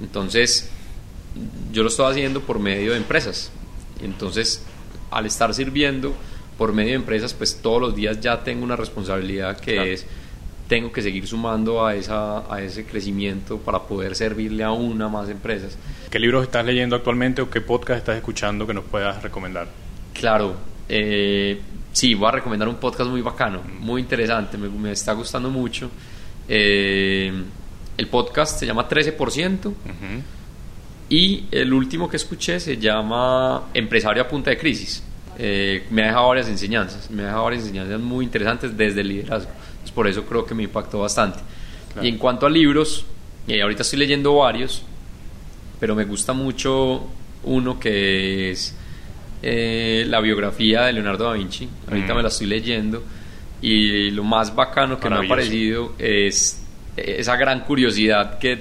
Entonces, 0.00 0.70
yo 1.72 1.82
lo 1.82 1.88
estoy 1.88 2.10
haciendo 2.10 2.40
por 2.40 2.58
medio 2.58 2.92
de 2.92 2.96
empresas. 2.96 3.52
Entonces, 4.02 4.64
al 5.10 5.26
estar 5.26 5.54
sirviendo 5.54 6.14
por 6.58 6.72
medio 6.72 6.90
de 6.90 6.96
empresas, 6.96 7.34
pues 7.34 7.60
todos 7.62 7.80
los 7.80 7.94
días 7.94 8.20
ya 8.20 8.42
tengo 8.42 8.64
una 8.64 8.76
responsabilidad 8.76 9.60
que 9.60 9.92
es 9.92 10.06
tengo 10.70 10.92
que 10.92 11.02
seguir 11.02 11.26
sumando 11.26 11.84
a, 11.84 11.96
esa, 11.96 12.54
a 12.54 12.62
ese 12.62 12.86
crecimiento 12.86 13.58
para 13.58 13.80
poder 13.80 14.14
servirle 14.14 14.62
a 14.62 14.70
una 14.70 15.08
más 15.08 15.28
empresas. 15.28 15.76
¿Qué 16.08 16.20
libros 16.20 16.44
estás 16.44 16.64
leyendo 16.64 16.94
actualmente 16.94 17.42
o 17.42 17.50
qué 17.50 17.60
podcast 17.60 17.98
estás 17.98 18.16
escuchando 18.16 18.68
que 18.68 18.72
nos 18.72 18.84
puedas 18.84 19.20
recomendar? 19.20 19.66
Claro, 20.14 20.54
eh, 20.88 21.60
sí, 21.92 22.14
voy 22.14 22.28
a 22.28 22.30
recomendar 22.30 22.68
un 22.68 22.76
podcast 22.76 23.10
muy 23.10 23.20
bacano, 23.20 23.62
muy 23.80 24.00
interesante, 24.00 24.56
me, 24.56 24.92
está 24.92 25.12
gustando 25.12 25.50
mucho. 25.50 25.90
Eh, 26.48 27.32
el 27.96 28.06
podcast 28.06 28.60
se 28.60 28.64
llama 28.64 28.88
13% 28.88 29.72
y 31.08 31.46
el 31.50 31.72
último 31.72 32.08
que 32.08 32.16
escuché 32.16 32.60
se 32.60 32.76
llama 32.76 33.70
Empresario 33.74 34.22
a 34.22 34.28
punta 34.28 34.50
de 34.50 34.56
crisis. 34.56 35.02
Eh, 35.36 35.86
me 35.90 36.02
ha 36.02 36.06
dejado 36.06 36.28
varias 36.28 36.48
enseñanzas, 36.48 37.10
me 37.10 37.22
ha 37.22 37.26
dejado 37.26 37.44
varias 37.44 37.64
enseñanzas 37.64 37.98
muy 37.98 38.24
interesantes 38.24 38.76
desde 38.76 39.00
el 39.00 39.08
liderazgo 39.08 39.50
por 39.94 40.06
eso 40.06 40.24
creo 40.24 40.44
que 40.44 40.54
me 40.54 40.64
impactó 40.64 41.00
bastante. 41.00 41.40
Y 42.02 42.08
en 42.08 42.18
cuanto 42.18 42.46
a 42.46 42.50
libros, 42.50 43.04
y 43.46 43.58
ahorita 43.60 43.82
estoy 43.82 43.98
leyendo 43.98 44.34
varios, 44.36 44.82
pero 45.80 45.94
me 45.94 46.04
gusta 46.04 46.32
mucho 46.32 47.06
uno 47.44 47.80
que 47.80 48.50
es 48.50 48.76
eh, 49.42 50.04
la 50.06 50.20
biografía 50.20 50.82
de 50.82 50.92
Leonardo 50.92 51.24
da 51.24 51.32
Vinci. 51.32 51.68
Ahorita 51.88 52.12
mm. 52.12 52.16
me 52.16 52.22
la 52.22 52.28
estoy 52.28 52.46
leyendo 52.46 53.02
y 53.62 54.10
lo 54.10 54.24
más 54.24 54.54
bacano 54.54 54.98
que 54.98 55.10
me 55.10 55.24
ha 55.24 55.28
parecido 55.28 55.92
es 55.98 56.62
esa 56.96 57.36
gran 57.36 57.60
curiosidad 57.60 58.38
que, 58.38 58.58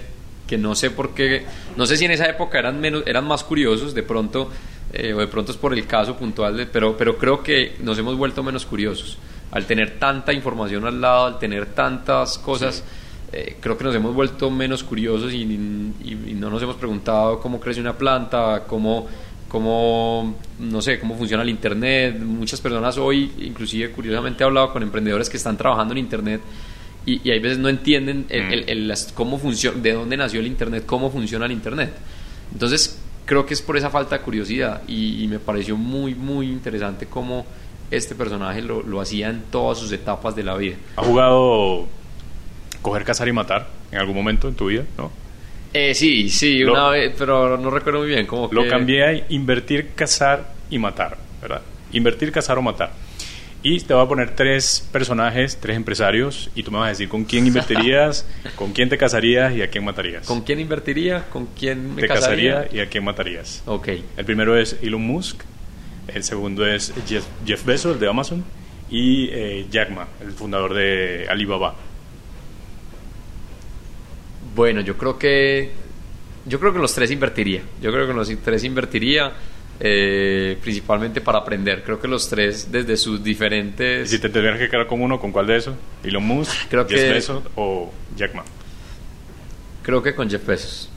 que, 0.48 0.58
no 0.58 0.76
sé 0.76 0.92
por 0.92 1.14
qué, 1.14 1.46
no 1.78 1.86
sé 1.86 1.98
si 1.98 2.06
en 2.06 2.12
esa 2.12 2.28
época 2.28 2.60
eran, 2.60 2.80
menos, 2.80 3.04
eran 3.06 3.26
más 3.26 3.44
curiosos, 3.44 3.94
de 3.94 4.04
pronto, 4.04 4.50
eh, 4.94 5.14
o 5.14 5.20
de 5.20 5.28
pronto 5.28 5.52
es 5.52 5.58
por 5.58 5.74
el 5.74 5.86
caso 5.86 6.16
puntual, 6.18 6.58
de, 6.58 6.66
pero, 6.66 6.98
pero 6.98 7.18
creo 7.18 7.44
que 7.44 7.76
nos 7.80 7.98
hemos 7.98 8.18
vuelto 8.18 8.44
menos 8.44 8.66
curiosos 8.66 9.18
al 9.52 9.66
tener 9.66 9.98
tanta 9.98 10.34
información 10.34 10.86
al 10.86 11.02
lado, 11.02 11.26
al 11.26 11.40
tener 11.40 11.68
tantas 11.68 12.38
cosas, 12.38 12.84
eh, 13.32 13.58
creo 13.60 13.78
que 13.78 13.84
nos 13.84 13.96
hemos 13.96 14.14
vuelto 14.14 14.50
menos 14.50 14.84
curiosos 14.84 15.34
y, 15.34 15.46
no 15.46 16.50
nos 16.50 16.62
hemos 16.64 16.78
preguntado 16.78 17.40
cómo 17.40 17.60
crece 17.60 17.82
una 17.82 17.98
planta, 17.98 18.64
cómo, 18.66 19.08
cómo, 19.48 20.36
no 20.60 20.82
sé, 20.82 21.00
cómo 21.00 21.16
funciona 21.16 21.44
el 21.44 21.50
Internet. 21.50 22.20
Muchas 22.20 22.62
personas 22.62 22.98
hoy, 22.98 23.32
inclusive 23.40 23.92
curiosamente 23.92 24.44
he 24.44 24.48
hablado 24.48 24.72
con 24.72 24.84
emprendedores 24.84 25.30
que 25.30 25.38
están 25.38 25.58
trabajando 25.58 25.94
en 25.94 26.00
Internet 26.00 26.42
y, 27.06 27.28
y 27.28 27.32
hay 27.32 27.40
veces 27.40 27.58
no 27.58 27.70
entienden 27.70 28.26
el, 28.30 28.88
mm. 28.88 29.14
cómo 29.14 29.38
funciona, 29.38 29.80
de 29.80 29.94
dónde 29.94 30.18
nació 30.18 30.40
el 30.40 30.48
Internet, 30.48 30.84
cómo 30.86 31.12
funciona 31.12 31.46
el 31.46 31.52
Internet. 31.52 31.94
Entonces, 32.52 33.00
creo 33.26 33.46
que 33.46 33.54
es 33.54 33.62
por 33.62 33.78
esa 33.78 33.90
falta 33.90 34.18
de 34.18 34.24
curiosidad 34.24 34.82
y, 34.88 35.24
y 35.24 35.28
me 35.28 35.40
pareció 35.40 35.76
muy, 35.76 36.16
muy 36.16 36.48
interesante 36.48 37.06
cómo 37.06 37.46
este 37.92 38.16
personaje 38.16 38.62
lo, 38.62 38.82
lo 38.82 39.02
hacía 39.02 39.30
en 39.30 39.44
todas 39.52 39.78
sus 39.78 39.92
etapas 39.92 40.36
de 40.36 40.44
la 40.44 40.56
vida. 40.56 40.76
¿Ha 40.96 41.04
jugado 41.04 41.88
coger, 42.82 43.04
cazar 43.04 43.28
y 43.28 43.32
matar 43.32 43.68
en 43.92 44.00
algún 44.00 44.16
momento 44.16 44.48
en 44.48 44.56
tu 44.56 44.68
vida? 44.68 44.84
¿no? 44.98 45.12
Eh, 45.74 45.94
sí, 45.94 46.30
sí, 46.30 46.64
una 46.64 46.90
vez, 46.90 47.14
pero 47.18 47.58
no 47.58 47.70
recuerdo 47.70 48.00
muy 48.00 48.10
bien 48.10 48.26
cómo. 48.26 48.50
Lo 48.52 48.68
cambié 48.68 49.04
a 49.06 49.26
invertir, 49.30 49.92
cazar 49.96 50.54
y 50.70 50.80
matar, 50.80 51.18
¿verdad? 51.42 51.62
Invertir, 51.92 52.32
cazar 52.32 52.58
o 52.58 52.62
matar. 52.62 52.92
Y 53.62 53.80
te 53.82 53.94
voy 53.94 54.04
a 54.04 54.08
poner 54.08 54.36
tres 54.36 54.88
personajes, 54.92 55.58
tres 55.60 55.76
empresarios, 55.76 56.50
y 56.56 56.64
tú 56.64 56.72
me 56.72 56.78
vas 56.78 56.88
a 56.88 56.90
decir 56.90 57.10
con 57.10 57.26
quién 57.26 57.46
invertirías, 57.46 58.26
con 58.56 58.72
quién 58.72 58.88
te 58.90 58.98
casarías 58.98 59.54
y 59.54 59.62
a 59.62 59.70
quién 59.70 59.84
matarías. 59.84 60.26
¿Con 60.26 60.42
quién 60.42 60.60
invertiría? 60.60 61.26
¿Con 61.30 61.48
quién 61.48 61.94
me 61.94 62.02
te 62.02 62.08
casaría? 62.08 62.54
casaría 62.56 62.80
y 62.80 62.82
a 62.82 62.90
quién 62.90 63.04
matarías. 63.04 63.62
Ok. 63.66 63.90
El 64.18 64.26
primero 64.26 64.58
es 64.58 64.78
Elon 64.82 65.02
Musk, 65.02 65.42
el 66.14 66.24
segundo 66.24 66.66
es 66.66 66.94
Jeff, 67.08 67.26
Jeff 67.46 67.64
Bezos 67.66 68.00
de 68.00 68.08
Amazon 68.10 68.44
y 68.90 69.30
eh, 69.32 69.68
Jack 69.70 69.90
Ma, 69.92 70.08
el 70.22 70.32
fundador 70.32 70.74
de 70.74 71.28
Alibaba. 71.30 71.76
Bueno, 74.56 74.82
yo 74.82 74.98
creo 74.98 75.18
que 75.18 75.72
yo 76.46 76.60
creo 76.60 76.74
que 76.74 76.80
los 76.80 76.94
tres 76.94 77.12
invertiría. 77.12 77.62
Yo 77.82 77.92
creo 77.92 78.08
que 78.08 78.14
los 78.14 78.30
tres 78.44 78.64
invertiría 78.64 79.34
eh, 79.80 80.58
principalmente 80.62 81.22
para 81.22 81.40
aprender. 81.40 81.84
Creo 81.84 82.00
que 82.00 82.08
los 82.08 82.28
tres 82.30 82.72
desde 82.72 82.98
sus 82.98 83.20
Y 83.20 83.24
diferentes 83.24 84.10
si 84.10 84.20
te 84.20 84.30
tendrías 84.30 84.58
que 84.58 84.70
quedar 84.70 84.88
con 84.88 85.02
uno, 85.02 85.20
¿con 85.20 85.32
cuál 85.32 85.48
de 85.48 85.58
esos? 85.58 85.76
Elon 86.04 86.24
Musk, 86.26 86.68
Creo 86.70 86.88
Jeff 86.88 87.00
que- 87.00 87.12
Bezos 87.14 87.44
o 87.56 87.92
Jack 88.16 88.34
Ma. 88.36 88.44
creo 89.84 90.02
que 90.02 90.16
con 90.16 90.30
Jeff 90.30 90.46
Bezos. 90.46 90.90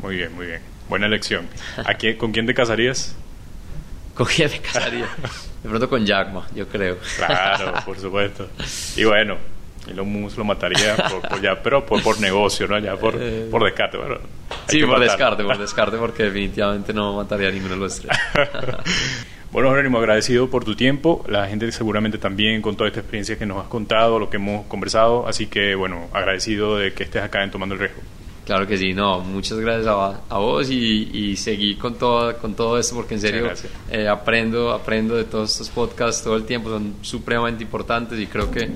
Muy 0.00 0.16
bien, 0.16 0.34
muy 0.34 0.46
bien. 0.46 0.60
Buena 0.88 1.06
elección. 1.06 1.46
¿A 1.84 1.94
quién- 1.94 2.16
¿Con 2.18 2.32
quién 2.32 2.44
te 2.46 2.54
casarías? 2.54 3.14
¿Con 4.14 4.26
quién 4.26 4.50
me 4.50 4.60
casaría? 4.60 5.06
De 5.62 5.68
pronto 5.68 5.88
con 5.88 6.04
Jack 6.04 6.32
Ma, 6.32 6.46
yo 6.54 6.66
creo. 6.68 6.98
Claro, 7.16 7.72
por 7.84 7.98
supuesto. 7.98 8.48
Y 8.96 9.04
bueno, 9.04 9.36
Elon 9.88 10.08
Musk 10.08 10.36
lo 10.38 10.44
mataría 10.44 10.96
por, 10.96 11.20
por 11.28 11.40
ya, 11.40 11.62
pero 11.62 11.84
por, 11.86 12.02
por 12.02 12.20
negocio, 12.20 12.66
¿no? 12.68 12.78
Ya 12.78 12.96
por, 12.96 13.14
Eh. 13.18 13.48
por 13.50 13.64
descarte. 13.64 13.96
Bueno, 13.96 14.18
Sí, 14.68 14.82
por 14.84 15.00
descarte, 15.00 15.42
por 15.42 15.58
descarte, 15.66 15.96
porque 15.96 16.24
definitivamente 16.24 16.92
no 16.92 17.14
mataría 17.14 17.48
a 17.48 17.52
ninguno 17.52 17.74
de 17.74 17.80
los 17.80 18.00
tres. 18.00 18.16
Bueno, 19.52 19.68
Jerónimo, 19.68 19.98
agradecido 19.98 20.48
por 20.48 20.64
tu 20.64 20.74
tiempo. 20.74 21.26
La 21.28 21.46
gente 21.46 21.70
seguramente 21.72 22.16
también 22.16 22.62
con 22.62 22.74
toda 22.74 22.88
esta 22.88 23.00
experiencia 23.00 23.36
que 23.36 23.44
nos 23.44 23.58
has 23.62 23.68
contado, 23.68 24.18
lo 24.18 24.30
que 24.30 24.38
hemos 24.38 24.64
conversado. 24.66 25.28
Así 25.28 25.46
que, 25.46 25.74
bueno, 25.74 26.08
agradecido 26.14 26.78
de 26.78 26.94
que 26.94 27.02
estés 27.04 27.22
acá 27.22 27.44
en 27.44 27.50
Tomando 27.50 27.74
el 27.74 27.80
Riesgo. 27.82 28.00
Claro 28.44 28.66
que 28.66 28.76
sí, 28.76 28.92
no, 28.92 29.20
muchas 29.20 29.58
gracias 29.60 29.86
a, 29.86 30.20
a 30.28 30.38
vos 30.38 30.68
y, 30.68 31.10
y 31.12 31.36
seguí 31.36 31.76
con 31.76 31.94
todo, 31.94 32.36
con 32.38 32.54
todo 32.54 32.76
esto 32.76 32.96
porque 32.96 33.14
en 33.14 33.20
serio 33.20 33.48
eh, 33.88 34.08
aprendo, 34.08 34.72
aprendo 34.72 35.14
de 35.14 35.24
todos 35.24 35.52
estos 35.52 35.70
podcasts 35.70 36.24
todo 36.24 36.34
el 36.34 36.42
tiempo, 36.42 36.68
son 36.68 36.94
supremamente 37.02 37.62
importantes 37.62 38.18
y 38.18 38.26
creo 38.26 38.50
que 38.50 38.68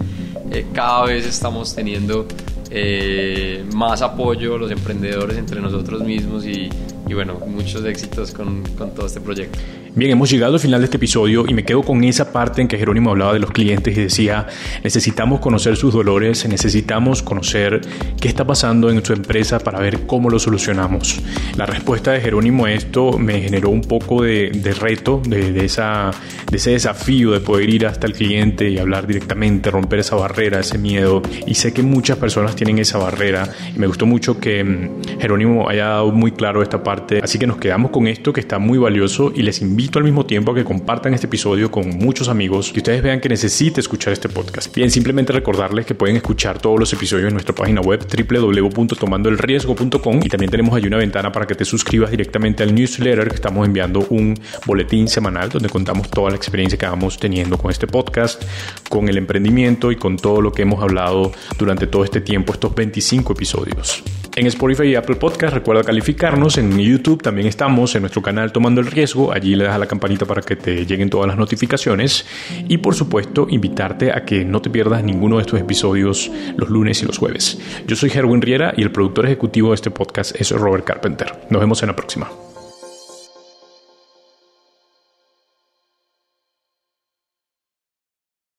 eh, 0.52 0.66
cada 0.72 1.06
vez 1.06 1.26
estamos 1.26 1.74
teniendo 1.74 2.28
eh, 2.70 3.64
más 3.74 4.02
apoyo 4.02 4.56
los 4.56 4.70
emprendedores 4.70 5.36
entre 5.36 5.60
nosotros 5.60 6.00
mismos 6.04 6.46
y, 6.46 6.68
y 7.08 7.14
bueno, 7.14 7.40
muchos 7.46 7.84
éxitos 7.84 8.30
con, 8.30 8.62
con 8.76 8.94
todo 8.94 9.06
este 9.06 9.20
proyecto. 9.20 9.58
Bien, 9.98 10.10
hemos 10.10 10.30
llegado 10.30 10.52
al 10.52 10.60
final 10.60 10.82
de 10.82 10.84
este 10.84 10.98
episodio 10.98 11.46
y 11.48 11.54
me 11.54 11.64
quedo 11.64 11.80
con 11.80 12.04
esa 12.04 12.30
parte 12.30 12.60
en 12.60 12.68
que 12.68 12.76
Jerónimo 12.76 13.12
hablaba 13.12 13.32
de 13.32 13.38
los 13.38 13.50
clientes 13.50 13.96
y 13.96 14.02
decía, 14.02 14.46
necesitamos 14.84 15.40
conocer 15.40 15.74
sus 15.76 15.94
dolores, 15.94 16.46
necesitamos 16.46 17.22
conocer 17.22 17.80
qué 18.20 18.28
está 18.28 18.46
pasando 18.46 18.90
en 18.90 19.02
su 19.02 19.14
empresa 19.14 19.58
para 19.58 19.80
ver 19.80 20.06
cómo 20.06 20.28
lo 20.28 20.38
solucionamos. 20.38 21.22
La 21.56 21.64
respuesta 21.64 22.12
de 22.12 22.20
Jerónimo 22.20 22.66
a 22.66 22.72
esto 22.72 23.16
me 23.16 23.40
generó 23.40 23.70
un 23.70 23.80
poco 23.80 24.22
de, 24.22 24.50
de 24.50 24.74
reto, 24.74 25.22
de, 25.26 25.52
de 25.52 25.64
esa, 25.64 26.10
de 26.50 26.58
ese 26.58 26.72
desafío 26.72 27.30
de 27.30 27.40
poder 27.40 27.70
ir 27.70 27.86
hasta 27.86 28.06
el 28.06 28.12
cliente 28.12 28.68
y 28.68 28.76
hablar 28.76 29.06
directamente, 29.06 29.70
romper 29.70 30.00
esa 30.00 30.16
barrera, 30.16 30.60
ese 30.60 30.76
miedo. 30.76 31.22
Y 31.46 31.54
sé 31.54 31.72
que 31.72 31.82
muchas 31.82 32.18
personas 32.18 32.54
tienen 32.54 32.78
esa 32.78 32.98
barrera 32.98 33.48
y 33.74 33.78
me 33.78 33.86
gustó 33.86 34.04
mucho 34.04 34.38
que 34.38 34.62
mm, 34.62 35.20
Jerónimo 35.22 35.70
haya 35.70 35.86
dado 35.86 36.12
muy 36.12 36.32
claro 36.32 36.60
esta 36.60 36.82
parte. 36.82 37.20
Así 37.22 37.38
que 37.38 37.46
nos 37.46 37.56
quedamos 37.56 37.92
con 37.92 38.06
esto 38.08 38.34
que 38.34 38.40
está 38.40 38.58
muy 38.58 38.76
valioso 38.76 39.32
y 39.34 39.40
les 39.40 39.62
invito 39.62 39.85
al 39.94 40.04
mismo 40.04 40.26
tiempo 40.26 40.52
a 40.52 40.54
que 40.54 40.64
compartan 40.64 41.14
este 41.14 41.26
episodio 41.26 41.70
con 41.70 41.88
muchos 41.88 42.28
amigos 42.28 42.72
y 42.74 42.78
ustedes 42.78 43.02
vean 43.02 43.20
que 43.20 43.28
necesita 43.28 43.80
escuchar 43.80 44.12
este 44.12 44.28
podcast. 44.28 44.74
Bien, 44.74 44.90
simplemente 44.90 45.32
recordarles 45.32 45.86
que 45.86 45.94
pueden 45.94 46.16
escuchar 46.16 46.58
todos 46.58 46.78
los 46.78 46.92
episodios 46.92 47.28
en 47.28 47.34
nuestra 47.34 47.54
página 47.54 47.80
web 47.80 48.06
www.tomandoelriesgo.com 48.06 50.20
y 50.22 50.28
también 50.28 50.50
tenemos 50.50 50.74
allí 50.74 50.88
una 50.88 50.98
ventana 50.98 51.32
para 51.32 51.46
que 51.46 51.54
te 51.54 51.64
suscribas 51.64 52.10
directamente 52.10 52.62
al 52.62 52.74
newsletter 52.74 53.28
que 53.28 53.36
estamos 53.36 53.66
enviando 53.66 54.06
un 54.10 54.38
boletín 54.66 55.08
semanal 55.08 55.48
donde 55.48 55.68
contamos 55.68 56.10
toda 56.10 56.30
la 56.30 56.36
experiencia 56.36 56.76
que 56.76 56.86
vamos 56.86 57.18
teniendo 57.18 57.56
con 57.56 57.70
este 57.70 57.86
podcast, 57.86 58.42
con 58.88 59.08
el 59.08 59.16
emprendimiento 59.16 59.92
y 59.92 59.96
con 59.96 60.16
todo 60.16 60.40
lo 60.40 60.52
que 60.52 60.62
hemos 60.62 60.82
hablado 60.82 61.32
durante 61.58 61.86
todo 61.86 62.04
este 62.04 62.20
tiempo, 62.20 62.52
estos 62.52 62.74
25 62.74 63.32
episodios. 63.32 64.02
En 64.36 64.46
Spotify 64.48 64.88
y 64.88 64.94
Apple 64.96 65.16
Podcast 65.16 65.54
recuerda 65.54 65.82
calificarnos, 65.82 66.58
en 66.58 66.78
YouTube 66.78 67.22
también 67.22 67.48
estamos 67.48 67.94
en 67.94 68.02
nuestro 68.02 68.20
canal 68.20 68.52
Tomando 68.52 68.82
el 68.82 68.88
Riesgo, 68.88 69.32
allí 69.32 69.56
le 69.56 69.64
das 69.64 69.75
a 69.76 69.78
la 69.78 69.86
campanita 69.86 70.26
para 70.26 70.42
que 70.42 70.56
te 70.56 70.84
lleguen 70.84 71.10
todas 71.10 71.28
las 71.28 71.36
notificaciones 71.36 72.26
y 72.68 72.78
por 72.78 72.94
supuesto 72.94 73.46
invitarte 73.48 74.12
a 74.12 74.24
que 74.24 74.44
no 74.44 74.60
te 74.60 74.70
pierdas 74.70 75.04
ninguno 75.04 75.36
de 75.36 75.42
estos 75.42 75.60
episodios 75.60 76.30
los 76.56 76.68
lunes 76.68 77.02
y 77.02 77.06
los 77.06 77.18
jueves. 77.18 77.58
Yo 77.86 77.96
soy 77.96 78.10
Herwin 78.12 78.42
Riera 78.42 78.74
y 78.76 78.82
el 78.82 78.90
productor 78.90 79.26
ejecutivo 79.26 79.70
de 79.70 79.76
este 79.76 79.90
podcast 79.90 80.34
es 80.40 80.50
Robert 80.50 80.84
Carpenter. 80.84 81.46
Nos 81.50 81.60
vemos 81.60 81.82
en 81.82 81.88
la 81.88 81.96
próxima. 81.96 82.28